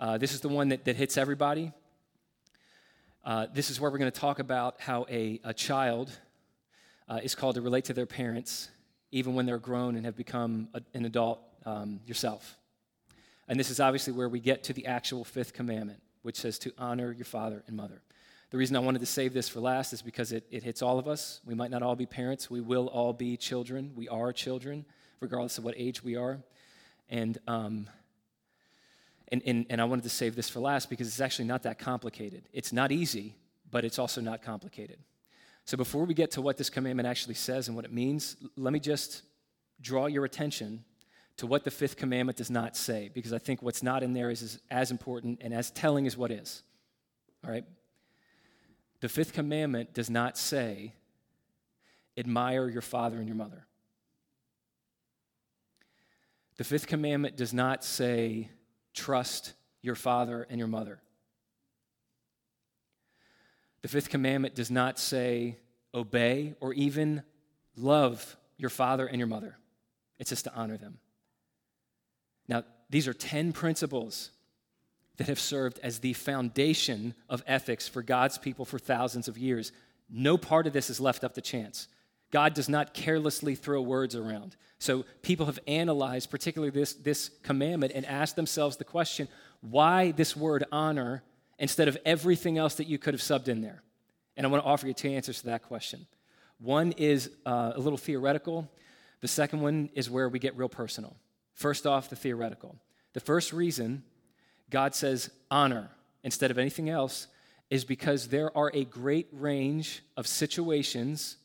Uh, 0.00 0.16
this 0.16 0.32
is 0.32 0.40
the 0.40 0.48
one 0.48 0.68
that, 0.68 0.84
that 0.84 0.94
hits 0.94 1.16
everybody. 1.16 1.72
Uh, 3.24 3.46
this 3.52 3.68
is 3.68 3.80
where 3.80 3.90
we're 3.90 3.98
going 3.98 4.10
to 4.10 4.20
talk 4.20 4.38
about 4.38 4.80
how 4.80 5.04
a, 5.10 5.40
a 5.42 5.52
child 5.52 6.16
uh, 7.08 7.18
is 7.20 7.34
called 7.34 7.56
to 7.56 7.60
relate 7.60 7.86
to 7.86 7.92
their 7.92 8.06
parents, 8.06 8.68
even 9.10 9.34
when 9.34 9.44
they're 9.44 9.58
grown 9.58 9.96
and 9.96 10.04
have 10.04 10.16
become 10.16 10.68
a, 10.72 10.80
an 10.94 11.04
adult 11.04 11.40
um, 11.66 11.98
yourself. 12.06 12.56
And 13.48 13.58
this 13.58 13.70
is 13.70 13.80
obviously 13.80 14.12
where 14.12 14.28
we 14.28 14.38
get 14.38 14.62
to 14.64 14.72
the 14.72 14.86
actual 14.86 15.24
fifth 15.24 15.52
commandment, 15.52 16.00
which 16.22 16.36
says 16.36 16.60
to 16.60 16.72
honor 16.78 17.10
your 17.10 17.24
father 17.24 17.64
and 17.66 17.76
mother. 17.76 18.00
The 18.50 18.56
reason 18.56 18.76
I 18.76 18.80
wanted 18.80 19.00
to 19.00 19.06
save 19.06 19.34
this 19.34 19.48
for 19.48 19.58
last 19.58 19.92
is 19.92 20.00
because 20.00 20.30
it, 20.30 20.46
it 20.50 20.62
hits 20.62 20.80
all 20.80 21.00
of 21.00 21.08
us. 21.08 21.40
We 21.44 21.54
might 21.54 21.72
not 21.72 21.82
all 21.82 21.96
be 21.96 22.06
parents, 22.06 22.48
we 22.48 22.60
will 22.60 22.86
all 22.86 23.12
be 23.12 23.36
children. 23.36 23.92
We 23.96 24.08
are 24.08 24.32
children, 24.32 24.84
regardless 25.18 25.58
of 25.58 25.64
what 25.64 25.74
age 25.76 26.04
we 26.04 26.14
are. 26.14 26.38
And 27.10 27.36
um, 27.48 27.88
and, 29.30 29.42
and, 29.44 29.66
and 29.68 29.80
I 29.80 29.84
wanted 29.84 30.02
to 30.02 30.10
save 30.10 30.36
this 30.36 30.48
for 30.48 30.60
last 30.60 30.88
because 30.90 31.06
it's 31.06 31.20
actually 31.20 31.46
not 31.46 31.62
that 31.64 31.78
complicated. 31.78 32.44
It's 32.52 32.72
not 32.72 32.92
easy, 32.92 33.36
but 33.70 33.84
it's 33.84 33.98
also 33.98 34.20
not 34.20 34.42
complicated. 34.42 34.98
So 35.64 35.76
before 35.76 36.04
we 36.04 36.14
get 36.14 36.30
to 36.32 36.40
what 36.40 36.56
this 36.56 36.70
commandment 36.70 37.06
actually 37.06 37.34
says 37.34 37.68
and 37.68 37.76
what 37.76 37.84
it 37.84 37.92
means, 37.92 38.36
let 38.56 38.72
me 38.72 38.80
just 38.80 39.22
draw 39.80 40.06
your 40.06 40.24
attention 40.24 40.84
to 41.36 41.46
what 41.46 41.62
the 41.62 41.70
fifth 41.70 41.96
commandment 41.96 42.38
does 42.38 42.50
not 42.50 42.76
say, 42.76 43.10
because 43.12 43.32
I 43.32 43.38
think 43.38 43.62
what's 43.62 43.82
not 43.82 44.02
in 44.02 44.12
there 44.12 44.30
is, 44.30 44.42
is 44.42 44.58
as 44.70 44.90
important 44.90 45.40
and 45.42 45.54
as 45.54 45.70
telling 45.70 46.06
as 46.06 46.16
what 46.16 46.30
is. 46.30 46.62
All 47.44 47.50
right? 47.50 47.64
The 49.00 49.08
fifth 49.08 49.32
commandment 49.32 49.94
does 49.94 50.10
not 50.10 50.36
say, 50.36 50.94
admire 52.16 52.68
your 52.68 52.82
father 52.82 53.18
and 53.18 53.28
your 53.28 53.36
mother. 53.36 53.66
The 56.56 56.64
fifth 56.64 56.88
commandment 56.88 57.36
does 57.36 57.54
not 57.54 57.84
say, 57.84 58.50
trust 58.98 59.54
your 59.82 59.94
father 59.94 60.46
and 60.50 60.58
your 60.58 60.68
mother. 60.68 61.00
The 63.82 63.88
fifth 63.88 64.10
commandment 64.10 64.54
does 64.54 64.70
not 64.70 64.98
say 64.98 65.58
obey 65.94 66.54
or 66.60 66.72
even 66.74 67.22
love 67.76 68.36
your 68.56 68.70
father 68.70 69.06
and 69.06 69.18
your 69.18 69.28
mother, 69.28 69.56
it's 70.18 70.30
just 70.30 70.44
to 70.44 70.54
honor 70.54 70.76
them. 70.76 70.98
Now, 72.48 72.64
these 72.90 73.06
are 73.06 73.14
10 73.14 73.52
principles, 73.52 74.30
that 75.18 75.26
have 75.26 75.38
served 75.38 75.78
as 75.82 75.98
the 75.98 76.12
foundation 76.14 77.12
of 77.28 77.42
ethics 77.46 77.86
for 77.86 78.02
God's 78.02 78.38
people 78.38 78.64
for 78.64 78.78
thousands 78.78 79.28
of 79.28 79.36
years. 79.36 79.72
No 80.08 80.38
part 80.38 80.66
of 80.66 80.72
this 80.72 80.88
is 80.88 81.00
left 81.00 81.24
up 81.24 81.34
to 81.34 81.40
chance. 81.40 81.88
God 82.30 82.54
does 82.54 82.68
not 82.68 82.94
carelessly 82.94 83.54
throw 83.54 83.80
words 83.80 84.14
around. 84.14 84.56
So 84.78 85.04
people 85.22 85.46
have 85.46 85.58
analyzed, 85.66 86.30
particularly 86.30 86.70
this, 86.70 86.94
this 86.94 87.30
commandment, 87.42 87.92
and 87.94 88.06
asked 88.06 88.36
themselves 88.36 88.76
the 88.76 88.84
question 88.84 89.28
why 89.60 90.12
this 90.12 90.36
word 90.36 90.64
honor 90.70 91.22
instead 91.58 91.88
of 91.88 91.98
everything 92.04 92.58
else 92.58 92.76
that 92.76 92.86
you 92.86 92.98
could 92.98 93.14
have 93.14 93.20
subbed 93.20 93.48
in 93.48 93.60
there? 93.60 93.82
And 94.36 94.46
I 94.46 94.50
want 94.50 94.62
to 94.62 94.68
offer 94.68 94.86
you 94.86 94.94
two 94.94 95.08
answers 95.08 95.40
to 95.40 95.46
that 95.46 95.64
question. 95.64 96.06
One 96.60 96.92
is 96.92 97.30
uh, 97.44 97.72
a 97.74 97.80
little 97.80 97.98
theoretical, 97.98 98.68
the 99.20 99.28
second 99.28 99.60
one 99.60 99.90
is 99.94 100.08
where 100.08 100.28
we 100.28 100.38
get 100.38 100.56
real 100.56 100.68
personal. 100.68 101.16
First 101.54 101.86
off, 101.86 102.08
the 102.08 102.16
theoretical. 102.16 102.76
The 103.14 103.20
first 103.20 103.52
reason 103.52 104.04
God 104.70 104.94
says 104.94 105.30
honor 105.50 105.90
instead 106.22 106.50
of 106.50 106.58
anything 106.58 106.88
else 106.88 107.26
is 107.70 107.84
because 107.84 108.28
there 108.28 108.56
are 108.56 108.70
a 108.74 108.84
great 108.84 109.28
range 109.32 110.02
of 110.16 110.26
situations 110.26 111.36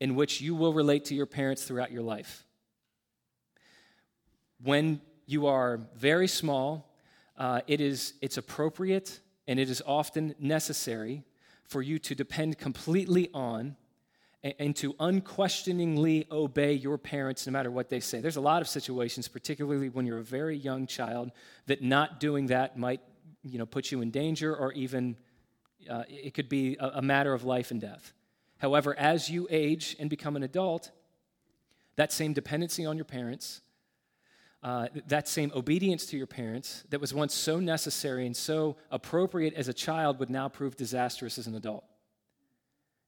in 0.00 0.14
which 0.14 0.40
you 0.40 0.54
will 0.54 0.72
relate 0.72 1.04
to 1.06 1.14
your 1.14 1.26
parents 1.26 1.64
throughout 1.64 1.90
your 1.90 2.02
life. 2.02 2.44
When 4.62 5.00
you 5.26 5.46
are 5.46 5.80
very 5.96 6.28
small, 6.28 6.94
uh, 7.36 7.60
it 7.66 7.80
is, 7.80 8.14
it's 8.20 8.36
appropriate 8.36 9.20
and 9.46 9.58
it 9.58 9.70
is 9.70 9.82
often 9.86 10.34
necessary 10.38 11.24
for 11.64 11.82
you 11.82 11.98
to 11.98 12.14
depend 12.14 12.58
completely 12.58 13.30
on 13.32 13.76
and 14.42 14.74
to 14.76 14.94
unquestioningly 15.00 16.26
obey 16.30 16.72
your 16.72 16.96
parents 16.96 17.46
no 17.46 17.52
matter 17.52 17.70
what 17.70 17.88
they 17.88 18.00
say. 18.00 18.20
There's 18.20 18.36
a 18.36 18.40
lot 18.40 18.62
of 18.62 18.68
situations, 18.68 19.26
particularly 19.26 19.88
when 19.88 20.06
you're 20.06 20.18
a 20.18 20.24
very 20.24 20.56
young 20.56 20.86
child, 20.86 21.32
that 21.66 21.82
not 21.82 22.20
doing 22.20 22.46
that 22.46 22.78
might 22.78 23.00
you 23.42 23.58
know, 23.58 23.66
put 23.66 23.90
you 23.90 24.00
in 24.00 24.10
danger 24.10 24.54
or 24.54 24.72
even 24.72 25.16
uh, 25.90 26.04
it 26.08 26.34
could 26.34 26.48
be 26.48 26.76
a, 26.78 26.88
a 26.94 27.02
matter 27.02 27.34
of 27.34 27.44
life 27.44 27.70
and 27.70 27.80
death. 27.80 28.12
However, 28.58 28.96
as 28.98 29.30
you 29.30 29.46
age 29.50 29.96
and 29.98 30.10
become 30.10 30.36
an 30.36 30.42
adult, 30.42 30.90
that 31.96 32.12
same 32.12 32.32
dependency 32.32 32.84
on 32.84 32.96
your 32.96 33.04
parents, 33.04 33.60
uh, 34.62 34.88
that 35.06 35.28
same 35.28 35.52
obedience 35.54 36.06
to 36.06 36.16
your 36.16 36.26
parents 36.26 36.84
that 36.90 37.00
was 37.00 37.14
once 37.14 37.34
so 37.34 37.60
necessary 37.60 38.26
and 38.26 38.36
so 38.36 38.76
appropriate 38.90 39.54
as 39.54 39.68
a 39.68 39.72
child 39.72 40.18
would 40.18 40.30
now 40.30 40.48
prove 40.48 40.76
disastrous 40.76 41.38
as 41.38 41.46
an 41.46 41.54
adult. 41.54 41.84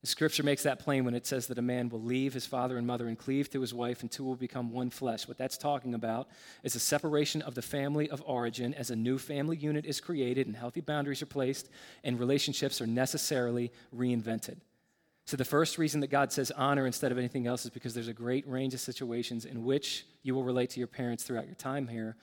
The 0.00 0.06
scripture 0.06 0.42
makes 0.42 0.62
that 0.62 0.78
plain 0.78 1.04
when 1.04 1.14
it 1.14 1.26
says 1.26 1.46
that 1.48 1.58
a 1.58 1.62
man 1.62 1.90
will 1.90 2.00
leave 2.00 2.32
his 2.32 2.46
father 2.46 2.78
and 2.78 2.86
mother 2.86 3.06
and 3.08 3.18
cleave 3.18 3.50
to 3.50 3.60
his 3.60 3.74
wife, 3.74 4.00
and 4.00 4.10
two 4.10 4.24
will 4.24 4.36
become 4.36 4.72
one 4.72 4.88
flesh. 4.88 5.28
What 5.28 5.36
that's 5.36 5.58
talking 5.58 5.92
about 5.92 6.28
is 6.62 6.74
a 6.74 6.80
separation 6.80 7.42
of 7.42 7.54
the 7.54 7.60
family 7.60 8.08
of 8.08 8.22
origin 8.24 8.72
as 8.72 8.90
a 8.90 8.96
new 8.96 9.18
family 9.18 9.58
unit 9.58 9.84
is 9.84 10.00
created 10.00 10.46
and 10.46 10.56
healthy 10.56 10.80
boundaries 10.80 11.20
are 11.20 11.26
placed, 11.26 11.68
and 12.02 12.18
relationships 12.18 12.80
are 12.80 12.86
necessarily 12.86 13.72
reinvented. 13.94 14.56
So, 15.30 15.36
the 15.36 15.44
first 15.44 15.78
reason 15.78 16.00
that 16.00 16.10
God 16.10 16.32
says 16.32 16.50
honor 16.50 16.86
instead 16.86 17.12
of 17.12 17.18
anything 17.18 17.46
else 17.46 17.64
is 17.64 17.70
because 17.70 17.94
there's 17.94 18.08
a 18.08 18.12
great 18.12 18.48
range 18.48 18.74
of 18.74 18.80
situations 18.80 19.44
in 19.44 19.62
which 19.62 20.04
you 20.24 20.34
will 20.34 20.42
relate 20.42 20.70
to 20.70 20.80
your 20.80 20.88
parents 20.88 21.22
throughout 21.22 21.46
your 21.46 21.54
time 21.54 21.86
here. 21.86 22.16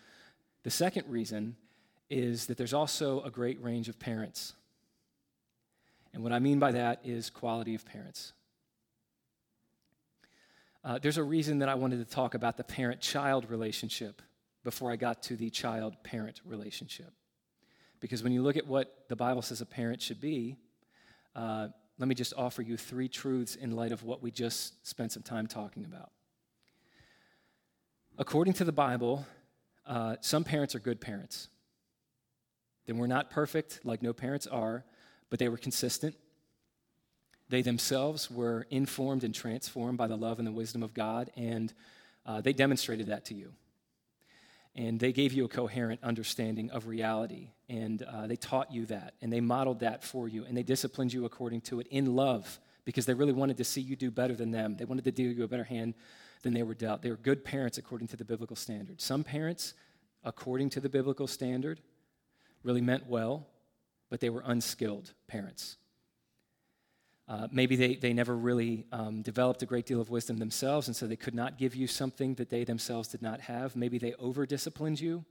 The 0.63 0.69
second 0.69 1.05
reason 1.07 1.55
is 2.09 2.47
that 2.47 2.57
there's 2.57 2.73
also 2.73 3.21
a 3.21 3.31
great 3.31 3.63
range 3.63 3.87
of 3.87 3.97
parents. 3.97 4.55
And 6.13 6.21
what 6.21 6.33
I 6.33 6.39
mean 6.39 6.59
by 6.59 6.73
that 6.73 6.99
is 7.05 7.29
quality 7.29 7.75
of 7.75 7.85
parents. 7.85 8.33
Uh, 10.83 10.99
there's 11.01 11.17
a 11.17 11.23
reason 11.23 11.59
that 11.59 11.69
I 11.69 11.75
wanted 11.75 12.05
to 12.05 12.13
talk 12.13 12.33
about 12.33 12.57
the 12.57 12.65
parent 12.65 12.99
child 12.99 13.49
relationship 13.49 14.21
before 14.65 14.91
I 14.91 14.97
got 14.97 15.23
to 15.23 15.37
the 15.37 15.49
child 15.49 15.95
parent 16.03 16.41
relationship. 16.43 17.13
Because 18.01 18.21
when 18.21 18.33
you 18.33 18.41
look 18.41 18.57
at 18.57 18.67
what 18.67 19.05
the 19.07 19.15
Bible 19.15 19.43
says 19.43 19.61
a 19.61 19.65
parent 19.65 20.01
should 20.01 20.19
be, 20.19 20.57
uh, 21.37 21.69
let 21.99 22.07
me 22.07 22.15
just 22.15 22.33
offer 22.37 22.61
you 22.61 22.77
three 22.77 23.07
truths 23.07 23.55
in 23.55 23.75
light 23.75 23.91
of 23.91 24.03
what 24.03 24.21
we 24.21 24.31
just 24.31 24.87
spent 24.87 25.11
some 25.11 25.23
time 25.23 25.47
talking 25.47 25.83
about. 25.83 26.11
According 28.17 28.53
to 28.55 28.63
the 28.63 28.71
Bible, 28.71 29.25
uh, 29.85 30.17
some 30.21 30.43
parents 30.43 30.75
are 30.75 30.79
good 30.79 31.01
parents. 31.01 31.49
They 32.85 32.93
were 32.93 33.07
not 33.07 33.29
perfect, 33.29 33.81
like 33.83 34.01
no 34.01 34.13
parents 34.13 34.47
are, 34.47 34.85
but 35.29 35.39
they 35.39 35.49
were 35.49 35.57
consistent. 35.57 36.15
They 37.49 37.61
themselves 37.61 38.29
were 38.29 38.67
informed 38.69 39.23
and 39.23 39.33
transformed 39.33 39.97
by 39.97 40.07
the 40.07 40.17
love 40.17 40.39
and 40.39 40.47
the 40.47 40.51
wisdom 40.51 40.83
of 40.83 40.93
God, 40.93 41.31
and 41.35 41.73
uh, 42.25 42.41
they 42.41 42.53
demonstrated 42.53 43.07
that 43.07 43.25
to 43.25 43.33
you. 43.33 43.53
And 44.77 44.99
they 44.99 45.11
gave 45.11 45.33
you 45.33 45.43
a 45.43 45.47
coherent 45.49 46.01
understanding 46.03 46.69
of 46.69 46.85
reality, 46.85 47.49
and 47.67 48.03
uh, 48.03 48.27
they 48.27 48.35
taught 48.35 48.71
you 48.71 48.85
that, 48.85 49.15
and 49.21 49.33
they 49.33 49.41
modeled 49.41 49.79
that 49.79 50.03
for 50.03 50.27
you, 50.27 50.45
and 50.45 50.55
they 50.55 50.61
disciplined 50.61 51.11
you 51.11 51.25
according 51.25 51.61
to 51.61 51.79
it 51.79 51.87
in 51.87 52.15
love 52.15 52.59
because 52.85 53.05
they 53.07 53.15
really 53.15 53.33
wanted 53.33 53.57
to 53.57 53.63
see 53.63 53.81
you 53.81 53.95
do 53.95 54.11
better 54.11 54.35
than 54.35 54.51
them. 54.51 54.77
They 54.77 54.85
wanted 54.85 55.03
to 55.05 55.11
deal 55.11 55.31
you 55.31 55.43
a 55.43 55.47
better 55.47 55.63
hand 55.63 55.95
than 56.43 56.53
they 56.53 56.63
were 56.63 56.75
dealt. 56.75 57.01
They 57.01 57.09
were 57.09 57.17
good 57.17 57.43
parents 57.43 57.77
according 57.77 58.07
to 58.09 58.17
the 58.17 58.23
biblical 58.23 58.55
standard. 58.55 59.01
Some 59.01 59.23
parents, 59.23 59.73
according 60.23 60.69
to 60.69 60.79
the 60.79 60.89
biblical 60.89 61.27
standard, 61.27 61.81
really 62.63 62.81
meant 62.81 63.07
well, 63.07 63.47
but 64.09 64.19
they 64.19 64.29
were 64.29 64.43
unskilled 64.45 65.11
parents. 65.27 65.77
Uh, 67.27 67.47
maybe 67.51 67.75
they, 67.75 67.95
they 67.95 68.13
never 68.13 68.35
really 68.37 68.85
um, 68.91 69.21
developed 69.21 69.61
a 69.61 69.65
great 69.65 69.85
deal 69.85 69.99
of 69.99 70.09
wisdom 70.09 70.37
themselves, 70.37 70.87
and 70.87 70.95
so 70.95 71.05
they 71.05 71.17
could 71.17 71.35
not 71.35 71.57
give 71.57 71.75
you 71.75 71.85
something 71.85 72.35
that 72.35 72.49
they 72.49 72.63
themselves 72.63 73.09
did 73.09 73.21
not 73.21 73.41
have. 73.41 73.75
Maybe 73.75 73.97
they 73.97 74.13
over 74.13 74.45
disciplined 74.45 75.01
you. 75.01 75.25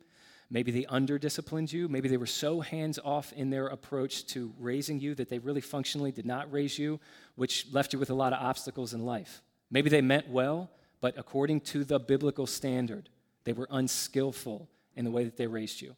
Maybe 0.51 0.71
they 0.71 0.87
under 0.87 1.19
disciplined 1.19 1.73
you. 1.73 1.89
Maybe 1.89 2.09
they 2.09 2.19
were 2.19 2.27
so 2.27 2.61
hands 2.61 2.99
off 3.03 3.33
in 3.33 3.51
their 3.51 3.67
approach 3.67 4.27
to 4.27 4.53
raising 4.59 5.01
you 5.01 5.15
that 5.15 5.29
they 5.29 5.39
really 5.39 5.61
functionally 5.61 6.13
did 6.13 6.27
not 6.27 6.53
raise 6.53 6.79
you, 6.79 7.01
which 7.35 7.67
left 7.73 7.93
you 7.93 7.99
with 7.99 8.11
a 8.11 8.15
lot 8.15 8.33
of 8.33 8.41
obstacles 8.41 8.93
in 8.93 9.05
life. 9.05 9.43
Maybe 9.71 9.91
they 9.91 10.03
meant 10.03 10.29
well, 10.29 10.71
but 11.01 11.19
according 11.19 11.63
to 11.63 11.83
the 11.83 11.99
biblical 11.99 12.47
standard, 12.47 13.09
they 13.45 13.55
were 13.55 13.67
unskillful 13.71 14.69
in 14.95 15.05
the 15.05 15.11
way 15.11 15.25
that 15.25 15.37
they 15.37 15.47
raised 15.47 15.81
you. 15.81 15.97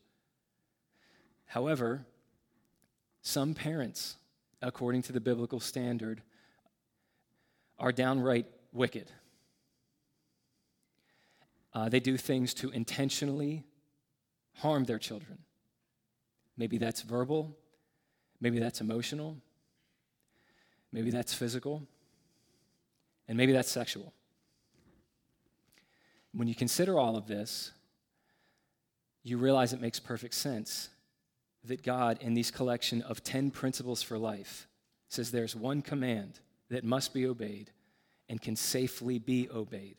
However, 1.47 2.07
some 3.21 3.55
parents, 3.55 4.17
according 4.63 5.03
to 5.03 5.13
the 5.13 5.21
biblical 5.21 5.61
standard, 5.61 6.23
are 7.79 7.93
downright 7.93 8.47
wicked. 8.73 9.11
Uh, 11.73 11.89
they 11.89 12.01
do 12.01 12.17
things 12.17 12.55
to 12.55 12.71
intentionally 12.71 13.65
harm 14.55 14.85
their 14.85 14.99
children. 14.99 15.39
Maybe 16.57 16.79
that's 16.79 17.03
verbal, 17.03 17.57
maybe 18.41 18.59
that's 18.59 18.81
emotional, 18.81 19.37
maybe 20.91 21.11
that's 21.11 21.33
physical, 21.33 21.87
and 23.29 23.37
maybe 23.37 23.53
that's 23.53 23.71
sexual. 23.71 24.13
When 26.33 26.49
you 26.49 26.55
consider 26.55 26.99
all 26.99 27.17
of 27.17 27.27
this, 27.27 27.73
you 29.23 29.39
realize 29.39 29.73
it 29.73 29.81
makes 29.81 30.01
perfect 30.01 30.35
sense 30.35 30.89
that 31.69 31.83
God, 31.83 32.19
in 32.21 32.35
these 32.35 32.51
collection 32.51 33.03
of 33.03 33.23
10 33.23 33.51
principles 33.51 34.03
for 34.03 34.19
life, 34.19 34.67
says 35.09 35.31
there's 35.31 35.57
one 35.57 35.83
command 35.83 36.41
that 36.71 36.85
must 36.85 37.15
be 37.15 37.27
obeyed 37.27 37.71
and 38.29 38.41
can 38.41 38.57
safely 38.57 39.19
be 39.19 39.49
obeyed, 39.55 39.97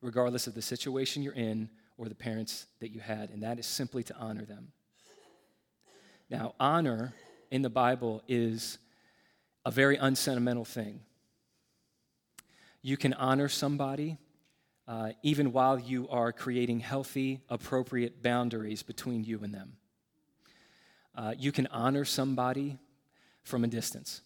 regardless 0.00 0.46
of 0.46 0.54
the 0.54 0.62
situation 0.62 1.22
you're 1.22 1.32
in 1.32 1.68
or 1.96 2.08
the 2.08 2.14
parents 2.14 2.66
that 2.80 2.90
you 2.90 3.00
had, 3.00 3.30
and 3.30 3.42
that 3.42 3.58
is 3.58 3.66
simply 3.66 4.02
to 4.04 4.16
honor 4.16 4.44
them. 4.44 4.68
Now, 6.30 6.54
honor 6.60 7.14
in 7.50 7.62
the 7.62 7.70
Bible 7.70 8.22
is 8.28 8.78
a 9.64 9.70
very 9.70 9.96
unsentimental 9.96 10.64
thing. 10.64 11.00
You 12.82 12.96
can 12.96 13.14
honor 13.14 13.48
somebody 13.48 14.18
uh, 14.86 15.12
even 15.22 15.52
while 15.52 15.78
you 15.78 16.08
are 16.08 16.32
creating 16.32 16.80
healthy, 16.80 17.40
appropriate 17.50 18.22
boundaries 18.22 18.82
between 18.82 19.22
you 19.22 19.40
and 19.42 19.52
them. 19.52 19.74
Uh, 21.18 21.34
you 21.36 21.50
can 21.50 21.66
honor 21.72 22.04
somebody 22.04 22.78
from 23.42 23.64
a 23.64 23.66
distance. 23.66 24.20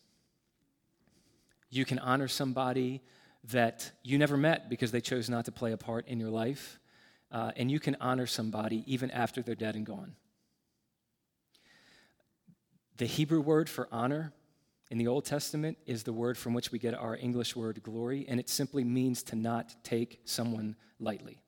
You 1.70 1.86
can 1.86 1.98
honor 1.98 2.28
somebody 2.28 3.00
that 3.50 3.90
you 4.02 4.18
never 4.18 4.36
met 4.36 4.68
because 4.68 4.90
they 4.92 5.00
chose 5.00 5.30
not 5.30 5.46
to 5.46 5.52
play 5.52 5.72
a 5.72 5.78
part 5.78 6.06
in 6.06 6.20
your 6.20 6.28
life. 6.28 6.78
Uh, 7.30 7.50
and 7.56 7.70
you 7.70 7.80
can 7.80 7.96
honor 7.98 8.26
somebody 8.26 8.84
even 8.86 9.10
after 9.10 9.40
they're 9.40 9.54
dead 9.54 9.74
and 9.74 9.86
gone. 9.86 10.16
The 12.98 13.06
Hebrew 13.06 13.40
word 13.40 13.70
for 13.70 13.88
honor 13.90 14.34
in 14.90 14.98
the 14.98 15.06
Old 15.06 15.24
Testament 15.24 15.78
is 15.86 16.02
the 16.02 16.12
word 16.12 16.36
from 16.36 16.52
which 16.52 16.72
we 16.72 16.78
get 16.78 16.92
our 16.92 17.16
English 17.16 17.56
word 17.56 17.82
glory, 17.82 18.26
and 18.28 18.38
it 18.38 18.50
simply 18.50 18.84
means 18.84 19.22
to 19.24 19.34
not 19.34 19.74
take 19.82 20.20
someone 20.26 20.76
lightly. 21.00 21.40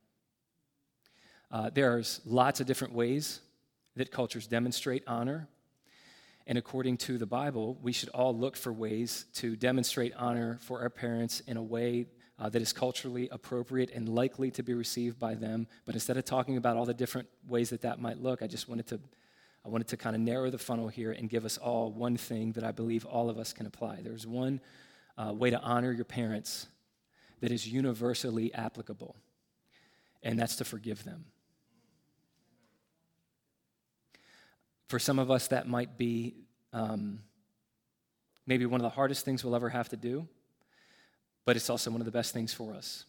Uh, 1.50 1.68
there's 1.68 2.22
lots 2.24 2.60
of 2.60 2.66
different 2.66 2.94
ways 2.94 3.40
that 3.96 4.10
cultures 4.10 4.46
demonstrate 4.46 5.02
honor. 5.06 5.48
And 6.46 6.58
according 6.58 6.98
to 6.98 7.16
the 7.16 7.26
Bible, 7.26 7.78
we 7.82 7.92
should 7.92 8.10
all 8.10 8.36
look 8.36 8.56
for 8.56 8.72
ways 8.72 9.26
to 9.34 9.56
demonstrate 9.56 10.12
honor 10.16 10.58
for 10.60 10.80
our 10.80 10.90
parents 10.90 11.40
in 11.40 11.56
a 11.56 11.62
way 11.62 12.06
uh, 12.38 12.48
that 12.48 12.60
is 12.60 12.72
culturally 12.72 13.28
appropriate 13.30 13.90
and 13.94 14.08
likely 14.08 14.50
to 14.50 14.62
be 14.62 14.74
received 14.74 15.18
by 15.18 15.34
them. 15.34 15.66
But 15.86 15.94
instead 15.94 16.16
of 16.16 16.24
talking 16.24 16.56
about 16.56 16.76
all 16.76 16.84
the 16.84 16.94
different 16.94 17.28
ways 17.48 17.70
that 17.70 17.82
that 17.82 18.00
might 18.00 18.20
look, 18.20 18.42
I 18.42 18.46
just 18.46 18.68
wanted 18.68 18.86
to 18.88 19.00
I 19.64 19.70
wanted 19.70 19.88
to 19.88 19.96
kind 19.96 20.14
of 20.14 20.20
narrow 20.20 20.50
the 20.50 20.58
funnel 20.58 20.88
here 20.88 21.12
and 21.12 21.28
give 21.30 21.46
us 21.46 21.56
all 21.56 21.90
one 21.90 22.18
thing 22.18 22.52
that 22.52 22.64
I 22.64 22.70
believe 22.70 23.06
all 23.06 23.30
of 23.30 23.38
us 23.38 23.54
can 23.54 23.64
apply. 23.64 24.00
There's 24.02 24.26
one 24.26 24.60
uh, 25.16 25.32
way 25.32 25.48
to 25.48 25.58
honor 25.58 25.90
your 25.90 26.04
parents 26.04 26.66
that 27.40 27.50
is 27.50 27.66
universally 27.66 28.52
applicable, 28.52 29.16
and 30.22 30.38
that's 30.38 30.56
to 30.56 30.64
forgive 30.64 31.04
them. 31.04 31.24
For 34.88 34.98
some 34.98 35.18
of 35.18 35.30
us, 35.30 35.48
that 35.48 35.66
might 35.66 35.96
be 35.96 36.34
um, 36.72 37.20
maybe 38.46 38.66
one 38.66 38.80
of 38.80 38.82
the 38.82 38.90
hardest 38.90 39.24
things 39.24 39.44
we'll 39.44 39.56
ever 39.56 39.70
have 39.70 39.88
to 39.90 39.96
do, 39.96 40.28
but 41.44 41.56
it's 41.56 41.70
also 41.70 41.90
one 41.90 42.00
of 42.00 42.04
the 42.04 42.10
best 42.10 42.32
things 42.32 42.52
for 42.52 42.74
us. 42.74 43.04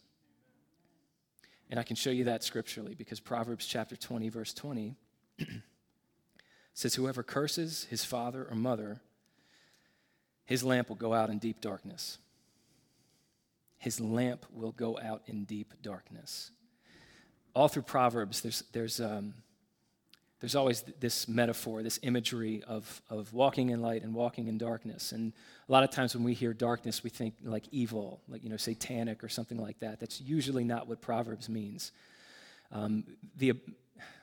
And 1.68 1.80
I 1.80 1.82
can 1.82 1.96
show 1.96 2.10
you 2.10 2.24
that 2.24 2.44
scripturally 2.44 2.94
because 2.94 3.20
Proverbs 3.20 3.66
chapter 3.66 3.96
20, 3.96 4.28
verse 4.28 4.54
20 4.54 4.94
says, 6.74 6.94
Whoever 6.94 7.22
curses 7.22 7.84
his 7.90 8.04
father 8.04 8.46
or 8.48 8.54
mother, 8.54 9.00
his 10.44 10.62
lamp 10.62 10.88
will 10.88 10.96
go 10.96 11.12
out 11.12 11.28
in 11.28 11.38
deep 11.38 11.60
darkness. 11.60 12.18
His 13.78 14.00
lamp 14.00 14.46
will 14.52 14.72
go 14.72 14.98
out 14.98 15.22
in 15.26 15.44
deep 15.44 15.74
darkness. 15.82 16.52
All 17.52 17.68
through 17.68 17.82
Proverbs, 17.82 18.40
there's, 18.42 18.62
there's, 18.72 19.00
um, 19.00 19.34
there's 20.40 20.54
always 20.54 20.82
this 21.00 21.28
metaphor, 21.28 21.82
this 21.82 21.98
imagery 22.02 22.62
of, 22.66 23.00
of 23.08 23.32
walking 23.32 23.70
in 23.70 23.80
light 23.80 24.02
and 24.02 24.14
walking 24.14 24.48
in 24.48 24.58
darkness. 24.58 25.12
And 25.12 25.32
a 25.68 25.72
lot 25.72 25.82
of 25.82 25.90
times 25.90 26.14
when 26.14 26.24
we 26.24 26.34
hear 26.34 26.52
darkness, 26.52 27.02
we 27.02 27.10
think 27.10 27.34
like 27.42 27.64
evil, 27.70 28.20
like, 28.28 28.44
you 28.44 28.50
know, 28.50 28.58
satanic 28.58 29.24
or 29.24 29.28
something 29.28 29.58
like 29.58 29.78
that. 29.80 29.98
That's 29.98 30.20
usually 30.20 30.64
not 30.64 30.88
what 30.88 31.00
Proverbs 31.00 31.48
means. 31.48 31.92
Um, 32.70 33.04
the 33.36 33.54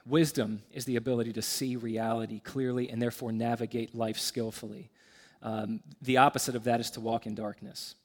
wisdom 0.06 0.62
is 0.72 0.86
the 0.86 0.98
ability 0.98 1.34
to 1.34 1.42
see 1.42 1.78
reality 1.78 2.40
clearly 2.40 2.90
and 2.90 3.02
therefore 3.02 3.32
navigate 3.32 3.96
life 3.96 4.20
skillfully. 4.20 4.92
Um, 5.42 5.80
the 6.02 6.18
opposite 6.18 6.56
of 6.56 6.66
that 6.66 6.80
is 6.80 6.92
to 6.92 7.02
walk 7.02 7.26
in 7.26 7.34
darkness. 7.34 7.96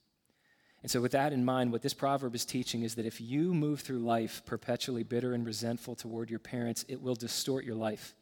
And 0.83 0.91
so, 0.91 1.01
with 1.01 1.13
that 1.13 1.33
in 1.33 1.45
mind, 1.45 1.73
what 1.73 1.83
this 1.83 1.95
proverb 1.95 2.35
is 2.35 2.45
teaching 2.45 2.83
is 2.83 2.95
that 2.95 3.07
if 3.07 3.21
you 3.21 3.53
move 3.53 3.81
through 3.81 3.99
life 3.99 4.43
perpetually 4.47 5.03
bitter 5.03 5.35
and 5.35 5.45
resentful 5.45 5.97
toward 5.97 6.31
your 6.31 6.39
parents, 6.39 6.85
it 6.89 7.03
will 7.03 7.17
distort 7.17 7.65
your 7.65 7.75
life. 7.75 8.15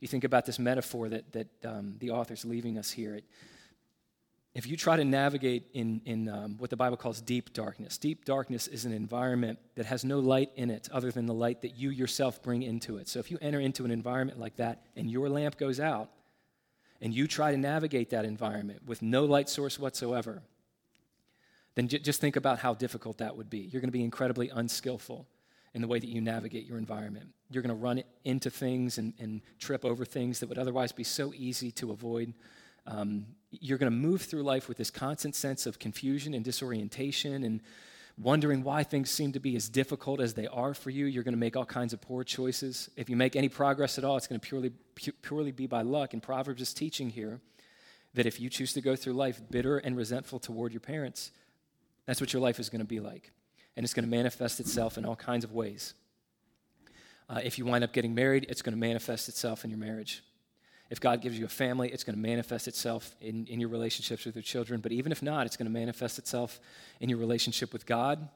You 0.00 0.08
think 0.08 0.24
about 0.24 0.44
this 0.44 0.58
metaphor 0.58 1.08
that, 1.08 1.32
that 1.32 1.48
um, 1.64 1.96
the 1.98 2.10
author's 2.10 2.44
leaving 2.44 2.76
us 2.78 2.90
here. 2.90 3.14
It, 3.14 3.24
if 4.54 4.66
you 4.66 4.76
try 4.76 4.96
to 4.96 5.04
navigate 5.04 5.64
in, 5.74 6.00
in 6.06 6.28
um, 6.28 6.56
what 6.56 6.70
the 6.70 6.76
Bible 6.76 6.96
calls 6.96 7.20
deep 7.20 7.52
darkness, 7.52 7.98
deep 7.98 8.24
darkness 8.24 8.68
is 8.68 8.86
an 8.86 8.92
environment 8.92 9.58
that 9.74 9.84
has 9.84 10.02
no 10.02 10.18
light 10.18 10.50
in 10.56 10.70
it 10.70 10.88
other 10.92 11.10
than 11.10 11.26
the 11.26 11.34
light 11.34 11.60
that 11.62 11.76
you 11.76 11.90
yourself 11.90 12.42
bring 12.42 12.62
into 12.62 12.96
it. 12.96 13.08
So 13.08 13.18
if 13.18 13.30
you 13.30 13.36
enter 13.42 13.60
into 13.60 13.84
an 13.84 13.90
environment 13.90 14.38
like 14.38 14.56
that 14.56 14.82
and 14.96 15.10
your 15.10 15.28
lamp 15.28 15.58
goes 15.58 15.78
out, 15.78 16.10
and 17.02 17.14
you 17.14 17.26
try 17.26 17.50
to 17.50 17.58
navigate 17.58 18.10
that 18.10 18.24
environment 18.24 18.80
with 18.86 19.02
no 19.02 19.24
light 19.24 19.50
source 19.50 19.78
whatsoever, 19.78 20.42
then 21.76 21.86
j- 21.86 22.00
just 22.00 22.20
think 22.20 22.34
about 22.34 22.58
how 22.58 22.74
difficult 22.74 23.18
that 23.18 23.36
would 23.36 23.48
be. 23.48 23.58
You're 23.58 23.80
going 23.80 23.88
to 23.88 23.92
be 23.92 24.02
incredibly 24.02 24.48
unskillful 24.48 25.26
in 25.74 25.82
the 25.82 25.88
way 25.88 25.98
that 25.98 26.08
you 26.08 26.20
navigate 26.20 26.66
your 26.66 26.78
environment. 26.78 27.28
You're 27.50 27.62
going 27.62 27.76
to 27.76 27.80
run 27.80 28.02
into 28.24 28.50
things 28.50 28.98
and, 28.98 29.12
and 29.20 29.42
trip 29.60 29.84
over 29.84 30.04
things 30.04 30.40
that 30.40 30.48
would 30.48 30.58
otherwise 30.58 30.90
be 30.90 31.04
so 31.04 31.32
easy 31.36 31.70
to 31.72 31.92
avoid. 31.92 32.32
Um, 32.86 33.26
you're 33.50 33.78
going 33.78 33.92
to 33.92 33.96
move 33.96 34.22
through 34.22 34.42
life 34.42 34.68
with 34.68 34.78
this 34.78 34.90
constant 34.90 35.34
sense 35.34 35.66
of 35.66 35.78
confusion 35.78 36.34
and 36.34 36.44
disorientation 36.44 37.44
and 37.44 37.60
wondering 38.18 38.62
why 38.62 38.82
things 38.82 39.10
seem 39.10 39.32
to 39.32 39.40
be 39.40 39.54
as 39.54 39.68
difficult 39.68 40.20
as 40.20 40.32
they 40.32 40.46
are 40.46 40.72
for 40.72 40.88
you. 40.88 41.04
You're 41.04 41.24
going 41.24 41.34
to 41.34 41.38
make 41.38 41.56
all 41.56 41.66
kinds 41.66 41.92
of 41.92 42.00
poor 42.00 42.24
choices. 42.24 42.88
If 42.96 43.10
you 43.10 43.16
make 43.16 43.36
any 43.36 43.50
progress 43.50 43.98
at 43.98 44.04
all, 44.04 44.16
it's 44.16 44.26
going 44.26 44.40
to 44.40 44.46
purely, 44.46 44.70
pu- 44.94 45.12
purely 45.20 45.52
be 45.52 45.66
by 45.66 45.82
luck. 45.82 46.14
And 46.14 46.22
Proverbs 46.22 46.62
is 46.62 46.72
teaching 46.72 47.10
here 47.10 47.40
that 48.14 48.24
if 48.24 48.40
you 48.40 48.48
choose 48.48 48.72
to 48.72 48.80
go 48.80 48.96
through 48.96 49.12
life 49.12 49.42
bitter 49.50 49.76
and 49.76 49.94
resentful 49.94 50.38
toward 50.38 50.72
your 50.72 50.80
parents, 50.80 51.32
that's 52.06 52.20
what 52.20 52.32
your 52.32 52.40
life 52.40 52.58
is 52.58 52.68
going 52.68 52.80
to 52.80 52.86
be 52.86 53.00
like. 53.00 53.32
And 53.76 53.84
it's 53.84 53.92
going 53.92 54.04
to 54.04 54.10
manifest 54.10 54.60
itself 54.60 54.96
in 54.96 55.04
all 55.04 55.16
kinds 55.16 55.44
of 55.44 55.52
ways. 55.52 55.94
Uh, 57.28 57.40
if 57.42 57.58
you 57.58 57.66
wind 57.66 57.84
up 57.84 57.92
getting 57.92 58.14
married, 58.14 58.46
it's 58.48 58.62
going 58.62 58.72
to 58.72 58.78
manifest 58.78 59.28
itself 59.28 59.64
in 59.64 59.70
your 59.70 59.78
marriage. 59.78 60.22
If 60.88 61.00
God 61.00 61.20
gives 61.20 61.36
you 61.36 61.44
a 61.44 61.48
family, 61.48 61.88
it's 61.88 62.04
going 62.04 62.14
to 62.14 62.22
manifest 62.22 62.68
itself 62.68 63.16
in, 63.20 63.46
in 63.46 63.58
your 63.58 63.68
relationships 63.68 64.24
with 64.24 64.36
your 64.36 64.42
children. 64.42 64.80
But 64.80 64.92
even 64.92 65.10
if 65.10 65.22
not, 65.22 65.46
it's 65.46 65.56
going 65.56 65.66
to 65.66 65.72
manifest 65.72 66.18
itself 66.18 66.60
in 67.00 67.08
your 67.08 67.18
relationship 67.18 67.72
with 67.72 67.86
God. 67.86 68.28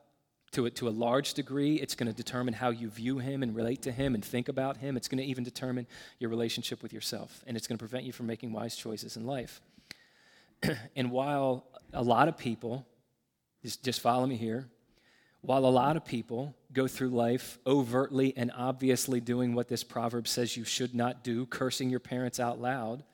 To 0.54 0.66
a, 0.66 0.70
to 0.70 0.88
a 0.88 0.90
large 0.90 1.34
degree, 1.34 1.76
it's 1.76 1.94
going 1.94 2.08
to 2.08 2.12
determine 2.12 2.54
how 2.54 2.70
you 2.70 2.90
view 2.90 3.18
Him 3.18 3.44
and 3.44 3.54
relate 3.54 3.82
to 3.82 3.92
Him 3.92 4.16
and 4.16 4.24
think 4.24 4.48
about 4.48 4.78
Him. 4.78 4.96
It's 4.96 5.06
going 5.06 5.18
to 5.18 5.24
even 5.24 5.44
determine 5.44 5.86
your 6.18 6.28
relationship 6.28 6.82
with 6.82 6.92
yourself. 6.92 7.44
And 7.46 7.56
it's 7.56 7.68
going 7.68 7.78
to 7.78 7.82
prevent 7.82 8.04
you 8.04 8.12
from 8.12 8.26
making 8.26 8.52
wise 8.52 8.74
choices 8.74 9.16
in 9.16 9.26
life. 9.26 9.60
and 10.96 11.12
while 11.12 11.66
a 11.92 12.02
lot 12.02 12.26
of 12.26 12.36
people 12.36 12.84
just, 13.62 13.84
just 13.84 14.00
follow 14.00 14.26
me 14.26 14.36
here. 14.36 14.68
While 15.42 15.64
a 15.64 15.70
lot 15.70 15.96
of 15.96 16.04
people 16.04 16.54
go 16.72 16.86
through 16.86 17.10
life 17.10 17.58
overtly 17.66 18.34
and 18.36 18.52
obviously 18.54 19.20
doing 19.20 19.54
what 19.54 19.68
this 19.68 19.82
proverb 19.82 20.28
says 20.28 20.56
you 20.56 20.64
should 20.64 20.94
not 20.94 21.24
do, 21.24 21.46
cursing 21.46 21.88
your 21.88 22.00
parents 22.00 22.38
out 22.38 22.60
loud, 22.60 23.04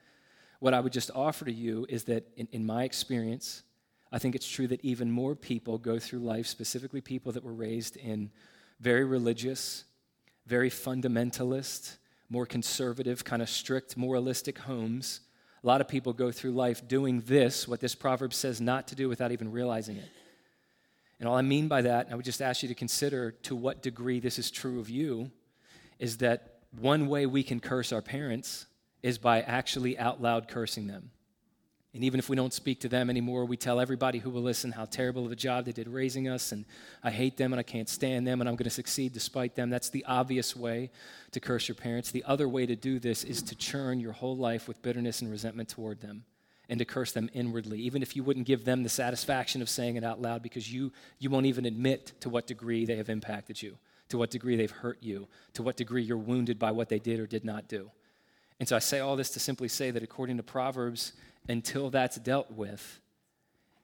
what 0.58 0.74
I 0.74 0.80
would 0.80 0.92
just 0.92 1.10
offer 1.14 1.44
to 1.44 1.52
you 1.52 1.86
is 1.88 2.04
that 2.04 2.26
in, 2.36 2.48
in 2.50 2.66
my 2.66 2.84
experience, 2.84 3.62
I 4.10 4.18
think 4.18 4.34
it's 4.34 4.48
true 4.48 4.66
that 4.68 4.84
even 4.84 5.10
more 5.10 5.34
people 5.36 5.78
go 5.78 5.98
through 5.98 6.20
life, 6.20 6.46
specifically 6.46 7.00
people 7.00 7.32
that 7.32 7.44
were 7.44 7.52
raised 7.52 7.96
in 7.96 8.30
very 8.80 9.04
religious, 9.04 9.84
very 10.46 10.70
fundamentalist, 10.70 11.96
more 12.28 12.46
conservative, 12.46 13.24
kind 13.24 13.42
of 13.42 13.48
strict, 13.48 13.96
moralistic 13.96 14.58
homes. 14.58 15.20
A 15.62 15.66
lot 15.66 15.80
of 15.80 15.88
people 15.88 16.12
go 16.12 16.32
through 16.32 16.52
life 16.52 16.86
doing 16.86 17.20
this, 17.26 17.68
what 17.68 17.80
this 17.80 17.94
proverb 17.94 18.32
says 18.34 18.60
not 18.60 18.88
to 18.88 18.94
do, 18.94 19.08
without 19.08 19.32
even 19.32 19.50
realizing 19.50 19.96
it. 19.96 20.08
And 21.18 21.28
all 21.28 21.36
I 21.36 21.42
mean 21.42 21.68
by 21.68 21.82
that, 21.82 22.06
and 22.06 22.12
I 22.12 22.16
would 22.16 22.24
just 22.24 22.42
ask 22.42 22.62
you 22.62 22.68
to 22.68 22.74
consider 22.74 23.30
to 23.42 23.56
what 23.56 23.82
degree 23.82 24.20
this 24.20 24.38
is 24.38 24.50
true 24.50 24.80
of 24.80 24.90
you, 24.90 25.30
is 25.98 26.18
that 26.18 26.58
one 26.78 27.08
way 27.08 27.24
we 27.26 27.42
can 27.42 27.60
curse 27.60 27.92
our 27.92 28.02
parents 28.02 28.66
is 29.02 29.16
by 29.18 29.40
actually 29.42 29.98
out 29.98 30.20
loud 30.20 30.48
cursing 30.48 30.86
them. 30.86 31.10
And 31.94 32.04
even 32.04 32.18
if 32.18 32.28
we 32.28 32.36
don't 32.36 32.52
speak 32.52 32.80
to 32.80 32.90
them 32.90 33.08
anymore, 33.08 33.46
we 33.46 33.56
tell 33.56 33.80
everybody 33.80 34.18
who 34.18 34.28
will 34.28 34.42
listen 34.42 34.72
how 34.72 34.84
terrible 34.84 35.24
of 35.24 35.32
a 35.32 35.36
job 35.36 35.64
they 35.64 35.72
did 35.72 35.88
raising 35.88 36.28
us, 36.28 36.52
and 36.52 36.66
I 37.02 37.10
hate 37.10 37.38
them 37.38 37.54
and 37.54 37.60
I 37.60 37.62
can't 37.62 37.88
stand 37.88 38.26
them, 38.26 38.42
and 38.42 38.48
I'm 38.48 38.56
going 38.56 38.64
to 38.64 38.70
succeed 38.70 39.14
despite 39.14 39.54
them. 39.54 39.70
That's 39.70 39.88
the 39.88 40.04
obvious 40.04 40.54
way 40.54 40.90
to 41.30 41.40
curse 41.40 41.68
your 41.68 41.76
parents. 41.76 42.10
The 42.10 42.24
other 42.24 42.50
way 42.50 42.66
to 42.66 42.76
do 42.76 42.98
this 42.98 43.24
is 43.24 43.42
to 43.44 43.54
churn 43.54 44.00
your 44.00 44.12
whole 44.12 44.36
life 44.36 44.68
with 44.68 44.82
bitterness 44.82 45.22
and 45.22 45.30
resentment 45.30 45.70
toward 45.70 46.02
them 46.02 46.24
and 46.68 46.78
to 46.78 46.84
curse 46.84 47.12
them 47.12 47.30
inwardly, 47.32 47.78
even 47.80 48.02
if 48.02 48.16
you 48.16 48.24
wouldn't 48.24 48.46
give 48.46 48.64
them 48.64 48.82
the 48.82 48.88
satisfaction 48.88 49.62
of 49.62 49.68
saying 49.68 49.96
it 49.96 50.04
out 50.04 50.20
loud 50.20 50.42
because 50.42 50.72
you, 50.72 50.92
you 51.18 51.30
won't 51.30 51.46
even 51.46 51.64
admit 51.64 52.12
to 52.20 52.28
what 52.28 52.46
degree 52.46 52.84
they 52.84 52.96
have 52.96 53.08
impacted 53.08 53.62
you, 53.62 53.78
to 54.08 54.18
what 54.18 54.30
degree 54.30 54.56
they've 54.56 54.70
hurt 54.70 54.98
you, 55.00 55.28
to 55.54 55.62
what 55.62 55.76
degree 55.76 56.02
you're 56.02 56.16
wounded 56.16 56.58
by 56.58 56.70
what 56.70 56.88
they 56.88 56.98
did 56.98 57.20
or 57.20 57.26
did 57.26 57.44
not 57.44 57.68
do. 57.68 57.90
And 58.58 58.68
so 58.68 58.74
I 58.74 58.80
say 58.80 59.00
all 59.00 59.16
this 59.16 59.30
to 59.30 59.40
simply 59.40 59.68
say 59.68 59.90
that 59.90 60.02
according 60.02 60.38
to 60.38 60.42
Proverbs, 60.42 61.12
until 61.48 61.90
that's 61.90 62.16
dealt 62.16 62.50
with, 62.50 63.00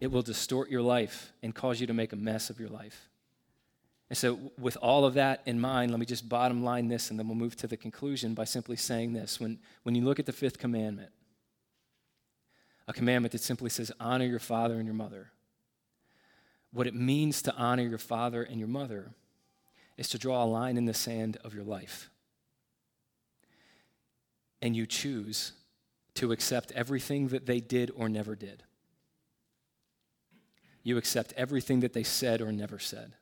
it 0.00 0.10
will 0.10 0.22
distort 0.22 0.68
your 0.68 0.82
life 0.82 1.32
and 1.42 1.54
cause 1.54 1.80
you 1.80 1.86
to 1.86 1.94
make 1.94 2.12
a 2.12 2.16
mess 2.16 2.50
of 2.50 2.58
your 2.58 2.68
life. 2.68 3.08
And 4.10 4.16
so, 4.18 4.38
with 4.58 4.76
all 4.82 5.06
of 5.06 5.14
that 5.14 5.40
in 5.46 5.58
mind, 5.58 5.90
let 5.90 5.98
me 5.98 6.04
just 6.04 6.28
bottom 6.28 6.62
line 6.62 6.88
this 6.88 7.10
and 7.10 7.18
then 7.18 7.28
we'll 7.28 7.36
move 7.36 7.56
to 7.56 7.66
the 7.66 7.78
conclusion 7.78 8.34
by 8.34 8.44
simply 8.44 8.76
saying 8.76 9.14
this. 9.14 9.40
When, 9.40 9.58
when 9.84 9.94
you 9.94 10.04
look 10.04 10.18
at 10.18 10.26
the 10.26 10.32
fifth 10.32 10.58
commandment, 10.58 11.10
a 12.88 12.92
commandment 12.92 13.32
that 13.32 13.40
simply 13.40 13.70
says, 13.70 13.92
honor 14.00 14.24
your 14.24 14.38
father 14.38 14.74
and 14.74 14.84
your 14.84 14.94
mother. 14.94 15.30
What 16.72 16.86
it 16.86 16.94
means 16.94 17.42
to 17.42 17.54
honor 17.54 17.82
your 17.82 17.98
father 17.98 18.42
and 18.42 18.58
your 18.58 18.68
mother 18.68 19.12
is 19.96 20.08
to 20.10 20.18
draw 20.18 20.42
a 20.42 20.46
line 20.46 20.76
in 20.76 20.86
the 20.86 20.94
sand 20.94 21.36
of 21.44 21.54
your 21.54 21.64
life. 21.64 22.10
And 24.60 24.74
you 24.74 24.86
choose 24.86 25.52
to 26.14 26.32
accept 26.32 26.72
everything 26.72 27.28
that 27.28 27.46
they 27.46 27.60
did 27.60 27.90
or 27.94 28.08
never 28.08 28.34
did. 28.34 28.62
You 30.82 30.98
accept 30.98 31.32
everything 31.36 31.80
that 31.80 31.92
they 31.92 32.02
said 32.02 32.40
or 32.40 32.52
never 32.52 32.78
said. 32.78 33.14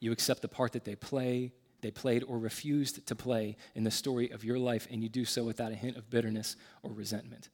You 0.00 0.12
accept 0.12 0.42
the 0.42 0.48
part 0.48 0.72
that 0.72 0.84
they 0.84 0.96
play, 0.96 1.52
they 1.80 1.90
played 1.90 2.24
or 2.24 2.38
refused 2.38 3.06
to 3.06 3.14
play 3.14 3.56
in 3.74 3.84
the 3.84 3.90
story 3.90 4.30
of 4.30 4.44
your 4.44 4.58
life, 4.58 4.88
and 4.90 5.02
you 5.02 5.08
do 5.08 5.24
so 5.24 5.44
without 5.44 5.72
a 5.72 5.76
hint 5.76 5.96
of 5.96 6.10
bitterness 6.10 6.56
or 6.82 6.92
resentment. 6.92 7.48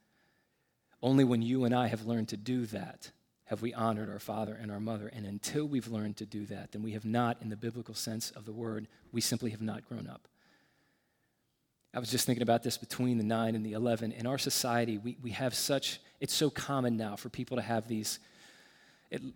Only 1.02 1.24
when 1.24 1.42
you 1.42 1.64
and 1.64 1.74
I 1.74 1.88
have 1.88 2.06
learned 2.06 2.28
to 2.28 2.36
do 2.36 2.66
that 2.66 3.10
have 3.46 3.60
we 3.60 3.74
honored 3.74 4.08
our 4.08 4.20
father 4.20 4.56
and 4.60 4.70
our 4.70 4.80
mother. 4.80 5.08
And 5.08 5.26
until 5.26 5.66
we've 5.66 5.88
learned 5.88 6.16
to 6.18 6.26
do 6.26 6.46
that, 6.46 6.72
then 6.72 6.82
we 6.82 6.92
have 6.92 7.04
not, 7.04 7.42
in 7.42 7.50
the 7.50 7.56
biblical 7.56 7.94
sense 7.94 8.30
of 8.30 8.46
the 8.46 8.52
word, 8.52 8.88
we 9.10 9.20
simply 9.20 9.50
have 9.50 9.60
not 9.60 9.86
grown 9.86 10.06
up. 10.06 10.28
I 11.92 11.98
was 11.98 12.10
just 12.10 12.24
thinking 12.24 12.42
about 12.42 12.62
this 12.62 12.78
between 12.78 13.18
the 13.18 13.24
9 13.24 13.54
and 13.54 13.66
the 13.66 13.72
11. 13.72 14.12
In 14.12 14.26
our 14.26 14.38
society, 14.38 14.96
we, 14.96 15.18
we 15.20 15.32
have 15.32 15.54
such, 15.54 16.00
it's 16.20 16.32
so 16.32 16.48
common 16.48 16.96
now 16.96 17.16
for 17.16 17.28
people 17.28 17.58
to 17.58 17.62
have 17.62 17.88
these 17.88 18.18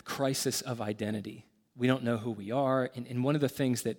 crisis 0.04 0.62
of 0.62 0.80
identity. 0.80 1.44
We 1.76 1.86
don't 1.86 2.02
know 2.02 2.16
who 2.16 2.30
we 2.30 2.52
are. 2.52 2.90
And, 2.94 3.06
and 3.08 3.22
one 3.22 3.34
of 3.34 3.42
the 3.42 3.48
things 3.50 3.82
that 3.82 3.98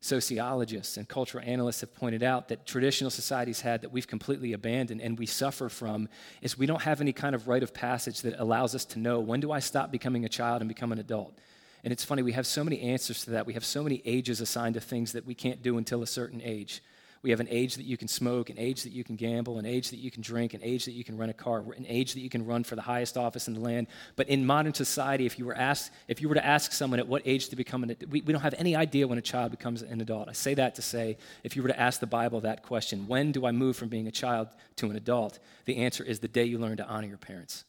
sociologists 0.00 0.96
and 0.96 1.06
cultural 1.06 1.44
analysts 1.46 1.82
have 1.82 1.94
pointed 1.94 2.22
out 2.22 2.48
that 2.48 2.66
traditional 2.66 3.10
societies 3.10 3.60
had 3.60 3.82
that 3.82 3.92
we've 3.92 4.06
completely 4.06 4.54
abandoned 4.54 5.00
and 5.00 5.18
we 5.18 5.26
suffer 5.26 5.68
from 5.68 6.08
is 6.40 6.56
we 6.56 6.64
don't 6.64 6.82
have 6.82 7.02
any 7.02 7.12
kind 7.12 7.34
of 7.34 7.48
rite 7.48 7.62
of 7.62 7.74
passage 7.74 8.22
that 8.22 8.40
allows 8.40 8.74
us 8.74 8.86
to 8.86 8.98
know 8.98 9.20
when 9.20 9.40
do 9.40 9.52
I 9.52 9.58
stop 9.58 9.92
becoming 9.92 10.24
a 10.24 10.28
child 10.28 10.62
and 10.62 10.68
become 10.68 10.90
an 10.90 10.98
adult. 10.98 11.38
And 11.84 11.92
it's 11.92 12.04
funny, 12.04 12.22
we 12.22 12.32
have 12.32 12.46
so 12.46 12.64
many 12.64 12.80
answers 12.80 13.24
to 13.24 13.30
that. 13.30 13.46
We 13.46 13.54
have 13.54 13.64
so 13.64 13.82
many 13.82 14.02
ages 14.04 14.40
assigned 14.40 14.74
to 14.74 14.80
things 14.80 15.12
that 15.12 15.26
we 15.26 15.34
can't 15.34 15.62
do 15.62 15.78
until 15.78 16.02
a 16.02 16.06
certain 16.06 16.40
age. 16.42 16.82
We 17.22 17.30
have 17.30 17.40
an 17.40 17.48
age 17.50 17.74
that 17.74 17.84
you 17.84 17.98
can 17.98 18.08
smoke, 18.08 18.48
an 18.48 18.58
age 18.58 18.82
that 18.84 18.92
you 18.92 19.04
can 19.04 19.14
gamble, 19.14 19.58
an 19.58 19.66
age 19.66 19.90
that 19.90 19.98
you 19.98 20.10
can 20.10 20.22
drink, 20.22 20.54
an 20.54 20.60
age 20.62 20.86
that 20.86 20.92
you 20.92 21.04
can 21.04 21.18
rent 21.18 21.30
a 21.30 21.34
car, 21.34 21.62
an 21.76 21.84
age 21.86 22.14
that 22.14 22.20
you 22.20 22.30
can 22.30 22.46
run 22.46 22.64
for 22.64 22.76
the 22.76 22.82
highest 22.82 23.18
office 23.18 23.46
in 23.46 23.52
the 23.52 23.60
land. 23.60 23.88
But 24.16 24.30
in 24.30 24.46
modern 24.46 24.72
society, 24.72 25.26
if 25.26 25.38
you 25.38 25.44
were 25.44 25.54
asked, 25.54 25.90
if 26.08 26.22
you 26.22 26.30
were 26.30 26.34
to 26.34 26.44
ask 26.44 26.72
someone 26.72 26.98
at 26.98 27.06
what 27.06 27.20
age 27.26 27.50
to 27.50 27.56
become 27.56 27.82
an, 27.82 27.94
we, 28.08 28.22
we 28.22 28.32
don't 28.32 28.40
have 28.40 28.54
any 28.56 28.74
idea 28.74 29.06
when 29.06 29.18
a 29.18 29.22
child 29.22 29.50
becomes 29.50 29.82
an 29.82 30.00
adult. 30.00 30.30
I 30.30 30.32
say 30.32 30.54
that 30.54 30.74
to 30.76 30.82
say, 30.82 31.18
if 31.44 31.56
you 31.56 31.62
were 31.62 31.68
to 31.68 31.78
ask 31.78 32.00
the 32.00 32.06
Bible 32.06 32.40
that 32.40 32.62
question, 32.62 33.06
when 33.06 33.32
do 33.32 33.44
I 33.44 33.52
move 33.52 33.76
from 33.76 33.88
being 33.88 34.06
a 34.06 34.12
child 34.12 34.48
to 34.76 34.88
an 34.88 34.96
adult? 34.96 35.38
The 35.66 35.76
answer 35.76 36.02
is 36.02 36.20
the 36.20 36.28
day 36.28 36.44
you 36.44 36.58
learn 36.58 36.78
to 36.78 36.86
honor 36.86 37.08
your 37.08 37.18
parents. 37.18 37.64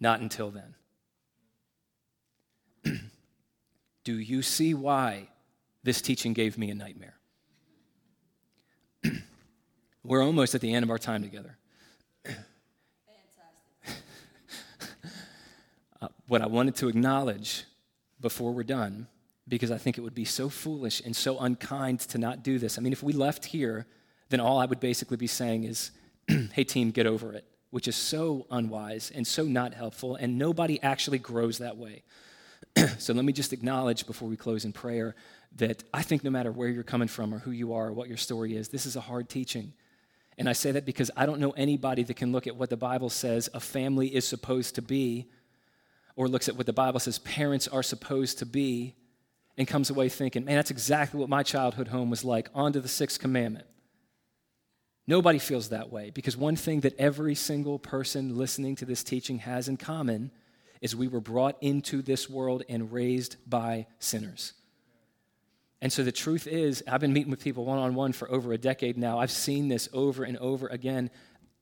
Not 0.00 0.18
until 0.18 0.50
then. 0.50 0.74
do 4.04 4.18
you 4.18 4.42
see 4.42 4.74
why 4.74 5.28
this 5.84 6.02
teaching 6.02 6.32
gave 6.32 6.58
me 6.58 6.70
a 6.70 6.74
nightmare? 6.74 7.14
We're 10.04 10.22
almost 10.22 10.54
at 10.54 10.60
the 10.60 10.72
end 10.74 10.82
of 10.84 10.90
our 10.90 10.98
time 10.98 11.22
together. 11.22 11.56
uh, 16.02 16.08
what 16.28 16.42
I 16.42 16.46
wanted 16.46 16.76
to 16.76 16.88
acknowledge 16.88 17.64
before 18.20 18.52
we're 18.52 18.64
done, 18.64 19.06
because 19.48 19.70
I 19.70 19.78
think 19.78 19.96
it 19.96 20.02
would 20.02 20.14
be 20.14 20.26
so 20.26 20.50
foolish 20.50 21.00
and 21.00 21.16
so 21.16 21.38
unkind 21.38 22.00
to 22.00 22.18
not 22.18 22.42
do 22.42 22.58
this. 22.58 22.76
I 22.76 22.82
mean, 22.82 22.92
if 22.92 23.02
we 23.02 23.14
left 23.14 23.46
here, 23.46 23.86
then 24.28 24.40
all 24.40 24.58
I 24.58 24.66
would 24.66 24.78
basically 24.78 25.16
be 25.16 25.26
saying 25.26 25.64
is, 25.64 25.90
hey, 26.52 26.64
team, 26.64 26.90
get 26.90 27.06
over 27.06 27.32
it, 27.32 27.46
which 27.70 27.88
is 27.88 27.96
so 27.96 28.46
unwise 28.50 29.10
and 29.14 29.26
so 29.26 29.44
not 29.44 29.72
helpful, 29.72 30.16
and 30.16 30.36
nobody 30.36 30.82
actually 30.82 31.18
grows 31.18 31.56
that 31.58 31.78
way. 31.78 32.02
so 32.98 33.14
let 33.14 33.24
me 33.24 33.32
just 33.32 33.54
acknowledge 33.54 34.06
before 34.06 34.28
we 34.28 34.36
close 34.36 34.66
in 34.66 34.72
prayer 34.72 35.14
that 35.56 35.82
I 35.94 36.02
think 36.02 36.24
no 36.24 36.30
matter 36.30 36.52
where 36.52 36.68
you're 36.68 36.82
coming 36.82 37.08
from 37.08 37.32
or 37.34 37.38
who 37.38 37.52
you 37.52 37.72
are 37.72 37.86
or 37.86 37.92
what 37.94 38.08
your 38.08 38.18
story 38.18 38.54
is, 38.54 38.68
this 38.68 38.84
is 38.84 38.96
a 38.96 39.00
hard 39.00 39.30
teaching. 39.30 39.72
And 40.36 40.48
I 40.48 40.52
say 40.52 40.72
that 40.72 40.84
because 40.84 41.10
I 41.16 41.26
don't 41.26 41.40
know 41.40 41.52
anybody 41.52 42.02
that 42.02 42.14
can 42.14 42.32
look 42.32 42.46
at 42.46 42.56
what 42.56 42.70
the 42.70 42.76
Bible 42.76 43.10
says 43.10 43.48
a 43.54 43.60
family 43.60 44.14
is 44.14 44.26
supposed 44.26 44.74
to 44.74 44.82
be, 44.82 45.26
or 46.16 46.28
looks 46.28 46.48
at 46.48 46.56
what 46.56 46.66
the 46.66 46.72
Bible 46.72 47.00
says 47.00 47.18
parents 47.20 47.68
are 47.68 47.82
supposed 47.82 48.38
to 48.38 48.46
be, 48.46 48.94
and 49.56 49.68
comes 49.68 49.90
away 49.90 50.08
thinking, 50.08 50.44
man, 50.44 50.56
that's 50.56 50.70
exactly 50.70 51.20
what 51.20 51.28
my 51.28 51.42
childhood 51.42 51.88
home 51.88 52.10
was 52.10 52.24
like. 52.24 52.48
On 52.54 52.72
to 52.72 52.80
the 52.80 52.88
sixth 52.88 53.20
commandment. 53.20 53.66
Nobody 55.06 55.38
feels 55.38 55.68
that 55.68 55.92
way 55.92 56.10
because 56.10 56.36
one 56.36 56.56
thing 56.56 56.80
that 56.80 56.98
every 56.98 57.34
single 57.34 57.78
person 57.78 58.36
listening 58.36 58.74
to 58.76 58.84
this 58.84 59.04
teaching 59.04 59.38
has 59.38 59.68
in 59.68 59.76
common 59.76 60.30
is 60.80 60.96
we 60.96 61.08
were 61.08 61.20
brought 61.20 61.56
into 61.60 62.02
this 62.02 62.28
world 62.28 62.62
and 62.68 62.92
raised 62.92 63.36
by 63.48 63.86
sinners. 63.98 64.54
And 65.84 65.92
so 65.92 66.02
the 66.02 66.12
truth 66.12 66.46
is, 66.46 66.82
I've 66.88 67.02
been 67.02 67.12
meeting 67.12 67.30
with 67.30 67.44
people 67.44 67.66
one 67.66 67.78
on 67.78 67.94
one 67.94 68.14
for 68.14 68.30
over 68.30 68.54
a 68.54 68.58
decade 68.58 68.96
now. 68.96 69.18
I've 69.18 69.30
seen 69.30 69.68
this 69.68 69.86
over 69.92 70.24
and 70.24 70.38
over 70.38 70.66
again. 70.68 71.10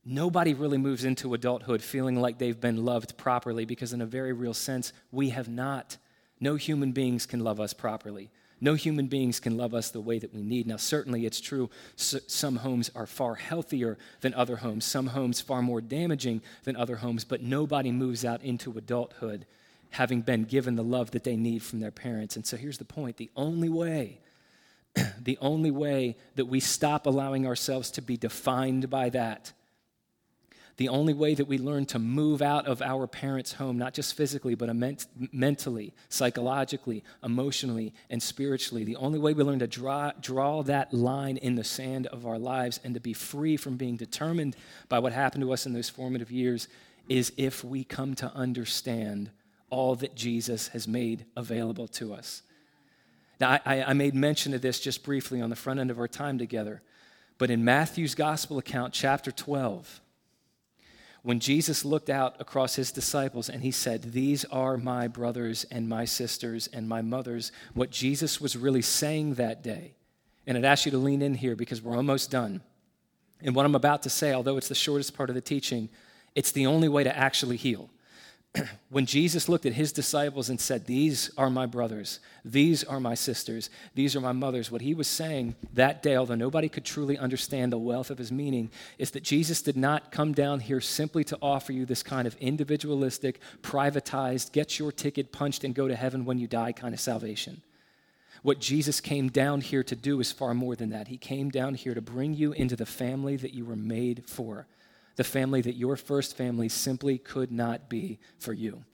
Nobody 0.04 0.54
really 0.54 0.78
moves 0.78 1.04
into 1.04 1.34
adulthood 1.34 1.82
feeling 1.82 2.14
like 2.14 2.38
they've 2.38 2.60
been 2.60 2.84
loved 2.84 3.16
properly 3.16 3.64
because, 3.64 3.92
in 3.92 4.00
a 4.00 4.06
very 4.06 4.32
real 4.32 4.54
sense, 4.54 4.92
we 5.10 5.30
have 5.30 5.48
not. 5.48 5.96
No 6.38 6.54
human 6.54 6.92
beings 6.92 7.26
can 7.26 7.40
love 7.40 7.58
us 7.58 7.72
properly. 7.72 8.30
No 8.60 8.74
human 8.74 9.08
beings 9.08 9.40
can 9.40 9.56
love 9.56 9.74
us 9.74 9.90
the 9.90 10.00
way 10.00 10.20
that 10.20 10.32
we 10.32 10.42
need. 10.42 10.68
Now, 10.68 10.76
certainly 10.76 11.26
it's 11.26 11.40
true, 11.40 11.68
some 11.96 12.54
homes 12.54 12.92
are 12.94 13.08
far 13.08 13.34
healthier 13.34 13.98
than 14.20 14.34
other 14.34 14.54
homes, 14.54 14.84
some 14.84 15.08
homes 15.08 15.40
far 15.40 15.62
more 15.62 15.80
damaging 15.80 16.42
than 16.62 16.76
other 16.76 16.94
homes, 16.94 17.24
but 17.24 17.42
nobody 17.42 17.90
moves 17.90 18.24
out 18.24 18.40
into 18.44 18.78
adulthood 18.78 19.46
having 19.93 20.22
been 20.22 20.45
given 20.45 20.74
the 20.74 20.82
love 20.82 21.11
that 21.12 21.22
they 21.22 21.36
need 21.36 21.62
from 21.62 21.80
their 21.80 21.90
parents. 21.90 22.34
And 22.34 22.47
so 22.47 22.57
here's 22.57 22.78
the 22.78 22.84
point 22.84 23.18
the 23.18 23.30
only 23.36 23.68
way, 23.68 24.20
the 25.22 25.38
only 25.40 25.70
way 25.70 26.16
that 26.34 26.47
we 26.47 26.61
stop 26.61 27.07
allowing 27.07 27.47
ourselves 27.47 27.90
to 27.93 28.03
be 28.03 28.16
defined 28.16 28.88
by 28.88 29.11
that, 29.11 29.53
the 30.78 30.88
only 30.88 31.12
way 31.12 31.34
that 31.34 31.45
we 31.45 31.59
learn 31.59 31.84
to 31.84 31.99
move 31.99 32.40
out 32.40 32.66
of 32.66 32.80
our 32.80 33.07
parents' 33.07 33.53
home, 33.53 33.76
not 33.76 33.93
just 33.93 34.16
physically, 34.16 34.55
but 34.55 34.74
ment- 34.74 35.07
mentally, 35.30 35.93
psychologically, 36.09 37.05
emotionally, 37.22 37.93
and 38.09 38.22
spiritually, 38.22 38.84
the 38.84 38.97
only 38.97 39.18
way 39.18 39.34
we 39.34 39.45
learn 39.45 39.59
to 39.59 39.66
draw, 39.66 40.11
draw 40.22 40.62
that 40.62 40.95
line 40.95 41.36
in 41.36 41.55
the 41.55 41.64
sand 41.64 42.07
of 42.07 42.26
our 42.26 42.38
lives 42.38 42.80
and 42.82 42.95
to 42.95 43.01
be 43.01 43.12
free 43.12 43.59
from 43.59 43.76
being 43.76 43.97
determined 43.97 44.57
by 44.88 44.99
what 44.99 45.12
happened 45.12 45.43
to 45.43 45.53
us 45.53 45.66
in 45.66 45.74
those 45.74 45.90
formative 45.90 46.30
years 46.30 46.66
is 47.11 47.30
if 47.36 47.62
we 47.62 47.84
come 47.84 48.14
to 48.14 48.32
understand 48.34 49.30
all 49.72 49.94
that 49.96 50.14
Jesus 50.14 50.68
has 50.68 50.86
made 50.86 51.24
available 51.34 51.88
to 51.88 52.12
us. 52.12 52.42
Now, 53.40 53.58
I, 53.64 53.82
I, 53.82 53.92
made 53.94 54.14
mention 54.14 54.52
of 54.52 54.60
this 54.60 54.78
just 54.78 55.02
briefly 55.02 55.40
on 55.40 55.48
the 55.48 55.56
front 55.56 55.80
end 55.80 55.90
of 55.90 55.98
our 55.98 56.06
time 56.06 56.36
together, 56.36 56.82
but 57.38 57.50
in 57.50 57.64
Matthew's 57.64 58.14
gospel 58.14 58.58
account, 58.58 58.92
chapter 58.92 59.32
12, 59.32 60.00
when 61.22 61.40
Jesus 61.40 61.86
looked 61.86 62.10
out 62.10 62.38
across 62.38 62.74
his 62.74 62.92
disciples 62.92 63.48
and 63.48 63.62
he 63.62 63.70
said, 63.70 64.12
These 64.12 64.44
are 64.44 64.76
my 64.76 65.08
brothers 65.08 65.64
and 65.70 65.88
my 65.88 66.04
sisters 66.04 66.68
and 66.70 66.86
my 66.86 67.00
mothers, 67.00 67.50
what 67.72 67.90
Jesus 67.90 68.42
was 68.42 68.56
really 68.56 68.82
saying 68.82 69.34
that 69.34 69.62
day, 69.62 69.94
and 70.46 70.58
I'd 70.58 70.66
ask 70.66 70.84
you 70.84 70.92
to 70.92 70.98
lean 70.98 71.22
in 71.22 71.34
here 71.34 71.56
because 71.56 71.80
we're 71.80 71.96
almost 71.96 72.30
done. 72.30 72.60
And 73.40 73.54
what 73.56 73.64
I'm 73.64 73.74
about 73.74 74.02
to 74.02 74.10
say, 74.10 74.34
although 74.34 74.58
it's 74.58 74.68
the 74.68 74.74
shortest 74.74 75.16
part 75.16 75.30
of 75.30 75.34
the 75.34 75.40
teaching, 75.40 75.88
it's 76.34 76.52
the 76.52 76.66
only 76.66 76.88
way 76.88 77.04
to 77.04 77.16
actually 77.16 77.56
heal. 77.56 77.88
when 78.90 79.07
Jesus 79.07 79.48
looked 79.48 79.64
at 79.64 79.72
his 79.72 79.92
disciples 79.92 80.50
and 80.50 80.61
said, 80.61 80.86
These 80.86 81.30
are 81.38 81.48
my 81.48 81.64
brothers, 81.64 82.20
these 82.44 82.84
are 82.84 83.00
my 83.00 83.14
sisters, 83.14 83.70
these 83.94 84.14
are 84.14 84.20
my 84.20 84.32
mothers, 84.32 84.70
what 84.70 84.82
he 84.82 84.94
was 84.94 85.09
saying 85.09 85.55
that 85.72 86.03
day, 86.03 86.16
although 86.16 86.34
nobody 86.34 86.68
could 86.68 86.84
truly 86.84 87.16
understand 87.16 87.72
the 87.72 87.78
wealth 87.78 88.11
of 88.11 88.18
his 88.18 88.30
meaning, 88.30 88.70
is 88.98 89.12
that 89.12 89.22
Jesus 89.22 89.62
did 89.62 89.76
not 89.76 90.12
come 90.12 90.32
down 90.32 90.61
here 90.61 90.80
simply 90.80 91.24
to 91.24 91.38
offer 91.40 91.72
you 91.72 91.86
this 91.86 92.03
kind 92.03 92.26
of 92.26 92.36
individualistic, 92.36 93.40
privatized, 93.62 94.53
get 94.53 94.78
your 94.78 94.92
ticket 94.92 95.32
punched 95.32 95.64
and 95.64 95.74
go 95.74 95.88
to 95.88 95.96
heaven 95.96 96.24
when 96.24 96.38
you 96.38 96.46
die 96.46 96.72
kind 96.72 96.92
of 96.92 97.00
salvation. 97.00 97.62
What 98.42 98.59
Jesus 98.59 99.00
came 99.00 99.28
down 99.28 99.61
here 99.61 99.84
to 99.84 99.94
do 99.94 100.18
is 100.18 100.32
far 100.32 100.53
more 100.53 100.74
than 100.74 100.90
that. 100.90 101.09
He 101.09 101.16
came 101.16 101.48
down 101.48 101.74
here 101.74 101.94
to 101.94 102.00
bring 102.00 102.34
you 102.34 102.53
into 102.53 102.74
the 102.74 102.84
family 102.84 103.36
that 103.36 103.55
you 103.55 103.64
were 103.64 103.76
made 103.76 104.24
for 104.26 104.66
the 105.16 105.24
family 105.24 105.60
that 105.60 105.76
your 105.76 105.96
first 105.96 106.36
family 106.36 106.68
simply 106.68 107.18
could 107.18 107.52
not 107.52 107.88
be 107.88 108.18
for 108.38 108.52
you. 108.52 108.84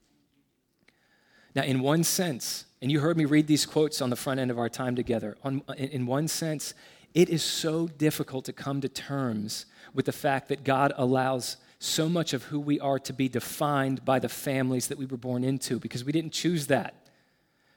Now, 1.54 1.62
in 1.62 1.80
one 1.80 2.04
sense, 2.04 2.66
and 2.80 2.90
you 2.90 3.00
heard 3.00 3.16
me 3.16 3.24
read 3.24 3.46
these 3.46 3.66
quotes 3.66 4.00
on 4.00 4.10
the 4.10 4.16
front 4.16 4.40
end 4.40 4.50
of 4.50 4.58
our 4.58 4.68
time 4.68 4.94
together, 4.94 5.36
on, 5.42 5.62
in 5.76 6.06
one 6.06 6.28
sense, 6.28 6.74
it 7.14 7.28
is 7.28 7.42
so 7.42 7.88
difficult 7.88 8.44
to 8.44 8.52
come 8.52 8.80
to 8.80 8.88
terms 8.88 9.66
with 9.94 10.06
the 10.06 10.12
fact 10.12 10.48
that 10.48 10.62
God 10.64 10.92
allows 10.96 11.56
so 11.78 12.08
much 12.08 12.32
of 12.32 12.44
who 12.44 12.60
we 12.60 12.78
are 12.80 12.98
to 12.98 13.12
be 13.12 13.28
defined 13.28 14.04
by 14.04 14.18
the 14.18 14.28
families 14.28 14.88
that 14.88 14.98
we 14.98 15.06
were 15.06 15.16
born 15.16 15.44
into 15.44 15.78
because 15.78 16.04
we 16.04 16.12
didn't 16.12 16.32
choose 16.32 16.66
that. 16.66 16.94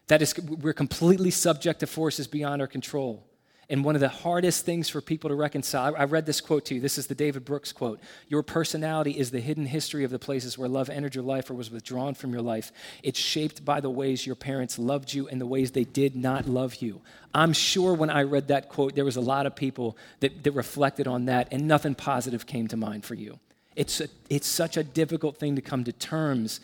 That 0.07 0.21
is, 0.21 0.37
we're 0.37 0.73
completely 0.73 1.31
subject 1.31 1.79
to 1.79 1.87
forces 1.87 2.27
beyond 2.27 2.61
our 2.61 2.67
control. 2.67 3.25
And 3.71 3.85
one 3.85 3.95
of 3.95 4.01
the 4.01 4.09
hardest 4.09 4.65
things 4.65 4.89
for 4.89 4.99
people 4.99 5.29
to 5.29 5.35
reconcile, 5.35 5.95
I 5.97 6.03
read 6.03 6.25
this 6.25 6.41
quote 6.41 6.65
to 6.65 6.75
you. 6.75 6.81
This 6.81 6.97
is 6.97 7.07
the 7.07 7.15
David 7.15 7.45
Brooks 7.45 7.71
quote 7.71 8.01
Your 8.27 8.43
personality 8.43 9.11
is 9.11 9.31
the 9.31 9.39
hidden 9.39 9.65
history 9.65 10.03
of 10.03 10.11
the 10.11 10.19
places 10.19 10.57
where 10.57 10.67
love 10.67 10.89
entered 10.89 11.15
your 11.15 11.23
life 11.23 11.49
or 11.49 11.53
was 11.53 11.71
withdrawn 11.71 12.13
from 12.13 12.33
your 12.33 12.41
life. 12.41 12.73
It's 13.01 13.17
shaped 13.17 13.63
by 13.63 13.79
the 13.79 13.89
ways 13.89 14.27
your 14.27 14.35
parents 14.35 14.77
loved 14.77 15.13
you 15.13 15.29
and 15.29 15.39
the 15.39 15.45
ways 15.45 15.71
they 15.71 15.85
did 15.85 16.17
not 16.17 16.49
love 16.49 16.75
you. 16.81 16.99
I'm 17.33 17.53
sure 17.53 17.93
when 17.93 18.09
I 18.09 18.23
read 18.23 18.49
that 18.49 18.67
quote, 18.67 18.93
there 18.93 19.05
was 19.05 19.15
a 19.15 19.21
lot 19.21 19.45
of 19.45 19.55
people 19.55 19.97
that, 20.19 20.43
that 20.43 20.51
reflected 20.51 21.07
on 21.07 21.25
that, 21.27 21.47
and 21.49 21.65
nothing 21.65 21.95
positive 21.95 22.45
came 22.45 22.67
to 22.67 22.77
mind 22.77 23.05
for 23.05 23.15
you. 23.15 23.39
It's, 23.77 24.01
a, 24.01 24.09
it's 24.29 24.47
such 24.47 24.75
a 24.75 24.83
difficult 24.83 25.37
thing 25.37 25.55
to 25.55 25.61
come 25.61 25.85
to 25.85 25.93
terms 25.93 26.59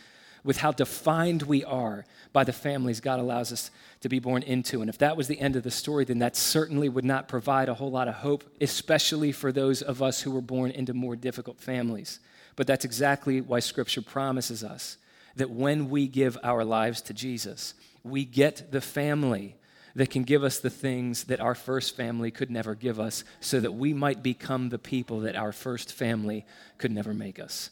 with 0.47 0.55
how 0.55 0.71
defined 0.71 1.43
we 1.43 1.61
are 1.65 2.05
by 2.31 2.45
the 2.45 2.53
families 2.53 3.01
God 3.01 3.19
allows 3.19 3.51
us 3.51 3.69
to 3.99 4.07
be 4.07 4.19
born 4.19 4.43
into. 4.43 4.79
And 4.79 4.89
if 4.89 4.97
that 4.99 5.17
was 5.17 5.27
the 5.27 5.41
end 5.41 5.57
of 5.57 5.63
the 5.63 5.69
story, 5.69 6.05
then 6.05 6.19
that 6.19 6.37
certainly 6.37 6.87
would 6.87 7.03
not 7.03 7.27
provide 7.27 7.67
a 7.67 7.73
whole 7.73 7.91
lot 7.91 8.07
of 8.07 8.13
hope, 8.13 8.45
especially 8.61 9.33
for 9.33 9.51
those 9.51 9.81
of 9.81 10.01
us 10.01 10.21
who 10.21 10.31
were 10.31 10.39
born 10.39 10.71
into 10.71 10.93
more 10.93 11.17
difficult 11.17 11.59
families. 11.59 12.21
But 12.55 12.65
that's 12.65 12.85
exactly 12.85 13.41
why 13.41 13.59
Scripture 13.59 14.01
promises 14.01 14.63
us 14.63 14.97
that 15.35 15.49
when 15.49 15.89
we 15.89 16.07
give 16.07 16.37
our 16.41 16.63
lives 16.63 17.01
to 17.01 17.13
Jesus, 17.13 17.73
we 18.05 18.23
get 18.23 18.71
the 18.71 18.79
family 18.79 19.57
that 19.95 20.11
can 20.11 20.23
give 20.23 20.45
us 20.45 20.59
the 20.59 20.69
things 20.69 21.25
that 21.25 21.41
our 21.41 21.55
first 21.55 21.97
family 21.97 22.31
could 22.31 22.49
never 22.49 22.73
give 22.73 23.01
us 23.01 23.25
so 23.41 23.59
that 23.59 23.73
we 23.73 23.93
might 23.93 24.23
become 24.23 24.69
the 24.69 24.79
people 24.79 25.19
that 25.19 25.35
our 25.35 25.51
first 25.51 25.91
family 25.91 26.45
could 26.77 26.91
never 26.91 27.13
make 27.13 27.37
us. 27.37 27.69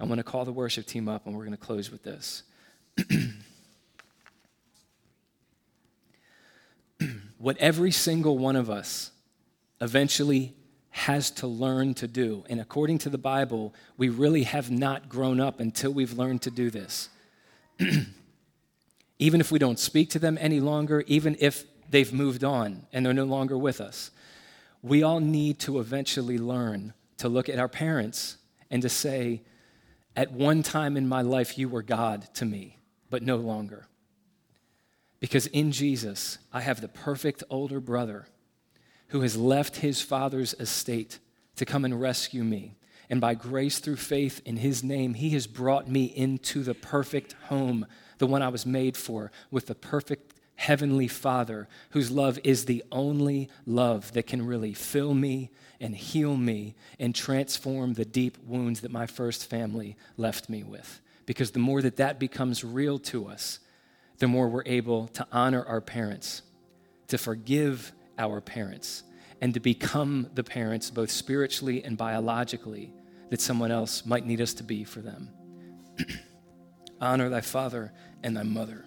I'm 0.00 0.06
going 0.06 0.18
to 0.18 0.24
call 0.24 0.44
the 0.44 0.52
worship 0.52 0.86
team 0.86 1.08
up 1.08 1.26
and 1.26 1.34
we're 1.34 1.44
going 1.44 1.56
to 1.56 1.62
close 1.62 1.90
with 1.90 2.02
this. 2.02 2.44
what 7.38 7.56
every 7.58 7.90
single 7.90 8.38
one 8.38 8.56
of 8.56 8.70
us 8.70 9.10
eventually 9.80 10.54
has 10.90 11.30
to 11.30 11.46
learn 11.46 11.94
to 11.94 12.08
do. 12.08 12.44
And 12.48 12.60
according 12.60 12.98
to 12.98 13.10
the 13.10 13.18
Bible, 13.18 13.74
we 13.96 14.08
really 14.08 14.42
have 14.42 14.70
not 14.70 15.08
grown 15.08 15.40
up 15.40 15.60
until 15.60 15.92
we've 15.92 16.12
learned 16.12 16.42
to 16.42 16.50
do 16.50 16.70
this. 16.70 17.08
even 19.18 19.40
if 19.40 19.52
we 19.52 19.58
don't 19.58 19.78
speak 19.78 20.10
to 20.10 20.18
them 20.18 20.36
any 20.40 20.60
longer, 20.60 21.04
even 21.06 21.36
if 21.38 21.64
they've 21.88 22.12
moved 22.12 22.44
on 22.44 22.86
and 22.92 23.06
they're 23.06 23.14
no 23.14 23.24
longer 23.24 23.56
with 23.56 23.80
us, 23.80 24.10
we 24.82 25.02
all 25.02 25.20
need 25.20 25.58
to 25.60 25.78
eventually 25.78 26.38
learn 26.38 26.92
to 27.18 27.28
look 27.28 27.48
at 27.48 27.58
our 27.58 27.68
parents 27.68 28.36
and 28.70 28.82
to 28.82 28.88
say, 28.88 29.40
At 30.18 30.32
one 30.32 30.64
time 30.64 30.96
in 30.96 31.06
my 31.06 31.22
life, 31.22 31.56
you 31.56 31.68
were 31.68 31.80
God 31.80 32.26
to 32.34 32.44
me, 32.44 32.78
but 33.08 33.22
no 33.22 33.36
longer. 33.36 33.86
Because 35.20 35.46
in 35.46 35.70
Jesus, 35.70 36.38
I 36.52 36.60
have 36.60 36.80
the 36.80 36.88
perfect 36.88 37.44
older 37.48 37.78
brother 37.78 38.26
who 39.10 39.20
has 39.20 39.36
left 39.36 39.76
his 39.76 40.02
father's 40.02 40.54
estate 40.54 41.20
to 41.54 41.64
come 41.64 41.84
and 41.84 42.00
rescue 42.00 42.42
me. 42.42 42.74
And 43.08 43.20
by 43.20 43.34
grace 43.34 43.78
through 43.78 43.94
faith 43.94 44.42
in 44.44 44.56
his 44.56 44.82
name, 44.82 45.14
he 45.14 45.30
has 45.30 45.46
brought 45.46 45.88
me 45.88 46.06
into 46.06 46.64
the 46.64 46.74
perfect 46.74 47.34
home, 47.44 47.86
the 48.18 48.26
one 48.26 48.42
I 48.42 48.48
was 48.48 48.66
made 48.66 48.96
for, 48.96 49.30
with 49.52 49.66
the 49.66 49.76
perfect 49.76 50.34
heavenly 50.56 51.06
Father, 51.06 51.68
whose 51.90 52.10
love 52.10 52.40
is 52.42 52.64
the 52.64 52.82
only 52.90 53.48
love 53.66 54.12
that 54.14 54.26
can 54.26 54.44
really 54.44 54.74
fill 54.74 55.14
me 55.14 55.52
and 55.80 55.94
heal 55.94 56.36
me 56.36 56.74
and 56.98 57.14
transform 57.14 57.94
the 57.94 58.04
deep 58.04 58.38
wounds 58.44 58.80
that 58.80 58.90
my 58.90 59.06
first 59.06 59.48
family 59.48 59.96
left 60.16 60.48
me 60.48 60.62
with. 60.62 61.00
Because 61.26 61.50
the 61.52 61.58
more 61.58 61.82
that 61.82 61.96
that 61.96 62.18
becomes 62.18 62.64
real 62.64 62.98
to 62.98 63.28
us, 63.28 63.60
the 64.18 64.26
more 64.26 64.48
we're 64.48 64.62
able 64.66 65.08
to 65.08 65.26
honor 65.30 65.64
our 65.64 65.80
parents, 65.80 66.42
to 67.08 67.18
forgive 67.18 67.92
our 68.18 68.40
parents, 68.40 69.04
and 69.40 69.54
to 69.54 69.60
become 69.60 70.28
the 70.34 70.42
parents, 70.42 70.90
both 70.90 71.10
spiritually 71.10 71.84
and 71.84 71.96
biologically, 71.96 72.92
that 73.30 73.40
someone 73.40 73.70
else 73.70 74.04
might 74.04 74.26
need 74.26 74.40
us 74.40 74.54
to 74.54 74.64
be 74.64 74.84
for 74.84 75.00
them. 75.00 75.30
honor 77.00 77.28
thy 77.28 77.40
father 77.40 77.92
and 78.22 78.36
thy 78.36 78.42
mother, 78.42 78.84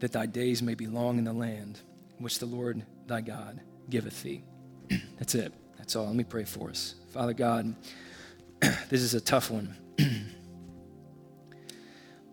that 0.00 0.12
thy 0.12 0.26
days 0.26 0.62
may 0.62 0.74
be 0.74 0.86
long 0.86 1.18
in 1.18 1.24
the 1.24 1.32
land 1.32 1.80
which 2.18 2.38
the 2.38 2.46
Lord 2.46 2.84
thy 3.06 3.20
God 3.20 3.60
giveth 3.88 4.22
thee. 4.22 4.42
That's 5.18 5.34
it. 5.34 5.52
That's 5.80 5.96
all. 5.96 6.04
Let 6.04 6.14
me 6.14 6.24
pray 6.24 6.44
for 6.44 6.68
us. 6.68 6.94
Father 7.08 7.32
God, 7.32 7.74
this 8.60 9.00
is 9.00 9.14
a 9.14 9.20
tough 9.20 9.50
one. 9.50 9.74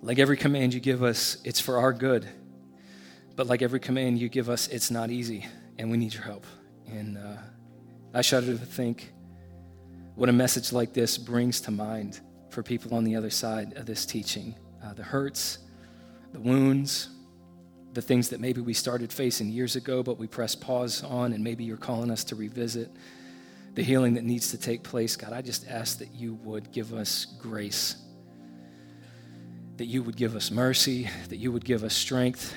Like 0.02 0.20
every 0.20 0.38
command 0.38 0.74
you 0.74 0.80
give 0.80 1.04
us, 1.04 1.38
it's 1.44 1.60
for 1.60 1.80
our 1.80 1.92
good. 1.92 2.28
But 3.36 3.48
like 3.48 3.62
every 3.62 3.80
command 3.80 4.20
you 4.20 4.30
give 4.30 4.48
us, 4.48 4.68
it's 4.68 4.92
not 4.92 5.10
easy, 5.10 5.48
and 5.78 5.90
we 5.90 5.98
need 5.98 6.14
your 6.14 6.24
help. 6.24 6.46
And 6.88 7.18
uh, 7.18 7.38
I 8.14 8.22
shudder 8.22 8.58
to 8.58 8.66
think 8.66 9.12
what 10.14 10.30
a 10.30 10.32
message 10.32 10.72
like 10.72 10.94
this 10.94 11.18
brings 11.18 11.60
to 11.62 11.72
mind 11.72 12.22
for 12.52 12.64
people 12.64 12.96
on 12.96 13.04
the 13.04 13.16
other 13.16 13.30
side 13.30 13.74
of 13.76 13.86
this 13.86 14.06
teaching 14.06 14.56
uh, 14.86 14.94
the 14.94 15.04
hurts, 15.04 15.58
the 16.32 16.40
wounds, 16.40 17.10
the 17.94 18.02
things 18.02 18.30
that 18.30 18.40
maybe 18.40 18.62
we 18.62 18.74
started 18.74 19.12
facing 19.12 19.50
years 19.50 19.76
ago, 19.76 20.04
but 20.04 20.20
we 20.20 20.28
press 20.28 20.56
pause 20.56 21.04
on, 21.04 21.34
and 21.34 21.44
maybe 21.44 21.64
you're 21.64 21.76
calling 21.76 22.12
us 22.12 22.24
to 22.24 22.36
revisit 22.36 22.92
the 23.78 23.84
healing 23.84 24.16
that 24.16 24.26
needs 24.26 24.52
to 24.52 24.58
take 24.58 24.84
place. 24.84 25.16
God, 25.16 25.32
I 25.32 25.42
just 25.42 25.70
ask 25.70 26.00
that 26.00 26.14
you 26.14 26.34
would 26.44 26.74
give 26.74 26.94
us 26.94 27.26
grace 27.40 27.96
that 29.78 29.86
you 29.86 30.04
would 30.04 30.18
give 30.18 30.36
us 30.36 30.52
mercy, 30.52 31.10
that 31.30 31.38
you 31.38 31.52
would 31.52 31.64
give 31.64 31.84
us 31.84 31.96
strength 31.96 32.54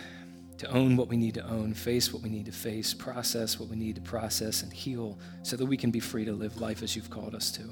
to 0.58 0.70
own 0.70 0.96
what 0.96 1.08
we 1.08 1.16
need 1.16 1.34
to 1.34 1.46
own, 1.46 1.72
face 1.72 2.12
what 2.12 2.22
we 2.22 2.28
need 2.28 2.46
to 2.46 2.52
face, 2.52 2.92
process 2.92 3.58
what 3.58 3.68
we 3.68 3.76
need 3.76 3.94
to 3.94 4.00
process, 4.00 4.62
and 4.62 4.72
heal 4.72 5.18
so 5.42 5.56
that 5.56 5.64
we 5.64 5.76
can 5.76 5.90
be 5.90 6.00
free 6.00 6.24
to 6.24 6.32
live 6.32 6.60
life 6.60 6.82
as 6.82 6.96
you've 6.96 7.10
called 7.10 7.34
us 7.34 7.50
to. 7.52 7.62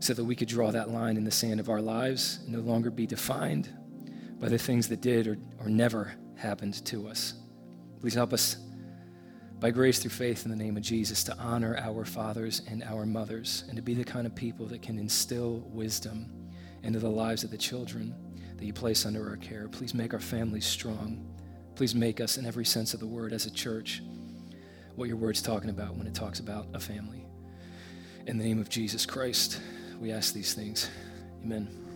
So 0.00 0.14
that 0.14 0.24
we 0.24 0.36
could 0.36 0.48
draw 0.48 0.70
that 0.70 0.90
line 0.90 1.16
in 1.16 1.24
the 1.24 1.30
sand 1.30 1.58
of 1.58 1.68
our 1.68 1.80
lives 1.80 2.40
and 2.44 2.52
no 2.52 2.60
longer 2.60 2.90
be 2.90 3.06
defined 3.06 3.68
by 4.40 4.48
the 4.48 4.58
things 4.58 4.88
that 4.88 5.00
did 5.00 5.26
or, 5.26 5.36
or 5.60 5.68
never 5.68 6.14
happened 6.36 6.84
to 6.86 7.08
us. 7.08 7.34
Please 8.00 8.14
help 8.14 8.32
us 8.32 8.56
by 9.60 9.70
grace 9.70 9.98
through 9.98 10.10
faith 10.10 10.44
in 10.44 10.50
the 10.50 10.56
name 10.56 10.76
of 10.76 10.82
Jesus 10.82 11.24
to 11.24 11.36
honor 11.38 11.76
our 11.78 12.04
fathers 12.04 12.62
and 12.68 12.82
our 12.84 13.04
mothers 13.04 13.64
and 13.68 13.76
to 13.76 13.82
be 13.82 13.94
the 13.94 14.04
kind 14.04 14.26
of 14.26 14.34
people 14.34 14.66
that 14.66 14.82
can 14.82 14.98
instill 14.98 15.64
wisdom 15.72 16.30
into 16.84 17.00
the 17.00 17.08
lives 17.08 17.42
of 17.42 17.50
the 17.50 17.58
children 17.58 18.14
that 18.56 18.64
you 18.64 18.72
place 18.72 19.04
under 19.04 19.28
our 19.28 19.36
care. 19.36 19.68
Please 19.68 19.94
make 19.94 20.14
our 20.14 20.20
families 20.20 20.66
strong. 20.66 21.24
Please 21.74 21.94
make 21.94 22.20
us, 22.20 22.38
in 22.38 22.46
every 22.46 22.64
sense 22.64 22.94
of 22.94 23.00
the 23.00 23.06
word, 23.06 23.32
as 23.32 23.46
a 23.46 23.50
church, 23.50 24.02
what 24.94 25.08
your 25.08 25.16
word's 25.16 25.42
talking 25.42 25.70
about 25.70 25.96
when 25.96 26.06
it 26.06 26.14
talks 26.14 26.40
about 26.40 26.66
a 26.74 26.80
family. 26.80 27.24
In 28.26 28.36
the 28.38 28.44
name 28.44 28.60
of 28.60 28.68
Jesus 28.68 29.06
Christ, 29.06 29.60
we 30.00 30.12
ask 30.12 30.34
these 30.34 30.54
things. 30.54 30.90
Amen. 31.44 31.87